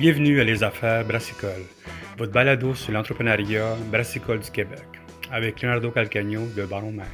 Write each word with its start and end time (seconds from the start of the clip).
Bienvenue 0.00 0.40
à 0.40 0.44
Les 0.44 0.64
Affaires 0.64 1.04
Brassicole, 1.04 1.66
votre 2.16 2.32
balado 2.32 2.74
sur 2.74 2.90
l'entrepreneuriat 2.90 3.76
brassicole 3.92 4.40
du 4.40 4.50
Québec, 4.50 4.86
avec 5.30 5.60
Leonardo 5.60 5.90
Calcagno 5.90 6.46
de 6.56 6.64
Baron 6.64 6.92
Mac. 6.92 7.10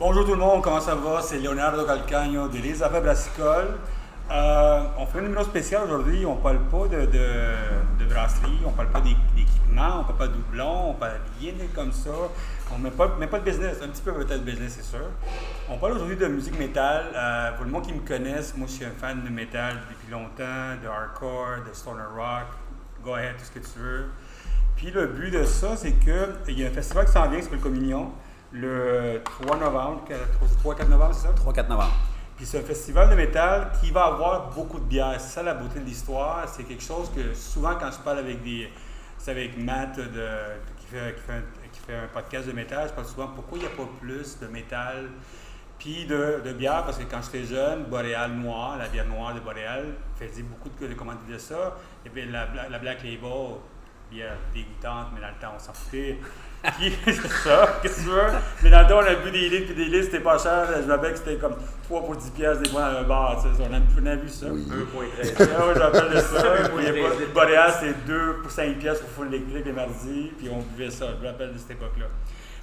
Bonjour 0.00 0.24
tout 0.24 0.32
le 0.32 0.38
monde, 0.38 0.62
comment 0.62 0.80
ça 0.80 0.96
va? 0.96 1.22
C'est 1.22 1.38
Leonardo 1.38 1.84
Calcagno 1.84 2.48
de 2.48 2.58
Les 2.58 2.82
Affaires 2.82 3.02
Brassicole. 3.02 3.78
Euh, 4.32 4.80
on 4.98 5.06
fait 5.06 5.20
un 5.20 5.22
numéro 5.22 5.44
spécial 5.44 5.84
aujourd'hui. 5.84 6.26
On 6.26 6.34
ne 6.34 6.40
parle 6.40 6.58
pas 6.72 6.88
de, 6.88 8.04
brasserie, 8.08 8.58
on 8.66 8.72
ne 8.72 8.74
parle 8.74 8.90
pas 8.90 9.00
d'équipement, 9.00 9.94
on 9.94 9.98
ne 9.98 10.02
parle 10.02 10.18
pas 10.18 10.26
de 10.26 10.32
doublons, 10.32 10.88
on 10.88 10.92
ne 10.94 10.98
parle 10.98 11.20
rien 11.40 11.52
de 11.52 11.72
comme 11.72 11.92
ça. 11.92 12.10
On 12.74 12.78
ne 12.78 12.84
met 12.84 12.90
pas, 12.90 13.16
met 13.18 13.26
pas 13.26 13.38
de 13.38 13.44
business, 13.44 13.78
un 13.82 13.88
petit 13.88 14.02
peu 14.02 14.12
peut-être 14.12 14.44
de 14.44 14.50
business, 14.50 14.78
c'est 14.78 14.96
sûr. 14.96 15.06
On 15.68 15.76
parle 15.78 15.92
aujourd'hui 15.92 16.16
de 16.16 16.26
musique 16.26 16.58
métal. 16.58 17.06
Euh, 17.14 17.52
pour 17.52 17.64
le 17.64 17.70
monde 17.70 17.86
qui 17.86 17.92
me 17.92 18.00
connaissent, 18.00 18.56
moi 18.56 18.66
je 18.66 18.72
suis 18.72 18.84
un 18.84 18.90
fan 18.90 19.22
de 19.22 19.28
métal 19.28 19.76
depuis 19.90 20.10
longtemps, 20.10 20.76
de 20.82 20.88
hardcore, 20.88 21.64
de 21.68 21.74
stoner 21.74 22.02
rock, 22.16 22.46
go 23.04 23.14
ahead, 23.14 23.36
tout 23.36 23.44
ce 23.44 23.50
que 23.50 23.58
tu 23.58 23.78
veux. 23.78 24.06
Puis 24.76 24.90
le 24.90 25.06
but 25.06 25.30
de 25.30 25.44
ça, 25.44 25.76
c'est 25.76 25.92
qu'il 25.92 26.58
y 26.58 26.64
a 26.64 26.68
un 26.68 26.72
festival 26.72 27.04
qui 27.06 27.12
s'en 27.12 27.28
vient, 27.28 27.38
qui 27.38 27.44
s'appelle 27.44 27.60
Communion, 27.60 28.10
le 28.52 29.20
3 29.24 29.58
novembre, 29.58 30.04
3-4 30.64 30.88
novembre, 30.88 31.14
c'est 31.14 31.26
ça? 31.26 31.34
3-4 31.34 31.68
novembre. 31.68 31.92
Puis 32.36 32.46
c'est 32.46 32.58
un 32.58 32.62
festival 32.62 33.10
de 33.10 33.14
métal 33.14 33.70
qui 33.80 33.90
va 33.90 34.06
avoir 34.06 34.50
beaucoup 34.50 34.78
de 34.78 34.84
bières. 34.84 35.20
C'est 35.20 35.34
ça 35.34 35.42
la 35.42 35.54
beauté 35.54 35.78
de 35.78 35.84
l'histoire. 35.84 36.48
C'est 36.48 36.64
quelque 36.64 36.82
chose 36.82 37.10
que 37.14 37.34
souvent 37.34 37.74
quand 37.78 37.90
je 37.90 37.98
parle 37.98 38.18
avec 38.18 38.42
des. 38.42 38.68
C'est 39.18 39.30
avec 39.30 39.56
Matt 39.56 39.96
de, 39.96 40.02
qui, 40.78 40.86
fait, 40.86 41.14
qui, 41.14 41.20
fait 41.22 41.34
un, 41.34 41.61
podcast 42.12 42.46
de 42.46 42.52
métal, 42.52 42.88
je 42.88 42.94
parle 42.94 43.06
souvent 43.06 43.28
pourquoi 43.28 43.58
il 43.58 43.62
n'y 43.62 43.66
a 43.66 43.70
pas 43.70 43.88
plus 44.00 44.38
de 44.38 44.46
métal 44.46 45.08
puis 45.82 46.06
de, 46.06 46.40
de, 46.44 46.52
bière, 46.52 46.84
parce 46.84 46.96
que 46.96 47.02
quand 47.02 47.20
j'étais 47.22 47.44
jeune, 47.44 47.86
Boréal 47.86 48.30
Noir, 48.34 48.78
la 48.78 48.86
bière 48.86 49.06
noire 49.08 49.34
de 49.34 49.40
Boréal, 49.40 49.94
faisait 50.14 50.44
beaucoup 50.44 50.68
de, 50.68 50.86
de 50.86 51.38
ça. 51.38 51.76
Et 52.06 52.08
puis 52.08 52.24
la, 52.30 52.46
la 52.70 52.78
Black 52.78 53.02
Label, 53.02 53.56
bière 54.12 54.36
dégoûtante, 54.54 55.08
mais 55.14 55.20
dans 55.20 55.28
le 55.28 55.40
temps, 55.40 55.54
on 55.56 55.58
s'en 55.58 55.72
foutait 55.72 56.18
c'est 57.04 57.28
ça, 57.28 57.80
qu'est-ce 57.82 57.96
que 57.96 58.02
tu 58.02 58.08
veux? 58.08 58.22
Mais 58.62 58.70
dans 58.70 58.82
le 58.82 58.86
temps, 58.86 58.98
on 58.98 59.00
a 59.00 59.14
bu 59.16 59.32
des 59.32 59.48
litres, 59.48 59.66
puis 59.66 59.74
des 59.74 59.86
litres, 59.86 60.04
c'était 60.04 60.20
pas 60.20 60.38
cher. 60.38 60.68
Je 60.76 60.86
me 60.86 60.92
rappelle 60.92 61.12
que 61.12 61.18
c'était 61.18 61.36
comme 61.36 61.56
3 61.84 62.04
pour 62.04 62.14
10 62.14 62.30
pièces 62.30 62.58
des 62.60 62.70
fois 62.70 62.92
dans 62.92 62.98
un 62.98 63.02
bar, 63.02 63.42
tu 63.42 63.48
sais. 63.48 63.68
On 63.68 63.74
a, 63.74 63.78
on 64.00 64.06
a 64.06 64.14
vu 64.14 64.28
ça. 64.28 64.46
Oui. 64.48 64.64
2 64.66 64.84
pour 64.84 65.02
ah, 65.02 65.22
je 65.24 65.44
me 65.44 65.80
rappelle 65.80 66.10
de 66.10 66.20
ça. 66.20 67.34
Boréal, 67.34 67.72
c'était 67.80 67.98
2 68.06 68.36
pour 68.42 68.50
5 68.50 68.78
pièces 68.78 69.00
pour 69.00 69.10
full 69.10 69.34
électrique 69.34 69.64
les 69.64 69.72
mardis, 69.72 70.32
puis 70.38 70.48
on 70.50 70.60
buvait 70.60 70.90
ça. 70.90 71.06
Je 71.18 71.24
me 71.24 71.30
rappelle 71.32 71.52
de 71.52 71.58
cette 71.58 71.72
époque-là. 71.72 72.06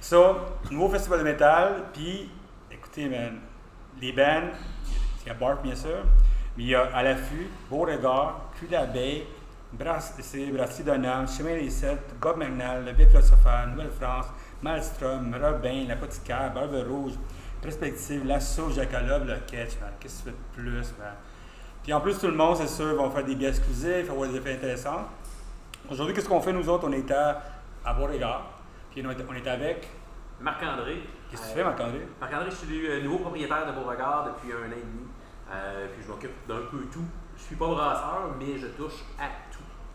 Ça, 0.00 0.34
nouveau 0.70 0.88
festival 0.88 1.18
de 1.18 1.24
métal, 1.24 1.74
puis 1.92 2.30
écoutez, 2.72 3.06
man, 3.06 3.38
les 4.00 4.12
bands, 4.12 4.48
il 5.22 5.28
y 5.28 5.30
a 5.30 5.34
Bark, 5.34 5.62
bien 5.62 5.76
sûr, 5.76 6.04
mais 6.56 6.62
il 6.62 6.68
y 6.70 6.74
a 6.74 6.88
À 6.94 7.02
l'affût, 7.02 7.48
Beauregard, 7.70 8.50
Cul 8.58 8.66
d'abeille, 8.66 9.24
Donald, 9.78 11.28
Chemin 11.28 11.56
des 11.56 11.70
Sept, 11.70 12.14
Gob 12.20 12.36
Magnal, 12.36 12.84
Le 12.84 12.92
Biff 12.92 13.08
Philosophale, 13.08 13.70
Nouvelle-France, 13.70 14.26
Malmstrom, 14.62 15.34
Robin, 15.34 15.86
L'Apothicaire, 15.88 16.52
Barbe 16.52 16.84
Rouge, 16.88 17.12
Perspective, 17.62 18.26
L'Assaut, 18.26 18.70
Jacalob, 18.70 19.26
Le 19.26 19.36
Catch, 19.46 19.76
Qu'est-ce 20.00 20.24
que 20.24 20.30
tu 20.30 20.36
fais 20.36 20.36
de 20.36 20.70
plus, 20.70 20.94
man? 20.98 21.14
Puis 21.82 21.92
en 21.92 22.00
plus, 22.00 22.18
tout 22.18 22.26
le 22.26 22.34
monde, 22.34 22.56
c'est 22.56 22.68
sûr, 22.68 23.02
va 23.02 23.10
faire 23.10 23.24
des 23.24 23.34
biais 23.34 23.48
exclusifs, 23.48 24.06
va 24.06 24.12
avoir 24.12 24.28
des 24.28 24.36
effets 24.36 24.54
intéressants. 24.54 25.08
Aujourd'hui, 25.90 26.14
qu'est-ce 26.14 26.28
qu'on 26.28 26.40
fait, 26.40 26.52
nous 26.52 26.68
autres? 26.68 26.86
On 26.86 26.92
est 26.92 27.10
à, 27.10 27.42
à 27.84 27.94
Beauregard. 27.94 28.60
Puis 28.90 29.02
on 29.06 29.10
est 29.10 29.48
avec. 29.48 29.88
Marc-André. 30.40 31.02
Qu'est-ce 31.30 31.42
que 31.42 31.48
tu 31.48 31.54
fais, 31.54 31.64
Marc-André? 31.64 32.06
Marc-André, 32.20 32.50
je 32.50 32.56
suis 32.56 32.86
le 32.86 33.02
nouveau 33.02 33.18
propriétaire 33.18 33.66
de 33.66 33.72
Beauregard 33.72 34.24
depuis 34.24 34.52
un 34.52 34.68
an 34.68 34.72
et 34.72 34.80
demi. 34.80 35.06
Euh, 35.52 35.86
puis 35.92 36.02
je 36.04 36.08
m'occupe 36.08 36.46
d'un 36.46 36.62
peu 36.70 36.84
tout. 36.92 37.04
Je 37.36 37.42
suis 37.42 37.56
pas 37.56 37.68
brasseur, 37.68 38.34
mais 38.38 38.58
je 38.58 38.66
touche 38.68 39.04
à 39.18 39.28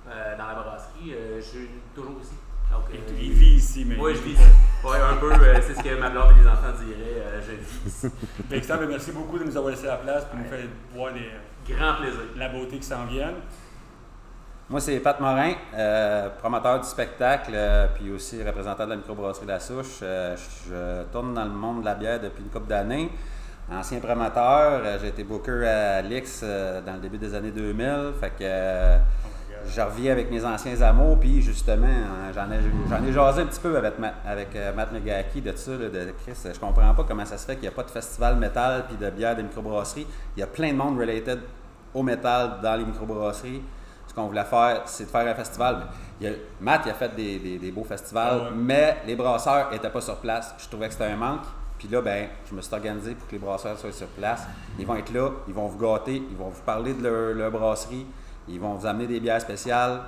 euh, 0.07 0.37
dans 0.37 0.47
la 0.47 0.53
brasserie. 0.53 1.13
Euh, 1.13 1.37
je 1.37 1.45
suis 1.45 1.69
toujours 1.95 2.21
ici. 2.21 2.35
Donc, 2.71 2.83
il 2.93 2.99
euh, 2.99 3.33
vit 3.33 3.55
ici, 3.55 3.85
mais. 3.85 3.95
Oui, 3.97 4.13
je 4.13 4.21
vis 4.21 4.33
ici. 4.33 4.43
Oui, 4.83 4.97
un 5.01 5.15
peu, 5.15 5.31
c'est 5.61 5.73
ce 5.73 5.81
que 5.81 5.99
ma 5.99 6.11
blonde 6.11 6.33
et 6.37 6.41
les 6.41 6.47
enfants 6.47 6.73
diraient. 6.77 7.41
je 7.41 7.51
vis 7.53 7.87
ici. 7.87 8.07
Ben, 8.49 8.87
merci 8.87 9.11
beaucoup 9.11 9.39
de 9.39 9.45
nous 9.45 9.57
avoir 9.57 9.73
laissé 9.73 9.87
la 9.87 9.95
place 9.95 10.25
pour 10.25 10.37
nous 10.37 10.45
faire 10.45 10.59
voir 10.93 11.13
des. 11.13 11.31
Grand 11.67 11.95
plaisir. 11.95 12.19
La 12.35 12.49
beauté 12.49 12.77
qui 12.77 12.85
s'en 12.85 13.05
vient. 13.05 13.33
Moi, 14.69 14.79
c'est 14.79 14.99
Pat 14.99 15.19
Morin, 15.19 15.53
promoteur 16.37 16.79
du 16.79 16.87
spectacle, 16.87 17.55
puis 17.95 18.11
aussi 18.11 18.43
représentant 18.43 18.85
de 18.85 18.91
la 18.91 18.95
microbrasserie 18.97 19.47
La 19.47 19.59
Souche. 19.59 20.01
je 20.01 21.03
tourne 21.11 21.33
dans 21.33 21.45
le 21.45 21.51
monde 21.51 21.81
de 21.81 21.85
la 21.85 21.95
bière 21.95 22.19
depuis 22.19 22.43
une 22.43 22.49
couple 22.49 22.67
d'années. 22.67 23.09
Ancien 23.71 23.99
promoteur, 23.99 24.99
j'ai 25.01 25.07
été 25.07 25.23
booker 25.23 25.65
à 25.67 26.01
Lix 26.03 26.43
dans 26.43 26.93
le 26.93 26.99
début 26.99 27.17
des 27.17 27.33
années 27.33 27.51
2000. 27.51 28.13
Fait 28.19 28.31
que 28.37 28.99
je 29.67 29.81
reviens 29.81 30.11
avec 30.11 30.31
mes 30.31 30.43
anciens 30.45 30.81
amours, 30.81 31.19
puis 31.19 31.41
justement, 31.41 31.87
hein, 31.87 32.31
j'en 32.33 32.51
ai, 32.51 32.59
j'en 32.89 33.03
ai 33.03 33.11
jasé 33.11 33.41
un 33.41 33.45
petit 33.45 33.59
peu 33.59 33.77
avec, 33.77 33.93
avec 34.25 34.55
euh, 34.55 34.73
Matt 34.73 34.91
Megaki 34.91 35.41
de 35.41 35.55
ça, 35.55 35.71
de 35.71 36.13
Chris. 36.23 36.37
Je 36.53 36.59
comprends 36.59 36.93
pas 36.93 37.05
comment 37.07 37.25
ça 37.25 37.37
se 37.37 37.45
fait 37.45 37.53
qu'il 37.53 37.63
n'y 37.63 37.67
a 37.69 37.71
pas 37.71 37.83
de 37.83 37.91
festival 37.91 38.37
métal 38.37 38.85
puis 38.87 38.97
de 38.97 39.09
bière 39.09 39.35
de 39.35 39.41
microbrasserie. 39.41 40.07
Il 40.35 40.39
y 40.39 40.43
a 40.43 40.47
plein 40.47 40.71
de 40.71 40.77
monde 40.77 40.99
related 40.99 41.39
au 41.93 42.03
métal 42.03 42.59
dans 42.61 42.75
les 42.75 42.85
microbrasseries. 42.85 43.61
Ce 44.07 44.13
qu'on 44.13 44.27
voulait 44.27 44.43
faire, 44.43 44.83
c'est 44.85 45.05
de 45.05 45.09
faire 45.09 45.27
un 45.27 45.35
festival. 45.35 45.87
Matt, 46.61 46.81
il 46.85 46.91
a 46.91 46.93
fait 46.93 47.15
des, 47.15 47.71
beaux 47.71 47.83
festivals, 47.83 48.43
ah 48.47 48.51
mais 48.55 48.97
les 49.05 49.15
brasseurs 49.15 49.71
n'étaient 49.71 49.89
pas 49.89 50.01
sur 50.01 50.17
place. 50.17 50.53
Je 50.57 50.67
trouvais 50.67 50.87
que 50.87 50.93
c'était 50.93 51.05
un 51.05 51.17
manque. 51.17 51.43
Puis 51.77 51.89
là, 51.89 52.01
ben, 52.01 52.29
je 52.49 52.55
me 52.55 52.61
suis 52.61 52.73
organisé 52.73 53.15
pour 53.15 53.27
que 53.27 53.33
les 53.33 53.39
brasseurs 53.39 53.77
soient 53.77 53.91
sur 53.91 54.07
place. 54.07 54.43
Ils 54.79 54.85
vont 54.85 54.95
être 54.95 55.11
là, 55.11 55.31
ils 55.47 55.53
vont 55.53 55.67
vous 55.67 55.77
gâter, 55.77 56.23
ils 56.29 56.37
vont 56.37 56.49
vous 56.49 56.61
parler 56.61 56.93
de 56.93 57.07
leur 57.07 57.51
brasserie. 57.51 58.05
Ils 58.47 58.59
vont 58.59 58.73
vous 58.75 58.85
amener 58.85 59.07
des 59.07 59.19
bières 59.19 59.41
spéciales. 59.41 60.01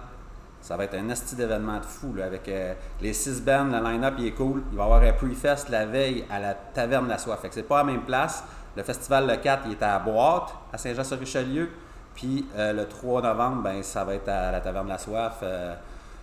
Ça 0.61 0.75
va 0.75 0.83
être 0.83 0.95
un 0.95 1.09
esti 1.09 1.35
d'événement 1.35 1.79
de 1.79 1.85
fou 1.85 2.13
avec 2.23 2.47
euh, 2.49 2.73
les 3.01 3.13
six 3.13 3.41
bands, 3.41 3.65
le 3.65 3.81
line-up 3.83 4.15
il 4.17 4.27
est 4.27 4.31
cool. 4.31 4.63
Il 4.71 4.77
va 4.77 4.83
y 4.83 4.85
avoir 4.85 5.01
un 5.01 5.13
pre-fest 5.13 5.69
la 5.69 5.85
veille 5.85 6.25
à 6.29 6.39
la 6.39 6.53
Taverne 6.53 7.07
La 7.07 7.17
Soif. 7.17 7.39
C'est 7.51 7.63
pas 7.63 7.77
la 7.77 7.83
même 7.85 8.01
place. 8.01 8.43
Le 8.75 8.83
festival 8.83 9.27
le 9.27 9.37
4, 9.37 9.63
il 9.67 9.71
est 9.73 9.83
à 9.83 9.97
Boîte, 9.99 10.53
à 10.71 10.77
Saint-Jean-sur-Richelieu. 10.77 11.69
Puis 12.15 12.45
euh, 12.57 12.73
le 12.73 12.87
3 12.87 13.21
novembre, 13.21 13.63
ben, 13.63 13.81
ça 13.81 14.03
va 14.03 14.15
être 14.15 14.29
à 14.29 14.51
la 14.51 14.59
Taverne 14.59 14.87
La 14.87 14.97
Soif 14.97 15.37
euh, 15.43 15.73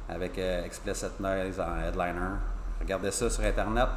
avec 0.08 0.38
Explicit 0.38 1.18
Noise 1.20 1.60
en 1.60 1.88
headliner. 1.88 2.36
Regardez 2.80 3.10
ça 3.10 3.30
sur 3.30 3.42
Internet. 3.44 3.88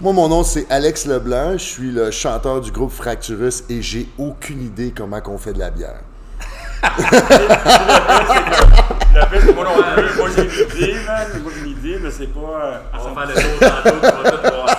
Moi, 0.00 0.12
mon 0.12 0.28
nom, 0.28 0.42
c'est 0.42 0.70
Alex 0.70 1.06
Leblanc. 1.06 1.52
Je 1.52 1.64
suis 1.64 1.90
le 1.90 2.10
chanteur 2.10 2.60
du 2.60 2.70
groupe 2.70 2.92
Fracturus 2.92 3.64
et 3.68 3.82
j'ai 3.82 4.08
aucune 4.16 4.62
idée 4.62 4.92
comment 4.96 5.20
on 5.26 5.38
fait 5.38 5.52
de 5.52 5.58
la 5.58 5.70
bière 5.70 6.00
le 9.14 9.20
fait, 9.20 9.40
c'est 9.46 9.54
moi 9.54 9.64
non 9.64 9.74
plus. 9.94 10.16
Moi, 10.16 10.28
j'ai 10.36 10.42
une 10.42 10.50
idée, 10.50 10.94
man. 11.06 11.26
Moi, 11.42 11.52
j'ai 11.54 11.64
une 11.64 11.70
idée, 11.70 11.98
mais 12.02 12.10
c'est 12.10 12.26
pas. 12.26 12.40
Euh, 12.40 12.78
on 12.94 13.14
va 13.14 13.26
faire 13.26 13.34
le 13.34 13.42
tour 13.42 13.58
tantôt, 13.60 13.96
on 14.02 14.22
va 14.22 14.30
tout 14.30 14.54
voir 14.54 14.68
ça. 14.68 14.76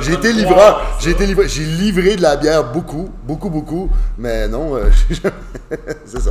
J'ai 0.00 0.12
été 0.14 0.32
livreur. 0.32 0.96
J'ai 1.00 1.10
été 1.10 1.26
livré. 1.26 1.48
J'ai 1.48 1.64
livré 1.64 2.16
de 2.16 2.22
la 2.22 2.36
bière 2.36 2.72
beaucoup, 2.72 3.10
beaucoup, 3.22 3.50
beaucoup. 3.50 3.90
Mais 4.18 4.48
non, 4.48 4.76
euh, 4.76 4.90
c'est 6.04 6.20
ça. 6.20 6.30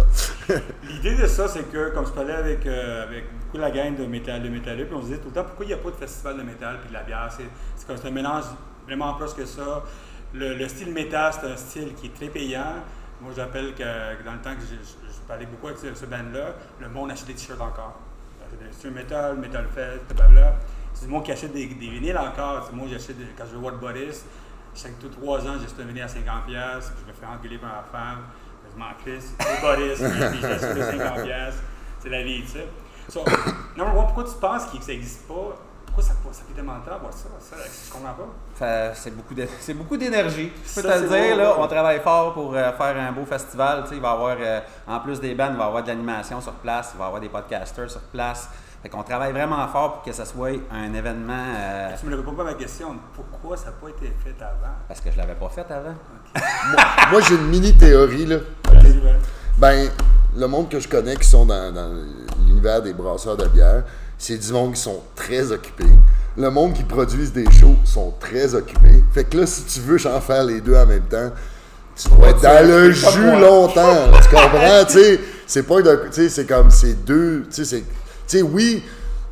L'idée 0.89 1.15
de 1.15 1.27
ça, 1.27 1.47
c'est 1.47 1.71
que, 1.71 1.93
comme 1.93 2.05
je 2.05 2.11
parlais 2.11 2.33
avec, 2.33 2.65
euh, 2.65 3.03
avec 3.03 3.25
beaucoup 3.39 3.57
la 3.57 3.71
gang 3.71 3.95
de 3.95 4.05
métal, 4.05 4.43
de 4.43 4.49
métalleux, 4.49 4.85
puis 4.85 4.95
on 4.95 5.01
se 5.01 5.07
disait 5.07 5.17
tout 5.19 5.29
le 5.29 5.33
temps 5.33 5.43
pourquoi 5.43 5.65
il 5.65 5.69
n'y 5.69 5.73
a 5.73 5.77
pas 5.77 5.91
de 5.91 5.95
festival 5.95 6.37
de 6.37 6.43
métal 6.43 6.79
puis 6.81 6.89
de 6.89 6.93
la 6.93 7.03
bière? 7.03 7.29
C'est 7.75 7.87
comme 7.87 7.97
un 8.05 8.11
mélange 8.11 8.45
vraiment 8.85 9.13
plus 9.13 9.33
que 9.33 9.45
ça. 9.45 9.83
Le, 10.33 10.55
le 10.55 10.67
style 10.67 10.91
métal, 10.91 11.31
c'est 11.33 11.47
un 11.47 11.55
style 11.55 11.93
qui 11.95 12.07
est 12.07 12.13
très 12.15 12.27
payant. 12.27 12.83
Moi, 13.21 13.31
j'appelle 13.35 13.73
que, 13.73 14.23
dans 14.23 14.33
le 14.33 14.41
temps 14.41 14.55
que 14.55 14.61
je, 14.61 15.27
parlais 15.27 15.45
beaucoup 15.45 15.67
avec 15.67 15.79
ce, 15.79 16.05
band-là, 16.05 16.55
le 16.79 16.89
monde 16.89 17.11
achète 17.11 17.27
des 17.27 17.33
t-shirts 17.33 17.61
encore. 17.61 17.99
C'est 18.71 18.87
un 18.87 18.91
métal, 18.91 19.37
metal 19.37 19.67
fest, 19.73 20.01
blablabla. 20.13 20.55
C'est 20.93 21.07
moi 21.07 21.21
qui 21.23 21.31
achète 21.31 21.51
des, 21.51 21.65
des 21.67 21.89
vinyles 21.89 22.17
encore. 22.17 22.69
moi, 22.73 22.87
j'achète, 22.89 23.17
quand 23.37 23.45
je 23.51 23.57
vois 23.57 23.71
le 23.71 23.77
Boris, 23.77 24.25
chaque 24.75 24.99
tous 24.99 25.09
trois 25.09 25.39
ans, 25.47 25.55
j'achète 25.59 25.79
un 25.79 25.85
vinyle 25.85 26.03
à 26.03 26.07
50$, 26.07 26.13
puis 26.13 26.55
je 27.01 27.07
me 27.07 27.13
fais 27.13 27.25
engueuler 27.25 27.57
par 27.57 27.69
ma 27.69 27.83
femme. 27.83 28.23
Je 28.71 28.79
m'en 28.79 28.93
crisse, 29.03 29.33
c'est 29.39 29.61
Boris, 29.61 29.99
puis 29.99 30.41
j'achète 30.41 30.77
50$. 30.77 31.53
C'est 31.99 32.09
la 32.09 32.23
vie, 32.23 32.41
tu 32.43 32.47
sais. 32.49 32.67
So, 33.09 33.23
pourquoi 33.75 34.23
tu 34.23 34.39
penses 34.39 34.65
que 34.65 34.81
ça 34.83 34.91
n'existe 34.91 35.27
pas? 35.27 35.57
Pourquoi 35.95 36.13
ça, 36.13 36.39
ça 36.39 36.43
fait 36.45 36.53
tellement 36.53 36.77
de 36.79 36.85
temps 36.85 37.11
ça? 37.11 37.29
ça 37.39 37.55
je 37.63 37.91
comprends 37.91 38.13
pas. 38.13 38.93
C'est 38.95 39.15
beaucoup, 39.15 39.33
de, 39.33 39.47
c'est 39.59 39.73
beaucoup 39.73 39.95
d'énergie. 39.95 40.51
Je 40.65 40.81
peux 40.81 40.81
te 40.81 40.99
le 40.99 41.07
dire, 41.07 41.37
là, 41.37 41.55
on 41.57 41.67
travaille 41.67 42.01
fort 42.01 42.33
pour 42.33 42.53
euh, 42.53 42.71
faire 42.73 42.97
un 42.97 43.11
beau 43.13 43.25
festival. 43.25 43.85
Il 43.91 44.01
va 44.01 44.09
y 44.09 44.11
avoir, 44.11 44.37
euh, 44.39 44.59
en 44.87 44.99
plus 44.99 45.21
des 45.21 45.33
bands, 45.35 45.49
il 45.51 45.57
va 45.57 45.63
y 45.63 45.67
avoir 45.67 45.83
de 45.83 45.87
l'animation 45.87 46.41
sur 46.41 46.53
place, 46.53 46.91
il 46.93 46.97
va 46.97 47.05
y 47.05 47.07
avoir 47.07 47.21
des 47.21 47.29
podcasters 47.29 47.89
sur 47.89 48.01
place. 48.01 48.49
Fait 48.83 48.89
qu'on 48.89 49.03
travaille 49.03 49.31
vraiment 49.31 49.65
fort 49.69 49.93
pour 49.93 50.03
que 50.03 50.11
ça 50.11 50.25
soit 50.25 50.59
un 50.69 50.93
événement. 50.93 51.33
Euh, 51.57 51.89
tu 51.97 52.07
me 52.07 52.15
réponds 52.15 52.33
pas 52.33 52.43
à 52.43 52.45
ma 52.45 52.53
question. 52.55 52.95
Pourquoi 53.13 53.55
ça 53.55 53.67
n'a 53.67 53.71
pas 53.71 53.89
été 53.89 54.13
fait 54.23 54.35
avant? 54.41 54.75
Parce 54.87 54.99
que 54.99 55.11
je 55.11 55.17
l'avais 55.17 55.35
pas 55.35 55.49
fait 55.49 55.65
avant. 55.71 55.95
moi, 57.11 57.21
j'ai 57.21 57.35
une 57.35 57.47
mini 57.47 57.75
théorie. 57.75 58.25
Là. 58.25 58.37
Ben, 59.57 59.89
le 60.35 60.47
monde 60.47 60.67
que 60.67 60.79
je 60.79 60.89
connais 60.89 61.15
qui 61.15 61.27
sont 61.27 61.45
dans, 61.45 61.73
dans 61.73 61.89
l'univers 62.45 62.81
des 62.81 62.93
brasseurs 62.93 63.37
de 63.37 63.47
bière, 63.47 63.83
c'est 64.17 64.37
du 64.37 64.51
monde 64.51 64.73
qui 64.73 64.81
sont 64.81 65.01
très 65.15 65.51
occupés. 65.51 65.85
Le 66.37 66.49
monde 66.49 66.73
qui 66.73 66.83
produisent 66.83 67.31
des 67.33 67.45
shows 67.51 67.75
sont 67.85 68.13
très 68.19 68.55
occupés. 68.55 69.03
Fait 69.13 69.23
que 69.23 69.37
là, 69.37 69.45
si 69.45 69.63
tu 69.65 69.79
veux 69.79 69.97
en 70.07 70.19
faire 70.19 70.43
les 70.43 70.59
deux 70.61 70.75
en 70.75 70.85
même 70.85 71.05
temps, 71.05 71.31
tu 71.95 72.09
vas 72.09 72.29
être 72.29 72.41
dans 72.41 72.67
le 72.67 72.91
jus 72.91 73.39
longtemps. 73.39 74.11
tu 74.21 74.29
comprends? 74.35 74.83
tu 74.85 74.93
sais, 74.93 75.19
c'est 75.47 75.63
pas 75.63 75.81
de. 75.81 75.95
Tu 76.07 76.13
sais, 76.13 76.29
c'est 76.29 76.45
comme 76.45 76.69
ces 76.69 76.93
deux. 76.93 77.43
Tu 77.49 77.63
sais, 77.63 77.65
c'est. 77.65 77.79
Tu 77.79 77.85
sais, 78.37 78.41
oui, 78.41 78.83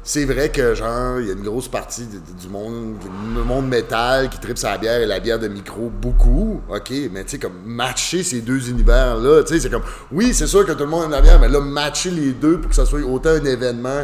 c'est 0.01 0.23
vrai 0.25 0.49
que, 0.49 0.73
genre, 0.75 1.19
il 1.19 1.27
y 1.27 1.29
a 1.29 1.33
une 1.33 1.43
grosse 1.43 1.67
partie 1.67 2.05
de- 2.05 2.17
de- 2.19 2.39
du 2.41 2.47
monde, 2.47 2.95
du 2.99 3.07
monde 3.43 3.67
métal 3.67 4.29
qui 4.29 4.37
tripe 4.39 4.57
sa 4.57 4.77
bière 4.77 5.01
et 5.01 5.05
la 5.05 5.19
bière 5.19 5.39
de 5.39 5.47
micro 5.47 5.89
beaucoup, 5.89 6.61
OK, 6.69 6.91
mais 7.11 7.23
tu 7.23 7.31
sais, 7.31 7.39
comme 7.39 7.53
matcher 7.65 8.21
ces 8.23 8.41
deux 8.41 8.69
univers-là, 8.69 9.43
tu 9.43 9.53
sais, 9.55 9.59
c'est 9.61 9.69
comme, 9.69 9.83
oui, 10.11 10.33
c'est 10.33 10.47
sûr 10.47 10.65
que 10.65 10.71
tout 10.73 10.83
le 10.83 10.89
monde 10.89 11.05
aime 11.05 11.11
la 11.11 11.21
bière, 11.21 11.39
mais 11.39 11.47
là, 11.49 11.59
matcher 11.59 12.11
les 12.11 12.31
deux 12.33 12.59
pour 12.59 12.69
que 12.69 12.75
ça 12.75 12.85
soit 12.85 13.01
autant 13.01 13.29
un 13.31 13.43
événement 13.45 14.03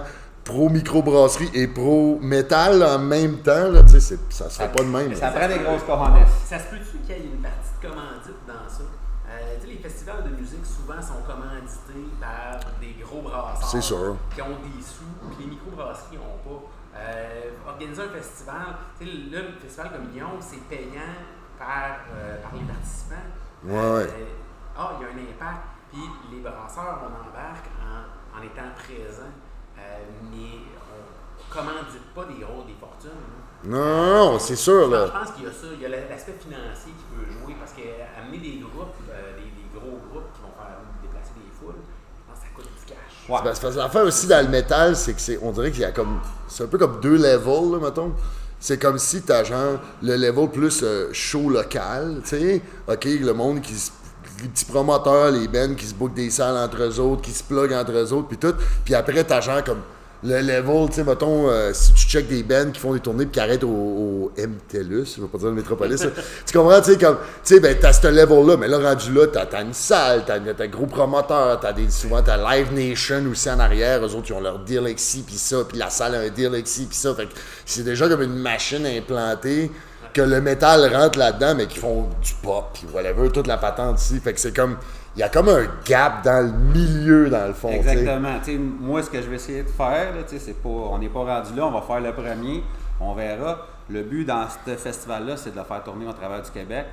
pro-microbrasserie 0.50 1.52
et 1.54 1.68
pro-métal 1.68 2.84
en 2.84 3.00
même 3.00 3.38
temps, 3.40 3.70
là, 3.72 3.84
tu 3.84 3.90
sais, 3.90 4.00
c'est- 4.00 4.32
ça 4.34 4.50
se 4.50 4.62
fait 4.62 4.68
pas 4.72 4.84
de 4.84 4.90
même. 4.90 5.14
Ça 5.16 5.30
prend 5.30 5.48
des 5.48 5.60
grosses 5.60 5.84
cojones. 5.84 6.26
Ça 6.46 6.58
se 6.60 6.68
peut-tu 6.70 6.98
qu'il 7.06 7.10
y 7.16 7.20
ait 7.20 7.24
une 7.26 7.42
partie 7.42 7.70
de 7.82 7.88
commandite 7.88 8.42
dans 8.48 8.68
ça? 8.68 8.84
Euh, 9.30 9.58
les 9.68 9.78
festivals 9.78 10.24
de 10.24 10.30
musique 10.36 10.66
souvent 10.66 11.00
sont 11.02 11.22
commandités 11.26 12.10
par 12.20 12.60
des 12.82 12.96
gros 13.04 13.22
brasseurs 13.22 13.70
C'est 13.70 13.82
sûr. 13.82 14.18
qui 14.34 14.42
ont 14.42 14.58
des 14.66 14.82
sous, 14.82 15.06
puis 15.30 15.46
les 15.46 15.52
microbrasseries 15.52 16.18
n'ont 16.18 16.42
pas. 16.44 16.62
Euh, 16.98 17.52
organiser 17.68 18.02
un 18.02 18.10
festival, 18.10 18.66
tu 19.00 19.06
sais, 19.06 19.12
là, 19.32 19.40
le 19.46 19.60
festival 19.62 19.92
comme 19.94 20.12
Lyon, 20.12 20.34
c'est 20.42 20.64
payant 20.68 21.14
par, 21.60 22.02
euh, 22.18 22.42
par 22.42 22.52
les 22.58 22.66
participants. 22.66 23.28
Ouais, 23.64 23.78
ouais. 23.78 24.10
Euh, 24.10 24.76
ah, 24.76 24.98
il 24.98 25.04
y 25.04 25.06
a 25.06 25.10
un 25.14 25.22
impact. 25.30 25.62
Puis 25.94 26.02
les 26.34 26.42
brasseurs, 26.42 26.98
on 27.06 27.14
embarque 27.30 27.70
en, 27.86 28.38
en 28.38 28.42
étant 28.44 28.70
présents, 28.76 29.34
mais 30.32 30.60
on 30.90 31.54
commandite 31.54 32.06
pas 32.16 32.26
des 32.26 32.40
gros, 32.44 32.64
des 32.64 32.76
fortunes. 32.80 33.24
Non, 33.66 34.40
c'est 34.40 34.56
sûr, 34.56 34.86
Je 34.90 34.96
là. 34.96 35.08
pense 35.10 35.32
qu'il 35.36 35.44
y 35.44 35.48
a 35.48 35.52
ça, 35.52 35.68
il 35.74 35.82
y 35.82 35.86
a 35.86 35.90
l'aspect 35.90 36.36
financier 36.40 36.94
qui 36.98 37.06
peut 37.16 37.26
jouer 37.32 37.56
parce 37.60 37.74
qu'amener 37.74 38.38
des 38.38 38.60
groupes, 38.60 38.96
euh, 39.10 39.36
des, 39.36 39.44
des 39.52 39.68
gros 39.74 40.00
groupes 40.10 40.32
qui 40.34 40.42
vont 40.42 40.54
faire 40.56 40.80
déplacer 41.04 41.32
des 41.36 41.52
foules, 41.60 41.76
je 41.76 42.32
pense 42.32 42.40
que 42.40 42.46
ça 42.46 42.52
coûte 42.56 42.66
du 42.66 42.86
cash. 42.86 43.30
Ouais. 43.30 43.40
Parce 43.44 43.60
parce 43.60 43.74
que 43.76 43.80
l'affaire 43.80 44.04
aussi 44.06 44.28
dans 44.28 44.42
le 44.46 44.50
métal, 44.50 44.96
c'est 44.96 45.14
que 45.14 45.20
c'est, 45.22 45.38
on 45.42 45.52
dirait 45.52 45.72
qu'il 45.72 45.82
y 45.82 45.86
a 45.86 45.92
comme, 45.92 46.20
c'est 46.48 46.64
un 46.64 46.68
peu 46.68 46.78
comme 46.78 47.02
deux 47.02 47.18
levels, 47.18 47.72
là, 47.74 47.80
mettons. 47.82 48.14
C'est 48.62 48.78
comme 48.78 48.98
si 48.98 49.22
t'as 49.22 49.44
genre 49.46 49.80
le 50.02 50.16
level 50.18 50.50
plus 50.50 50.82
euh, 50.84 51.10
show 51.14 51.50
local, 51.50 52.22
tu 52.24 52.30
sais. 52.30 52.62
OK, 52.88 53.06
le 53.06 53.34
monde 53.34 53.62
qui 53.62 53.74
se- 53.76 53.92
petits 54.48 54.66
promoteurs, 54.66 55.32
les 55.32 55.48
bands 55.48 55.76
qui 55.76 55.86
se 55.86 55.94
bookent 55.94 56.14
des 56.14 56.30
salles 56.30 56.58
entre 56.58 56.84
eux 56.84 57.00
autres, 57.00 57.22
qui 57.22 57.32
se 57.32 57.44
pluguent 57.44 57.74
entre 57.74 57.92
eux 57.92 58.14
autres, 58.14 58.28
puis 58.28 58.38
tout. 58.38 58.56
Puis 58.86 58.96
après, 58.96 59.24
t'as 59.24 59.42
genre 59.42 59.64
comme 59.64 59.82
le 60.22 60.42
level, 60.42 60.90
tu 60.90 60.96
sais, 60.96 61.04
mettons, 61.04 61.50
euh, 61.50 61.72
si 61.74 61.94
tu 61.94 62.08
checkes 62.08 62.28
des 62.28 62.44
bands 62.44 62.72
qui 62.72 62.80
font 62.80 62.94
des 62.94 63.00
tournées 63.00 63.26
puis 63.26 63.34
qui 63.34 63.40
arrêtent 63.40 63.64
au, 63.64 63.70
au 63.70 64.32
MTELUS, 64.38 65.16
je 65.16 65.22
vais 65.22 65.28
pas 65.28 65.38
dire 65.38 65.48
le 65.48 65.54
Métropolis, 65.54 66.04
là. 66.04 66.10
tu 66.46 66.58
comprends, 66.58 66.82
tu 66.82 66.92
sais, 66.92 66.98
comme, 66.98 67.16
tu 67.16 67.54
sais, 67.54 67.60
ben, 67.62 67.78
t'as 67.80 67.94
ce 67.94 68.08
level-là, 68.08 68.58
mais 68.58 68.68
là, 68.68 68.80
rendu 68.80 69.14
là, 69.14 69.28
t'as, 69.28 69.62
une 69.62 69.74
salle, 69.74 70.24
t'as, 70.26 70.36
un 70.36 70.68
gros 70.68 70.88
promoteur, 70.88 71.58
t'as 71.62 71.72
des, 71.72 71.90
souvent, 71.90 72.22
t'as 72.22 72.38
Live 72.38 72.74
Nation 72.74 73.24
aussi 73.32 73.50
en 73.50 73.60
arrière, 73.60 74.06
eux 74.06 74.14
autres, 74.14 74.28
ils 74.30 74.34
ont 74.34 74.42
leur 74.42 74.60
deal 74.60 74.82
puis 74.84 75.38
ça, 75.38 75.58
puis 75.68 75.78
la 75.78 75.90
salle 75.90 76.16
a 76.16 76.20
un 76.20 76.30
deal 76.30 76.52
puis 76.52 76.88
ça, 76.92 77.16
fait 77.16 77.28
que 77.28 77.34
c'est 77.66 77.84
déjà 77.84 78.10
comme 78.10 78.22
une 78.22 78.36
machine 78.36 78.86
implantée 78.86 79.72
que 80.14 80.22
le 80.22 80.42
métal 80.42 80.94
rentre 80.94 81.20
là-dedans, 81.20 81.56
mais 81.56 81.68
qui 81.68 81.80
font 81.80 82.08
du 82.22 82.34
pop, 82.42 82.70
puis 82.74 82.88
whatever, 82.94 83.30
toute 83.32 83.48
la 83.48 83.58
patente 83.58 84.02
ici, 84.02 84.20
fait 84.20 84.34
que 84.34 84.40
c'est 84.40 84.56
comme, 84.56 84.78
il 85.16 85.20
y 85.20 85.24
a 85.24 85.30
comme 85.30 85.50
un 85.50 85.66
gap 85.86 86.24
dans 86.24 86.46
le 86.46 86.52
milieu, 86.52 87.30
dans 87.30 87.48
le 87.48 87.54
fond. 87.54 87.70
Exactement. 87.70 88.40
Moi, 88.80 89.04
ce 89.04 89.10
que 89.10 89.22
je 89.22 89.30
vais 89.30 89.36
essayer 89.36 89.64
de 89.64 89.70
faire, 89.70 90.16
là, 90.16 90.22
c'est 90.26 90.62
pas, 90.62 90.70
on 90.70 90.98
n'est 90.98 91.10
pas 91.10 91.24
rendu 91.24 91.56
là, 91.56 91.66
on 91.66 91.72
va 91.72 91.82
faire 91.82 92.02
le 92.02 92.14
premier, 92.14 92.64
on 93.00 93.14
verra. 93.14 93.68
Le 93.90 94.04
but 94.04 94.24
dans 94.24 94.46
ce 94.66 94.76
festival-là, 94.76 95.36
c'est 95.36 95.52
de 95.52 95.58
le 95.58 95.64
faire 95.64 95.84
tourner 95.84 96.06
au 96.08 96.14
travers 96.14 96.42
du 96.42 96.52
Québec. 96.52 96.86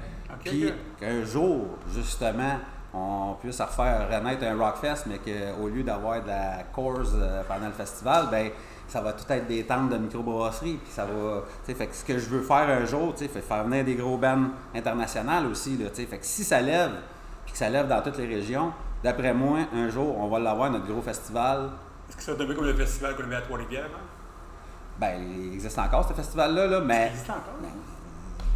Puis 0.43 0.67
ok. 0.67 0.73
qu'un 0.99 1.25
jour, 1.25 1.67
justement, 1.95 2.59
on 2.95 3.35
puisse 3.41 3.61
refaire 3.61 4.09
renaître 4.11 4.45
un 4.45 4.57
Rockfest, 4.57 5.05
mais 5.07 5.19
qu'au 5.19 5.69
lieu 5.69 5.83
d'avoir 5.83 6.23
de 6.23 6.29
la 6.29 6.65
course 6.73 7.11
euh, 7.15 7.43
pendant 7.47 7.67
le 7.67 7.73
festival, 7.73 8.29
ben 8.31 8.51
ça 8.89 9.01
va 9.01 9.13
tout 9.13 9.25
être 9.33 9.47
des 9.47 9.65
tentes 9.65 9.91
de 9.91 9.97
microbrasserie. 9.97 10.79
Puis 10.83 10.93
ça 10.93 11.05
va. 11.05 11.43
tu 11.65 11.73
sais, 11.73 11.75
Fait 11.79 11.87
que 11.87 11.95
ce 11.95 12.05
que 12.05 12.19
je 12.19 12.27
veux 12.29 12.43
faire 12.43 12.69
un 12.69 12.85
jour, 12.85 13.15
tu 13.17 13.25
sais, 13.25 13.31
c'est 13.33 13.43
faire 13.43 13.65
venir 13.65 13.85
des 13.85 13.95
gros 13.95 14.17
bands 14.17 14.49
internationales 14.75 15.47
aussi. 15.47 15.77
Là, 15.77 15.89
tu 15.91 15.97
sais. 16.03 16.07
fait 16.07 16.19
que 16.19 16.27
si 16.27 16.45
ça 16.45 16.61
lève, 16.61 16.93
puis 17.45 17.53
que 17.53 17.59
ça 17.59 17.69
lève 17.69 17.89
dans 17.89 18.01
toutes 18.03 18.19
les 18.19 18.27
régions, 18.27 18.73
d'après 19.03 19.35
moi, 19.35 19.59
un 19.75 19.89
jour, 19.89 20.17
on 20.19 20.29
va 20.29 20.39
l'avoir, 20.39 20.71
notre 20.71 20.87
gros 20.87 21.03
festival. 21.03 21.71
Est-ce 22.09 22.17
que 22.17 22.23
c'est 22.23 22.33
un 22.33 22.47
peu 22.47 22.55
comme 22.55 22.67
le 22.67 22.75
festival 22.75 23.17
qu'on 23.17 23.25
avait 23.25 23.37
à 23.37 23.41
Trois-Rivières? 23.43 23.85
hein? 23.95 24.01
Ben, 24.99 25.15
il 25.21 25.55
existe 25.55 25.79
encore 25.79 26.09
ce 26.09 26.15
festival-là, 26.15 26.67
là, 26.69 26.81
mais. 26.81 26.95
Ça 27.07 27.11
existe 27.11 27.31
encore? 27.31 27.43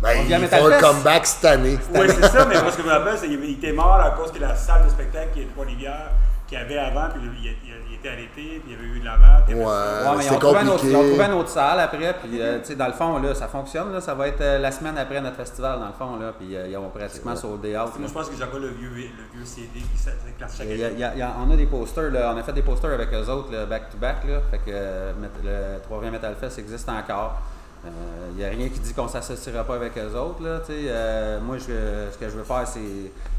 Ben, 0.03 0.17
On 0.19 0.23
vient 0.23 0.39
ils 0.39 0.47
font 0.49 0.67
un 0.67 0.71
Fest. 0.71 0.81
comeback 0.83 1.27
cette 1.27 1.45
année. 1.45 1.79
Oui, 1.95 2.07
c'est 2.09 2.29
ça, 2.29 2.47
mais 2.47 2.63
moi, 2.63 2.73
ce 2.73 2.77
que 2.79 2.83
je 2.83 2.87
me 2.89 2.93
rappelle, 2.93 3.19
c'est 3.19 3.27
qu'il 3.27 3.45
il 3.45 3.51
était 3.59 3.73
mort 3.73 3.95
à 4.01 4.13
cause 4.13 4.33
que 4.33 4.39
la 4.39 4.57
salle 4.57 4.85
de 4.87 4.89
spectacle 4.91 5.29
qui 5.35 5.41
est 5.43 5.45
de 5.45 5.51
Trois-Rivières, 5.51 6.13
qu'il 6.51 6.59
y 6.59 6.61
avait 6.61 6.79
avant, 6.79 7.09
puis 7.11 7.21
il, 7.25 7.47
il- 7.47 7.57
il 7.91 7.95
était 7.97 8.09
arrêté, 8.09 8.61
puis 8.61 8.63
il 8.67 8.73
y 8.73 8.75
avait 8.75 8.85
eu 8.85 9.01
de 9.01 9.05
la 9.05 9.13
avait 9.15 9.55
Ouais. 9.55 9.61
Ouais, 9.65 10.17
mais 10.19 10.25
ils 10.25 10.31
ont, 10.33 10.37
autre, 10.37 10.53
compliqué. 10.53 10.91
ils 10.91 10.97
ont 10.97 11.09
trouvé 11.09 11.25
une 11.25 11.33
autre 11.33 11.49
salle 11.49 11.81
après, 11.81 12.15
puis 12.23 12.41
euh, 12.41 12.59
tu 12.61 12.65
sais, 12.67 12.75
dans 12.75 12.87
le 12.87 12.93
fond, 12.93 13.19
là, 13.19 13.35
ça 13.35 13.47
fonctionne, 13.47 13.93
là, 13.93 14.01
ça 14.01 14.15
va 14.15 14.29
être 14.29 14.41
euh, 14.41 14.59
la 14.59 14.71
semaine 14.73 14.97
après 14.99 15.21
notre 15.21 15.37
festival, 15.37 15.79
dans 15.79 15.87
le 15.87 15.93
fond, 15.93 16.17
là, 16.17 16.33
puis 16.39 16.57
euh, 16.57 16.67
ils 16.69 16.77
ont 16.77 16.89
pratiquement 16.91 17.37
sold 17.37 17.65
out. 17.67 17.99
Moi, 17.99 18.09
je 18.09 18.13
pense 18.13 18.29
que 18.29 18.37
j'ai 18.37 18.45
encore 18.45 18.59
le 18.61 18.69
vieux, 18.69 18.89
le 18.91 19.39
vieux 19.39 19.45
CD 19.45 19.69
qui 19.81 19.99
s'est 19.99 20.13
classe 20.39 20.57
chaque 20.59 20.67
Il 20.69 20.77
y 20.77 20.83
a- 20.85 20.87
année. 20.89 20.99
y 20.99 21.05
a- 21.05 21.13
il 21.15 21.19
y 21.19 21.23
a- 21.23 21.35
on 21.47 21.51
a 21.51 21.57
des 21.57 21.67
posters, 21.67 22.11
là, 22.11 22.33
on 22.35 22.39
a 22.39 22.43
fait 22.43 22.53
des 22.53 22.63
posters 22.63 22.93
avec 22.93 23.13
eux 23.13 23.29
autres, 23.31 23.53
là, 23.53 23.67
back 23.67 23.91
to 23.91 23.99
back, 23.99 24.25
là, 24.27 24.41
fait 24.51 24.59
que 24.59 24.63
euh, 24.71 25.13
le 25.45 25.81
3 25.83 26.01
Metal 26.11 26.35
Fest 26.41 26.59
existe 26.59 26.89
encore. 26.89 27.41
Euh, 27.85 27.89
Il 28.33 28.37
n'y 28.37 28.45
a 28.45 28.49
rien 28.51 28.69
qui 28.69 28.79
dit 28.81 28.93
qu'on 28.93 29.05
ne 29.05 29.09
s'associera 29.09 29.65
pas 29.65 29.75
avec 29.77 29.97
eux 29.97 30.15
autres. 30.17 30.43
Là, 30.43 30.59
tu 30.61 30.67
sais. 30.67 30.81
Euh, 30.89 31.41
moi, 31.41 31.57
je- 31.59 32.13
ce 32.13 32.19
que 32.19 32.27
je 32.29 32.37
veux 32.37 32.45
faire, 32.45 32.67
c'est, 32.67 32.81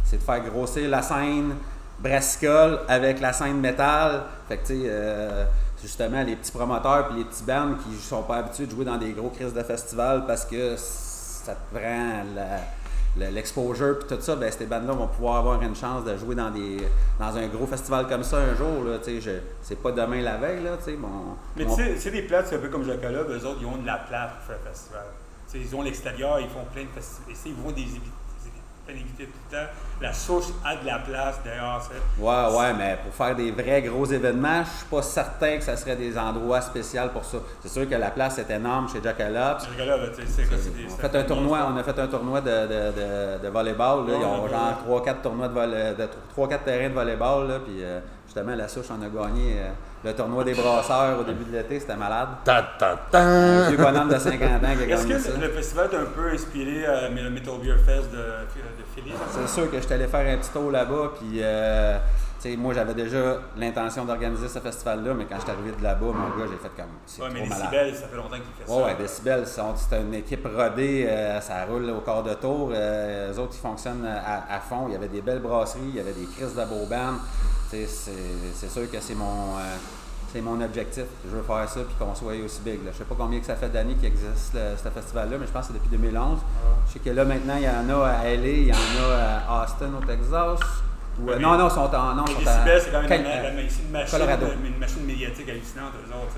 c'est 0.04 0.18
de 0.18 0.24
faire 0.24 0.40
grossir 0.44 0.90
la 0.90 1.02
scène 1.04 1.54
brassicole 2.02 2.80
avec 2.88 3.20
la 3.20 3.34
scène 3.34 3.60
métal. 3.60 4.24
Fait 4.48 4.58
que, 4.58 4.68
tu 4.68 4.74
sais, 4.82 4.88
euh, 4.88 5.46
justement, 5.82 6.24
les 6.24 6.36
petits 6.36 6.52
promoteurs 6.52 7.10
et 7.12 7.18
les 7.20 7.26
petits 7.26 7.44
bands 7.44 7.76
qui 7.84 7.90
ne 7.96 8.00
sont 8.00 8.24
pas 8.24 8.38
habitués 8.38 8.66
de 8.66 8.72
jouer 8.72 8.86
dans 8.86 8.98
des 8.98 9.12
gros 9.12 9.30
crises 9.30 9.54
de 9.54 9.64
festival 9.64 10.26
parce 10.26 10.46
que 10.46 10.76
ça 10.78 11.54
te 11.56 11.76
prend 11.76 12.24
l'exposure 13.18 14.00
puis 14.00 14.08
tout 14.16 14.22
ça, 14.22 14.36
ben, 14.36 14.50
ces 14.52 14.66
bandes-là 14.66 14.94
vont 14.94 15.08
pouvoir 15.08 15.38
avoir 15.38 15.62
une 15.62 15.76
chance 15.76 16.06
de 16.06 16.16
jouer 16.18 16.34
dans 16.36 16.50
des 16.50 16.78
dans 17.20 17.36
un 17.36 17.48
gros 17.48 17.68
festival 17.68 18.08
comme 18.08 18.24
ça 18.24 18.38
un 18.38 18.56
jour. 18.56 18.84
Là, 18.86 18.98
je- 19.06 19.40
c'est 19.62 19.82
pas 19.82 19.92
demain 19.92 20.22
la 20.22 20.38
veille, 20.38 20.64
là, 20.64 20.78
tu 20.78 20.92
sais, 20.92 20.98
mon- 20.98 21.36
Mais 21.58 21.66
tu 21.66 21.72
sais, 21.72 21.98
c'est 21.98 22.12
des 22.12 22.22
places, 22.24 22.48
c'est 22.50 22.56
un 22.56 22.60
peu 22.60 22.70
comme 22.70 22.88
Love, 22.88 23.00
eux 23.32 23.46
autres, 23.46 23.58
ils 23.62 23.66
ont 23.68 23.78
de 23.78 23.86
la 23.86 23.98
place 23.98 24.32
pour 24.38 24.46
faire 24.56 24.58
un 24.66 24.70
festival. 24.70 25.04
Ils 25.54 25.76
ont 25.76 25.82
l'extérieur, 25.82 26.40
ils 26.40 26.48
font 26.48 26.64
plein 26.74 26.84
de 26.84 26.90
festivals. 26.90 27.36
Ils 27.46 27.54
vont 27.54 27.72
des 27.72 27.82
tout 28.88 28.94
le 29.52 29.58
temps. 29.58 29.72
La 30.02 30.14
source 30.14 30.52
a 30.66 30.76
de 30.76 30.86
la 30.86 31.00
place 31.00 31.36
derrière 31.44 31.80
ça. 31.82 31.92
Ouais, 32.20 32.58
ouais, 32.58 32.74
mais 32.74 32.98
pour 33.04 33.14
faire 33.14 33.36
des 33.36 33.52
vrais 33.52 33.82
gros 33.84 34.06
événements, 34.06 34.64
je 34.64 34.70
suis 34.80 34.86
pas 34.88 35.02
certain 35.02 35.58
que 35.58 35.64
ça 35.64 35.78
serait 35.78 35.96
des 35.96 36.18
endroits 36.18 36.62
spéciaux 36.62 37.04
pour 37.14 37.24
ça. 37.24 37.38
C'est 37.62 37.70
sûr 37.70 37.88
que 37.88 37.96
la 37.96 38.10
place 38.12 38.40
est 38.40 38.50
énorme 38.50 38.90
chez 38.90 39.00
Love, 39.86 40.12
tu 40.16 40.22
sais, 40.26 40.28
c'est 40.28 40.46
quoi, 40.48 40.58
c'est 40.60 40.76
des. 40.76 40.88
On 40.92 40.96
a 41.06 41.10
fait 41.10 41.18
un 41.18 41.24
tournoi, 41.24 41.60
on 41.74 41.78
a 41.78 41.84
fait 41.84 42.00
un 42.00 42.08
tournoi 42.08 42.42
de, 42.42 42.50
de, 42.50 43.38
de, 43.38 43.44
de 43.44 43.48
volleyball. 43.50 44.08
Là. 44.08 44.14
Ils 44.20 44.26
ont 44.26 44.48
genre 44.48 45.04
3-4 45.06 45.22
tournois 45.22 45.48
de, 45.48 45.54
volley- 45.54 45.96
de 45.96 46.08
3-4 46.36 46.64
terrains 46.64 46.90
de 46.90 46.94
volleyball. 46.96 47.48
Là. 47.48 47.60
Puis 47.60 47.84
euh, 47.84 48.00
justement, 48.34 48.56
la 48.56 48.68
souche, 48.70 48.86
on 48.90 49.02
a 49.04 49.10
gagné 49.10 49.56
euh, 49.60 49.70
le 50.06 50.14
tournoi 50.16 50.44
des 50.46 50.54
brasseurs 50.54 51.20
au 51.20 51.24
début 51.24 51.44
de 51.44 51.52
l'été. 51.58 51.80
C'était 51.82 51.98
malade. 51.98 52.30
Ta, 52.46 52.64
ta, 52.80 52.96
ta. 53.12 53.20
Un 53.20 53.68
vieux 53.70 53.78
bonhomme 53.78 54.08
de 54.10 54.18
50 54.18 54.42
ans 54.42 54.60
qui 54.60 54.66
a 54.66 54.72
Est-ce 54.96 55.04
gagné 55.08 55.14
que 55.16 55.20
ça. 55.20 55.30
le 55.40 55.50
festival 55.50 55.90
est 55.92 55.98
un 55.98 56.06
peu 56.06 56.30
inspiré 56.32 56.86
euh, 56.88 57.10
le 57.10 57.30
Metal 57.30 57.56
Beer 57.62 57.76
Fest 57.86 58.10
de, 58.12 58.18
de 58.18 58.86
Philly? 58.96 59.12
C'est 59.32 59.48
sûr 59.50 59.70
que 59.70 59.80
j'étais 59.82 59.96
allé 59.96 60.08
faire 60.08 60.34
un 60.34 60.38
petit 60.38 60.50
tour 60.50 60.72
là-bas, 60.72 61.12
puis 61.20 61.40
euh, 61.42 61.98
tu 62.42 62.50
sais, 62.52 62.56
moi 62.58 62.74
j'avais 62.74 62.94
déjà 62.94 63.18
l'intention 63.58 64.06
d'organiser 64.06 64.48
ce 64.48 64.60
festival-là, 64.60 65.14
mais 65.14 65.26
quand 65.26 65.36
je 65.36 65.42
suis 65.42 65.52
arrivé 65.52 65.72
de 65.78 65.84
là-bas, 65.84 66.06
mon 66.06 66.30
gars, 66.42 66.50
j'ai 66.50 66.58
fait 66.58 66.72
comme 66.76 66.86
c'est 67.06 67.22
Ouais, 67.22 67.28
mais 67.34 67.42
trop 67.42 67.50
malade. 67.50 67.70
Décibel, 67.72 67.96
ça 67.96 68.08
fait 68.08 68.16
longtemps 68.16 68.30
qu'il 68.38 68.66
fait 68.66 68.72
Ouais, 68.72 68.80
ça. 68.80 68.86
ouais, 68.86 68.96
Decibel, 68.96 69.46
sont- 69.48 69.76
c'est 69.76 70.02
une 70.02 70.14
équipe 70.14 70.48
rodée, 70.56 71.06
euh, 71.10 71.42
ça 71.42 71.66
roule 71.70 71.90
au 71.90 72.00
quart 72.00 72.24
de 72.24 72.34
tour. 72.36 72.72
Euh, 72.74 73.32
eux 73.34 73.40
autres, 73.40 73.54
ils 73.56 73.62
fonctionnent 73.62 74.06
à, 74.08 74.56
à 74.56 74.60
fond. 74.62 74.86
Il 74.88 74.94
y 74.94 74.96
avait 74.96 75.10
des 75.10 75.22
belles 75.22 75.42
brasseries, 75.42 75.82
il 75.90 75.96
y 75.96 76.00
avait 76.00 76.14
des 76.14 76.26
crises 76.26 76.56
de 76.56 76.64
beaux. 76.64 76.86
C'est 77.72 78.70
sûr 78.70 78.92
que 78.92 78.98
c'est 79.00 79.16
mon, 79.16 79.58
euh, 79.58 80.42
mon 80.42 80.62
objectif. 80.62 81.04
Je 81.26 81.36
veux 81.36 81.44
faire 81.44 81.68
ça 81.70 81.80
puis 81.82 81.96
qu'on 82.00 82.14
soit 82.16 82.34
aussi 82.46 82.62
big. 82.62 82.84
Là. 82.86 82.92
Je 82.94 82.98
sais 83.00 83.04
pas 83.06 83.16
combien 83.18 83.40
que 83.40 83.46
ça 83.46 83.56
fait 83.56 83.70
d'années 83.70 83.96
qu'il 83.96 84.06
existe 84.06 84.54
le- 84.54 84.76
ce 84.82 84.90
festival-là, 84.90 85.38
mais 85.40 85.48
je 85.48 85.52
pense 85.52 85.68
que 85.68 85.74
c'est 85.74 85.80
depuis 85.80 85.90
2011. 85.98 86.40
Je 86.88 86.94
sais 86.94 87.00
que 87.00 87.10
là, 87.10 87.24
maintenant, 87.26 87.56
il 87.58 87.64
y 87.64 87.70
en 87.70 87.90
a 88.02 88.08
à 88.08 88.26
LA, 88.26 88.48
il 88.48 88.68
y 88.68 88.72
en 88.74 88.76
a 88.76 89.42
à 89.50 89.64
Austin, 89.64 89.92
au 90.02 90.06
Texas. 90.06 90.60
Ou, 91.20 91.30
euh, 91.30 91.40
non, 91.40 91.58
non, 91.58 91.68
ils 91.68 91.72
sont 91.72 91.82
en. 91.94 92.16
Non, 92.16 92.26
sont 92.26 92.34
c'est 92.80 92.92
quand 92.92 93.02
même 93.02 93.10
une, 93.22 93.92
machine, 93.92 94.12
Colorado. 94.18 94.46
une 94.66 94.78
machine 94.80 95.06
médiatique 95.06 95.50
hallucinante, 95.50 95.92
eux 95.96 96.14
autres. 96.16 96.36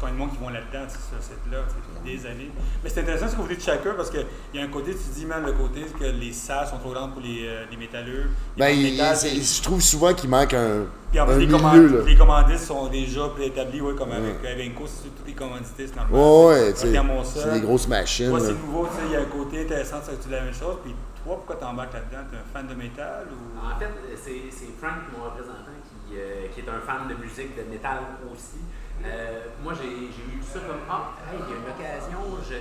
Tu 0.00 0.06
même 0.06 0.14
du 0.14 0.20
monde 0.20 0.30
qui 0.32 0.38
vont 0.38 0.48
là-dedans, 0.48 0.86
tu 0.88 0.94
sais, 0.96 0.98
sur 1.12 1.20
cette 1.22 1.52
là 1.52 1.58
tu 1.68 1.74
sais, 1.74 1.80
depuis 2.00 2.16
des 2.16 2.26
années. 2.26 2.50
Mais 2.82 2.90
c'est 2.90 3.00
intéressant 3.00 3.28
ce 3.28 3.36
que 3.36 3.40
vous 3.42 3.48
dites 3.48 3.58
de 3.58 3.62
chacun 3.62 3.92
parce 3.96 4.10
qu'il 4.10 4.24
y 4.54 4.58
a 4.58 4.62
un 4.64 4.68
côté, 4.68 4.92
tu 4.92 5.10
dis 5.14 5.26
même 5.26 5.44
le 5.44 5.52
côté 5.52 5.82
que 5.98 6.04
les 6.04 6.32
salles 6.32 6.66
sont 6.66 6.78
trop 6.78 6.92
grandes 6.92 7.12
pour 7.12 7.20
les, 7.22 7.46
euh, 7.46 7.64
les 7.70 7.76
métalleux. 7.76 8.30
Ben, 8.56 8.74
de 8.74 8.80
il- 8.80 8.92
métal, 8.92 9.16
je 9.16 9.62
trouve 9.62 9.80
souvent 9.82 10.14
qu'il 10.14 10.30
manque 10.30 10.54
un, 10.54 10.86
Puis 11.10 11.20
en 11.20 11.24
un 11.24 11.26
plus, 11.26 11.34
les, 11.40 11.46
milieu. 11.46 11.56
command- 11.58 11.92
là. 11.92 12.02
les 12.06 12.16
commandistes 12.16 12.64
sont 12.64 12.86
déjà 12.88 13.28
préétablis, 13.28 13.80
ouais, 13.80 13.94
comme 13.94 14.12
avec 14.12 14.36
Evenco, 14.44 14.84
c'est 14.86 15.08
tous 15.14 15.26
les 15.26 15.34
commandistes. 15.34 15.78
Ouais, 16.10 16.18
ouais, 16.46 16.72
tu 16.72 16.80
c'est 16.80 17.52
des 17.52 17.60
grosses 17.60 17.86
machines. 17.88 18.30
Moi, 18.30 18.40
c'est 18.40 18.52
nouveau, 18.54 18.86
tu 18.88 18.94
sais, 18.96 19.02
il 19.06 19.12
y 19.12 19.16
a 19.16 19.20
un 19.20 19.24
côté 19.24 19.62
intéressant 19.62 19.98
de 20.00 20.04
s'actualiser 20.04 20.30
la 20.30 20.42
même 20.42 20.54
chose. 20.54 20.76
Puis 20.82 20.94
toi, 21.24 21.34
pourquoi 21.36 21.56
tu 21.56 21.64
embarques 21.64 21.92
là-dedans? 21.92 22.24
Tu 22.30 22.36
es 22.36 22.38
un 22.38 22.48
fan 22.52 22.66
de 22.66 22.74
métal 22.74 23.26
ou? 23.30 23.58
En 23.66 23.78
fait, 23.78 23.90
c'est 24.16 24.40
c'est 24.50 24.70
Frank, 24.80 25.04
mon 25.16 25.24
représentant, 25.24 25.76
qui, 26.08 26.16
euh, 26.16 26.46
qui 26.54 26.60
est 26.60 26.68
un 26.68 26.80
fan 26.80 27.06
de 27.08 27.14
musique, 27.22 27.54
de 27.56 27.70
métal 27.70 27.98
aussi. 28.32 28.58
Euh, 29.04 29.40
moi, 29.62 29.72
j'ai 29.74 29.88
eu 29.88 30.42
ça 30.42 30.60
comme 30.60 30.80
Ah, 30.88 31.12
hey, 31.32 31.38
il 31.46 31.50
y 31.50 31.52
a 31.54 31.56
une 31.56 31.70
occasion, 31.70 32.36
je, 32.44 32.56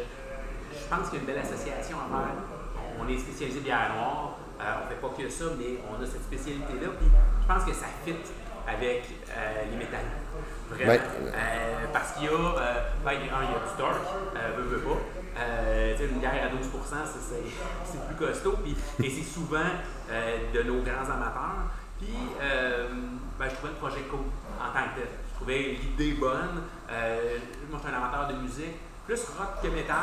je 0.78 0.86
pense 0.90 1.10
qu'il 1.10 1.16
y 1.16 1.18
a 1.18 1.20
une 1.22 1.26
belle 1.28 1.44
association 1.44 1.98
à 1.98 2.08
faire. 2.08 2.36
On 3.00 3.08
est 3.08 3.18
spécialisé 3.18 3.60
bière 3.62 3.92
noire, 3.96 4.38
euh, 4.60 4.64
on 4.84 4.88
fait 4.90 4.96
pas 4.96 5.10
que 5.18 5.30
ça, 5.30 5.46
mais 5.58 5.80
on 5.90 6.02
a 6.02 6.06
cette 6.06 6.24
spécialité-là. 6.24 6.90
Puis 7.00 7.08
je 7.42 7.48
pense 7.48 7.64
que 7.64 7.74
ça 7.74 7.88
fit 8.06 8.16
avec 8.68 9.04
euh, 9.30 9.64
les 9.72 9.78
métals. 9.78 10.06
Vraiment. 10.70 10.92
Ouais. 10.92 11.00
Euh, 11.34 11.86
parce 11.92 12.12
qu'il 12.14 12.26
y 12.26 12.28
a, 12.28 12.32
euh, 12.32 12.74
ben, 13.04 13.12
il 13.14 13.26
y 13.26 13.30
a 13.30 13.42
du 13.42 13.78
torque, 13.78 14.06
veut, 14.58 14.64
veut 14.64 14.82
pas. 14.82 15.00
Une 16.04 16.20
bière 16.20 16.44
à 16.46 16.50
12 16.50 16.70
c'est- 17.20 18.08
plus 18.08 18.16
costaud. 18.16 18.56
Puis, 18.64 18.76
et 19.04 19.10
c'est 19.10 19.24
souvent 19.24 19.70
de 20.54 20.64
nos 20.64 20.82
grands 20.82 21.10
amateurs. 21.12 21.72
Puis, 22.00 22.14
ben, 22.40 23.50
je 23.50 23.56
trouvais 23.56 23.74
le 23.74 23.80
projet 23.80 24.02
cool 24.10 24.20
en 24.60 24.74
tant 24.74 24.86
que 24.96 25.00
tel. 25.02 25.10
L'idée 25.58 26.14
bonne. 26.14 26.62
Euh, 26.92 27.38
moi, 27.70 27.80
je 27.84 27.88
suis 27.88 27.96
un 27.96 27.98
amateur 28.02 28.28
de 28.28 28.42
musique, 28.42 28.76
plus 29.08 29.20
rock 29.38 29.48
que 29.64 29.68
métal. 29.70 29.96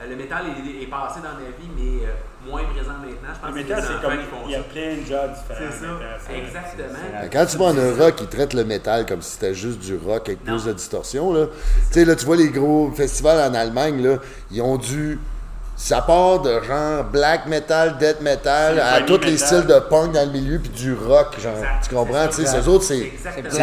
Euh, 0.00 0.08
le 0.08 0.16
métal 0.16 0.44
est, 0.46 0.82
est 0.82 0.86
passé 0.86 1.20
dans 1.20 1.34
ma 1.34 1.48
vie, 1.58 1.70
mais 1.76 2.06
euh, 2.06 2.10
moins 2.50 2.62
présent 2.64 2.92
maintenant. 2.98 3.34
Je 3.34 3.38
pense 3.40 3.48
Le 3.48 3.52
que 3.52 3.58
métal, 3.58 3.82
c'est 3.82 4.02
comme. 4.02 4.18
Il 4.46 4.50
y 4.52 4.54
a 4.56 4.62
plein 4.62 4.96
de 4.96 5.06
jobs 5.06 5.32
différents. 5.34 5.70
C'est 5.70 6.32
ça, 6.32 6.36
exactement. 6.36 7.28
Quand 7.32 7.46
tu 7.46 7.56
vois 7.56 7.68
en 7.68 7.74
Europe 7.74 8.16
qui 8.16 8.26
traite 8.26 8.54
le 8.54 8.64
métal 8.64 9.06
comme 9.06 9.22
si 9.22 9.32
c'était 9.32 9.54
juste 9.54 9.78
du 9.80 9.96
rock 9.96 10.28
avec 10.28 10.44
Non. 10.44 10.54
plus 10.56 10.64
de 10.66 10.72
distorsion, 10.72 11.32
là. 11.32 11.46
Tu 11.46 11.92
sais, 11.92 12.04
là, 12.04 12.14
tu 12.16 12.24
vois 12.26 12.36
les 12.36 12.48
gros 12.50 12.90
festivals 12.92 13.38
en 13.50 13.54
Allemagne, 13.54 14.02
là, 14.02 14.18
ils 14.50 14.62
ont 14.62 14.76
dû. 14.76 15.18
Ça 15.78 16.02
part 16.02 16.42
de 16.42 16.60
genre 16.60 17.04
black 17.04 17.46
metal, 17.46 17.98
death 17.98 18.20
metal, 18.20 18.80
à 18.80 19.02
tous 19.02 19.18
les 19.18 19.38
styles 19.38 19.64
de 19.64 19.78
punk 19.78 20.10
dans 20.10 20.26
le 20.26 20.32
milieu, 20.32 20.58
puis 20.58 20.70
du 20.70 20.92
rock, 20.92 21.38
genre. 21.38 21.54
Exact, 21.54 21.88
tu 21.88 21.94
comprends? 21.94 22.26
c'est 22.32 22.42
Tu 22.42 22.48
sais, 22.48 22.60
ces 22.60 22.68
autres, 22.68 22.82
c'est. 22.82 23.12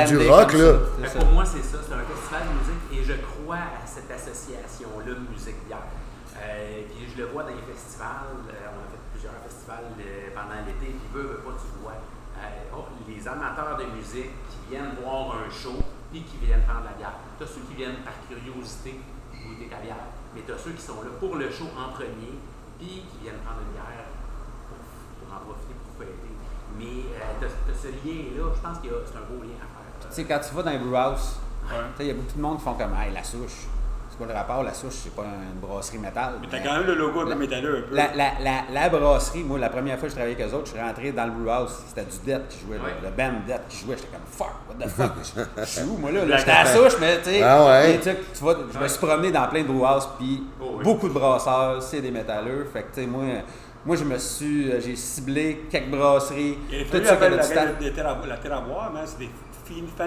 Du 0.08 0.18
rock, 0.30 0.54
là. 0.54 0.80
pour 1.14 1.26
moi, 1.36 1.44
c'est 1.44 1.60
ça, 1.60 1.84
c'est 1.84 1.94
un 1.94 2.08
festival 2.08 2.42
de 2.48 2.56
musique 2.56 2.84
et 2.96 3.04
je 3.04 3.20
crois 3.20 3.68
à 3.68 3.84
cette 3.86 4.10
association-là 4.10 5.12
musique 5.30 5.60
bière. 5.68 5.92
Euh, 6.40 6.88
puis 6.88 7.04
je 7.04 7.22
le 7.22 7.28
vois 7.28 7.44
dans 7.44 7.50
les 7.50 7.68
festivals, 7.68 8.48
euh, 8.48 8.72
on 8.72 8.80
a 8.80 8.88
fait 8.96 9.04
plusieurs 9.12 9.36
festivals 9.44 9.92
euh, 10.00 10.32
pendant 10.32 10.64
l'été, 10.64 10.96
puis 10.96 11.10
veux, 11.12 11.36
veux 11.36 11.44
pas, 11.44 11.52
tu 11.60 11.68
vois 11.84 12.00
euh, 12.00 12.80
oh, 12.80 12.88
les 13.12 13.28
amateurs 13.28 13.76
de 13.76 13.92
musique 13.92 14.32
qui 14.48 14.72
viennent 14.72 14.96
voir 15.04 15.36
un 15.36 15.52
show 15.52 15.84
puis 16.12 16.24
qui 16.24 16.40
viennent 16.48 16.64
prendre 16.64 16.88
la 16.88 16.96
bière. 16.96 17.20
Tu 17.38 17.44
as 17.44 17.48
ceux 17.48 17.64
qui 17.68 17.76
viennent 17.76 18.00
par 18.08 18.16
curiosité 18.24 19.04
mais 20.36 20.42
tu 20.46 20.52
as 20.52 20.58
ceux 20.58 20.72
qui 20.72 20.82
sont 20.82 21.02
là 21.02 21.10
pour 21.20 21.36
le 21.36 21.50
show 21.50 21.66
en 21.78 21.92
premier 21.94 22.36
puis 22.78 23.04
qui 23.10 23.18
viennent 23.24 23.40
prendre 23.46 23.62
une 23.66 23.72
bière 23.74 24.06
pour, 24.68 24.78
pour 25.28 25.36
en 25.36 25.40
profiter, 25.40 25.74
pour 25.80 25.96
fêter. 25.98 26.32
Mais 26.78 27.08
euh, 27.16 27.40
tu 27.40 27.46
as, 27.46 27.76
ce 27.82 27.88
lien-là, 27.88 28.52
je 28.54 28.62
pense 28.62 28.78
que 28.80 28.90
c'est 29.08 29.18
un 29.18 29.26
beau 29.32 29.42
lien 29.44 29.56
à 29.64 29.68
faire. 29.72 30.10
Tu 30.10 30.14
sais, 30.16 30.26
quand 30.26 30.40
tu 30.48 30.54
vas 30.56 30.64
dans 30.64 30.72
les 30.72 30.80
brew 30.80 30.96
house, 30.96 31.40
Ouais. 31.66 31.78
il 32.02 32.06
y 32.06 32.12
a 32.12 32.14
beaucoup 32.14 32.36
de 32.36 32.42
monde 32.42 32.58
qui 32.60 32.64
font 32.64 32.76
comme 32.76 32.94
Hey, 32.94 33.12
la 33.12 33.24
souche. 33.24 33.66
C'est 34.18 34.24
quoi 34.24 34.34
le 34.34 34.40
rapport? 34.40 34.64
La 34.64 34.74
souche, 34.74 34.94
c'est 35.04 35.14
pas 35.14 35.24
une 35.24 35.60
brasserie 35.60 35.98
métal. 35.98 36.36
Mais 36.42 36.48
t'as 36.50 36.60
quand 36.60 36.78
même 36.78 36.88
le 36.88 36.96
logo 36.96 37.20
un 37.20 37.24
peu 37.26 37.30
La- 37.32 37.36
métalleux 37.36 37.78
un 37.80 37.90
peu. 37.90 37.96
La, 37.96 38.08
la, 38.16 38.32
la, 38.42 38.62
la 38.72 38.88
brasserie, 38.90 39.44
moi, 39.44 39.60
la 39.60 39.68
première 39.68 39.96
fois 40.00 40.04
que 40.08 40.12
je 40.12 40.16
travaillais 40.16 40.36
avec 40.42 40.50
eux 40.54 40.56
autres, 40.56 40.68
je 40.68 40.72
suis 40.72 40.80
rentré 40.80 41.12
dans 41.12 41.26
le 41.26 41.32
brew 41.32 41.50
house. 41.52 41.84
C'était 41.90 42.04
du 42.10 42.18
Death 42.26 42.48
qui 42.48 42.60
jouait, 42.66 42.78
Ouais. 42.78 42.92
le, 43.02 43.10
le 43.10 43.14
band 43.16 43.40
Death 43.46 43.62
qui 43.68 43.78
jouait. 43.86 43.96
J'étais 43.98 44.08
comme 44.08 44.22
fuck, 44.26 44.54
what 44.70 44.86
the 44.86 44.90
fuck? 44.90 45.48
je 45.58 45.66
suis 45.66 45.82
où, 45.84 45.98
moi, 45.98 46.12
là? 46.12 46.24
là 46.24 46.38
J'étais 46.38 46.52
à 46.52 46.64
la 46.64 46.70
souche, 46.74 46.94
mais 47.02 47.18
tu 47.18 47.30
sais. 47.32 47.42
Ah 47.44 47.66
ouais. 47.66 48.00
tu 48.00 48.10
vois, 48.42 48.56
je 48.74 48.80
me 48.80 48.88
suis 48.88 49.06
promené 49.06 49.32
dans 49.34 49.48
plein 49.48 49.64
de 49.64 49.68
brew 49.68 49.86
house, 49.86 50.08
puis 50.18 50.44
Oh 50.62 50.76
oui. 50.78 50.84
beaucoup 50.86 51.10
de 51.10 51.14
brasseurs, 51.14 51.84
c'est 51.84 52.00
des 52.00 52.12
métalleux. 52.12 52.68
Fait 52.72 52.84
que, 52.84 52.96
tu 52.96 53.02
sais, 53.02 53.08
moi. 53.08 53.24
Moi, 53.88 53.96
je 53.98 54.04
me 54.04 54.18
suis, 54.18 54.72
euh, 54.72 54.80
j'ai 54.84 54.96
ciblé 54.96 55.68
quelques 55.70 55.92
brasseries, 55.92 56.58
Il 56.72 56.80
y 56.80 56.82
a 56.82 56.86
tout 56.86 56.92
ça 57.06 57.20
la, 57.20 57.38
terre 57.38 58.08
à- 58.08 58.26
la 58.28 58.38
terre 58.38 58.58
à 58.58 58.62
boire, 58.62 58.92
mais 58.92 59.02
c'est 59.06 59.20
des 59.20 59.30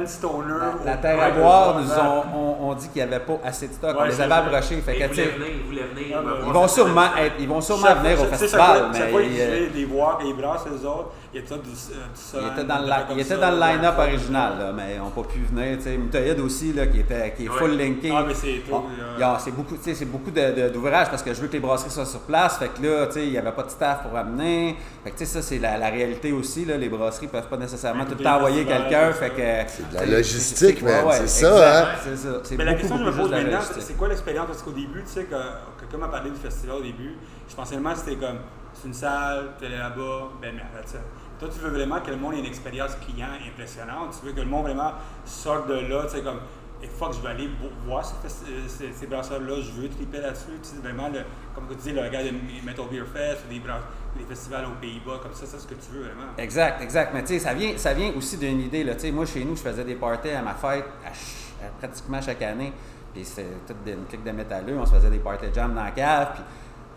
stoner. 0.06 0.54
La, 0.84 0.92
la 0.92 0.96
terre 0.98 1.20
à 1.22 1.30
boire, 1.30 1.80
nous 1.80 1.90
ont 1.90 2.22
on, 2.34 2.70
on 2.70 2.74
dit 2.74 2.88
qu'il 2.88 3.02
n'y 3.04 3.12
avait 3.14 3.24
pas 3.24 3.38
assez 3.44 3.68
de 3.68 3.72
stock. 3.72 3.94
on 3.96 4.00
Ouais, 4.02 4.08
les 4.08 4.14
c'est 4.14 4.22
avait. 4.22 4.80
Fait 4.82 4.94
que, 4.94 4.98
Ils 4.98 5.08
voulaient 5.08 5.24
venir, 5.30 5.48
ils 5.60 5.66
voulaient 5.66 5.82
venir. 5.94 6.16
Ah, 6.18 6.22
voir 6.22 6.36
ils 6.46 6.52
vont 6.52 6.68
sûrement 6.68 7.08
semaine. 7.10 7.24
être, 7.26 7.34
ils 7.40 7.48
vont 7.48 7.60
sûrement 7.60 7.86
Chaque 7.86 7.98
venir 7.98 8.16
fois- 8.16 8.26
au 8.26 8.30
chaque 8.30 8.38
festival, 8.38 8.66
fois- 8.78 8.88
chaque 8.92 9.04
mais 9.06 9.10
fois 9.10 9.22
il, 9.22 9.28
qu'ils 9.30 9.40
euh, 9.40 9.56
viennent 9.58 9.72
les 9.74 9.84
voir, 9.84 10.18
les 10.24 10.32
brassent 10.32 10.64
eux 10.66 10.86
autres, 10.86 11.10
il 11.35 11.40
y 11.40 11.44
a 11.44 11.47
tout 11.47 11.56
du, 11.56 11.68
euh, 11.68 11.73
du 11.73 11.75
son. 12.14 12.38
il 12.40 12.47
était 12.52 12.64
dans 12.64 12.75
affaires 12.76 13.06
il 13.11 13.20
était 13.20 13.28
ça, 13.35 13.37
dans 13.37 13.50
le 13.50 13.61
ouais. 13.61 13.73
line-up 13.75 13.94
original, 13.99 14.52
là, 14.58 14.73
mais 14.75 14.94
ils 14.94 14.99
n'ont 14.99 15.11
pas 15.11 15.23
pu 15.28 15.40
venir. 15.40 15.76
tu 15.76 15.85
sais. 15.85 15.97
Mutoyed 15.99 16.40
aussi, 16.40 16.73
là, 16.73 16.87
qui, 16.87 17.00
était, 17.00 17.35
qui 17.37 17.44
est 17.44 17.49
full 17.49 17.70
Ouais. 17.73 17.76
linké. 17.76 18.11
Ah, 18.14 18.25
mais 18.26 18.32
c'est 18.35 18.62
tout, 18.64 18.70
Bon, 18.70 18.85
euh, 18.99 19.12
il 19.16 19.20
y 19.20 19.23
a- 19.23 19.38
c'est 19.38 19.50
beaucoup, 19.50 19.76
tu 19.76 19.82
sais, 19.82 19.94
c'est 19.94 20.06
beaucoup 20.06 20.30
de- 20.30 20.52
de- 20.62 20.68
d'ouvrages 20.70 21.11
parce 21.11 21.23
que 21.23 21.35
je 21.35 21.40
veux 21.42 21.49
que 21.49 21.52
les 21.52 21.61
brasseries 21.61 21.90
soient 21.90 22.06
sur 22.06 22.20
place. 22.20 22.56
Fait 22.58 22.68
que 22.68 22.82
là, 22.82 23.06
tu 23.08 23.12
sais, 23.12 23.26
il 23.26 23.30
n'y 23.32 23.38
avait 23.38 23.52
pas 23.52 23.64
de 23.64 23.70
staff 23.70 24.02
pour 24.04 24.16
amener. 24.16 24.76
Fait 25.04 25.11
que 25.11 25.18
tu 25.18 25.26
sais, 25.26 25.32
ça, 25.35 25.42
c'est 25.42 25.58
la, 25.58 25.76
la 25.76 25.90
réalité 25.90 26.32
aussi. 26.32 26.64
Là, 26.64 26.76
les 26.78 26.88
brasseries 26.88 27.26
ne 27.26 27.30
peuvent 27.32 27.49
pas 27.49 27.56
nécessairement 27.58 28.04
tout 28.06 28.14
le 28.18 28.25
temps 28.25 28.37
envoyer 28.37 28.64
quelqu'un. 28.64 29.12
Fait 29.12 29.30
que, 29.30 29.70
C'est 29.70 29.90
de 29.90 29.94
la 29.97 30.06
logistique, 30.06 30.82
man, 30.82 31.04
c'est 31.12 31.28
ça, 31.28 31.82
hein? 31.82 31.88
C'est 32.04 32.16
ça. 32.16 32.40
C'est 32.42 32.56
Mais 32.56 32.64
la 32.64 32.73
beaucoup, 32.73 32.80
question 32.88 32.99
que 32.99 33.04
je 33.12 33.16
me 33.16 33.23
pose 33.23 33.30
la 33.30 33.42
maintenant, 33.42 33.58
c'est 33.78 33.97
quoi 33.99 34.08
l'expérience? 34.08 34.47
Parce 34.47 34.62
qu'au 34.62 34.70
début, 34.73 35.02
tu 35.02 35.08
sais, 35.12 35.25
que, 35.25 35.35
que 35.35 35.90
comme 35.92 36.04
on 36.04 36.08
parlait 36.08 36.30
du 36.30 36.37
festival 36.38 36.76
au 36.76 36.82
début, 36.82 37.16
je 37.50 37.54
pensais 37.54 37.75
tellement 37.75 37.92
que 37.92 37.99
c'était 37.99 38.16
comme, 38.16 38.38
c'est 38.80 38.88
une 38.88 38.94
salle, 38.94 39.50
tu 39.58 39.64
es 39.66 39.68
là-bas, 39.70 40.28
ben 40.40 40.54
merde, 40.54 40.68
ça. 40.87 40.99
Toi, 41.38 41.49
tu 41.52 41.61
veux 41.61 41.70
vraiment 41.70 42.00
que 42.00 42.11
le 42.11 42.16
monde 42.16 42.35
ait 42.35 42.38
une 42.40 42.47
expérience 42.47 42.97
client 42.97 43.28
impressionnante? 43.47 44.16
Tu 44.18 44.26
veux 44.26 44.32
que 44.32 44.40
le 44.40 44.47
monde 44.47 44.64
vraiment 44.64 44.92
sorte 45.25 45.68
de 45.68 45.75
là, 45.75 46.02
tu 46.04 46.16
sais, 46.16 46.23
comme, 46.23 46.40
et 46.82 46.87
fuck, 46.87 47.12
je 47.12 47.20
vais 47.20 47.28
aller 47.30 47.47
vo- 47.49 47.70
voir 47.87 48.04
euh, 48.25 48.28
ces, 48.68 49.06
brasseurs-là, 49.06 49.54
je 49.61 49.70
veux 49.73 49.88
triper 49.88 50.18
là-dessus. 50.20 50.58
Tu 50.62 50.68
sais, 50.68 50.76
vraiment, 50.82 51.08
le, 51.08 51.20
comme 51.54 51.66
tu 51.68 51.75
disais, 51.76 51.92
le 51.92 52.08
gars 52.08 52.23
de 52.23 52.30
Metal 52.64 52.87
Beer 52.90 53.04
Fest 53.12 53.42
ou 53.47 53.52
des, 53.52 53.61
des 53.61 54.25
festivals 54.28 54.64
aux 54.66 54.80
Pays-Bas, 54.80 55.18
comme 55.23 55.35
ça, 55.35 55.44
c'est 55.47 55.58
ce 55.58 55.66
que 55.66 55.75
tu 55.75 55.90
veux 55.92 56.02
vraiment. 56.04 56.32
Exact, 56.37 56.80
exact. 56.82 57.12
Mais 57.14 57.23
tu 57.23 57.28
sais, 57.35 57.38
ça 57.40 57.54
vient, 57.54 57.76
ça 57.76 57.94
vient 57.94 58.12
aussi 58.16 58.37
d'une 58.37 58.61
idée. 58.61 58.85
Là. 58.85 58.94
Tu 58.94 59.00
sais, 59.02 59.11
Moi, 59.12 59.26
chez 59.26 59.44
nous, 59.44 59.56
je 59.56 59.62
faisais 59.62 59.85
des 59.85 59.97
parties 59.97 60.30
à 60.30 60.42
ma 60.42 60.54
fête 60.54 60.85
à 61.04 61.68
pratiquement 61.78 62.20
chaque 62.23 62.42
année. 62.42 62.73
Puis 63.12 63.25
c'était 63.25 63.49
toute 63.66 63.76
une 63.87 64.04
clique 64.06 64.23
de 64.25 64.30
métalleux. 64.30 64.76
On 64.78 64.87
se 64.87 64.94
faisait 64.94 65.11
des 65.11 65.18
parties 65.18 65.47
jam 65.54 65.75
dans 65.75 65.82
la 65.85 65.90
cave. 65.90 66.28
Puis 66.35 66.42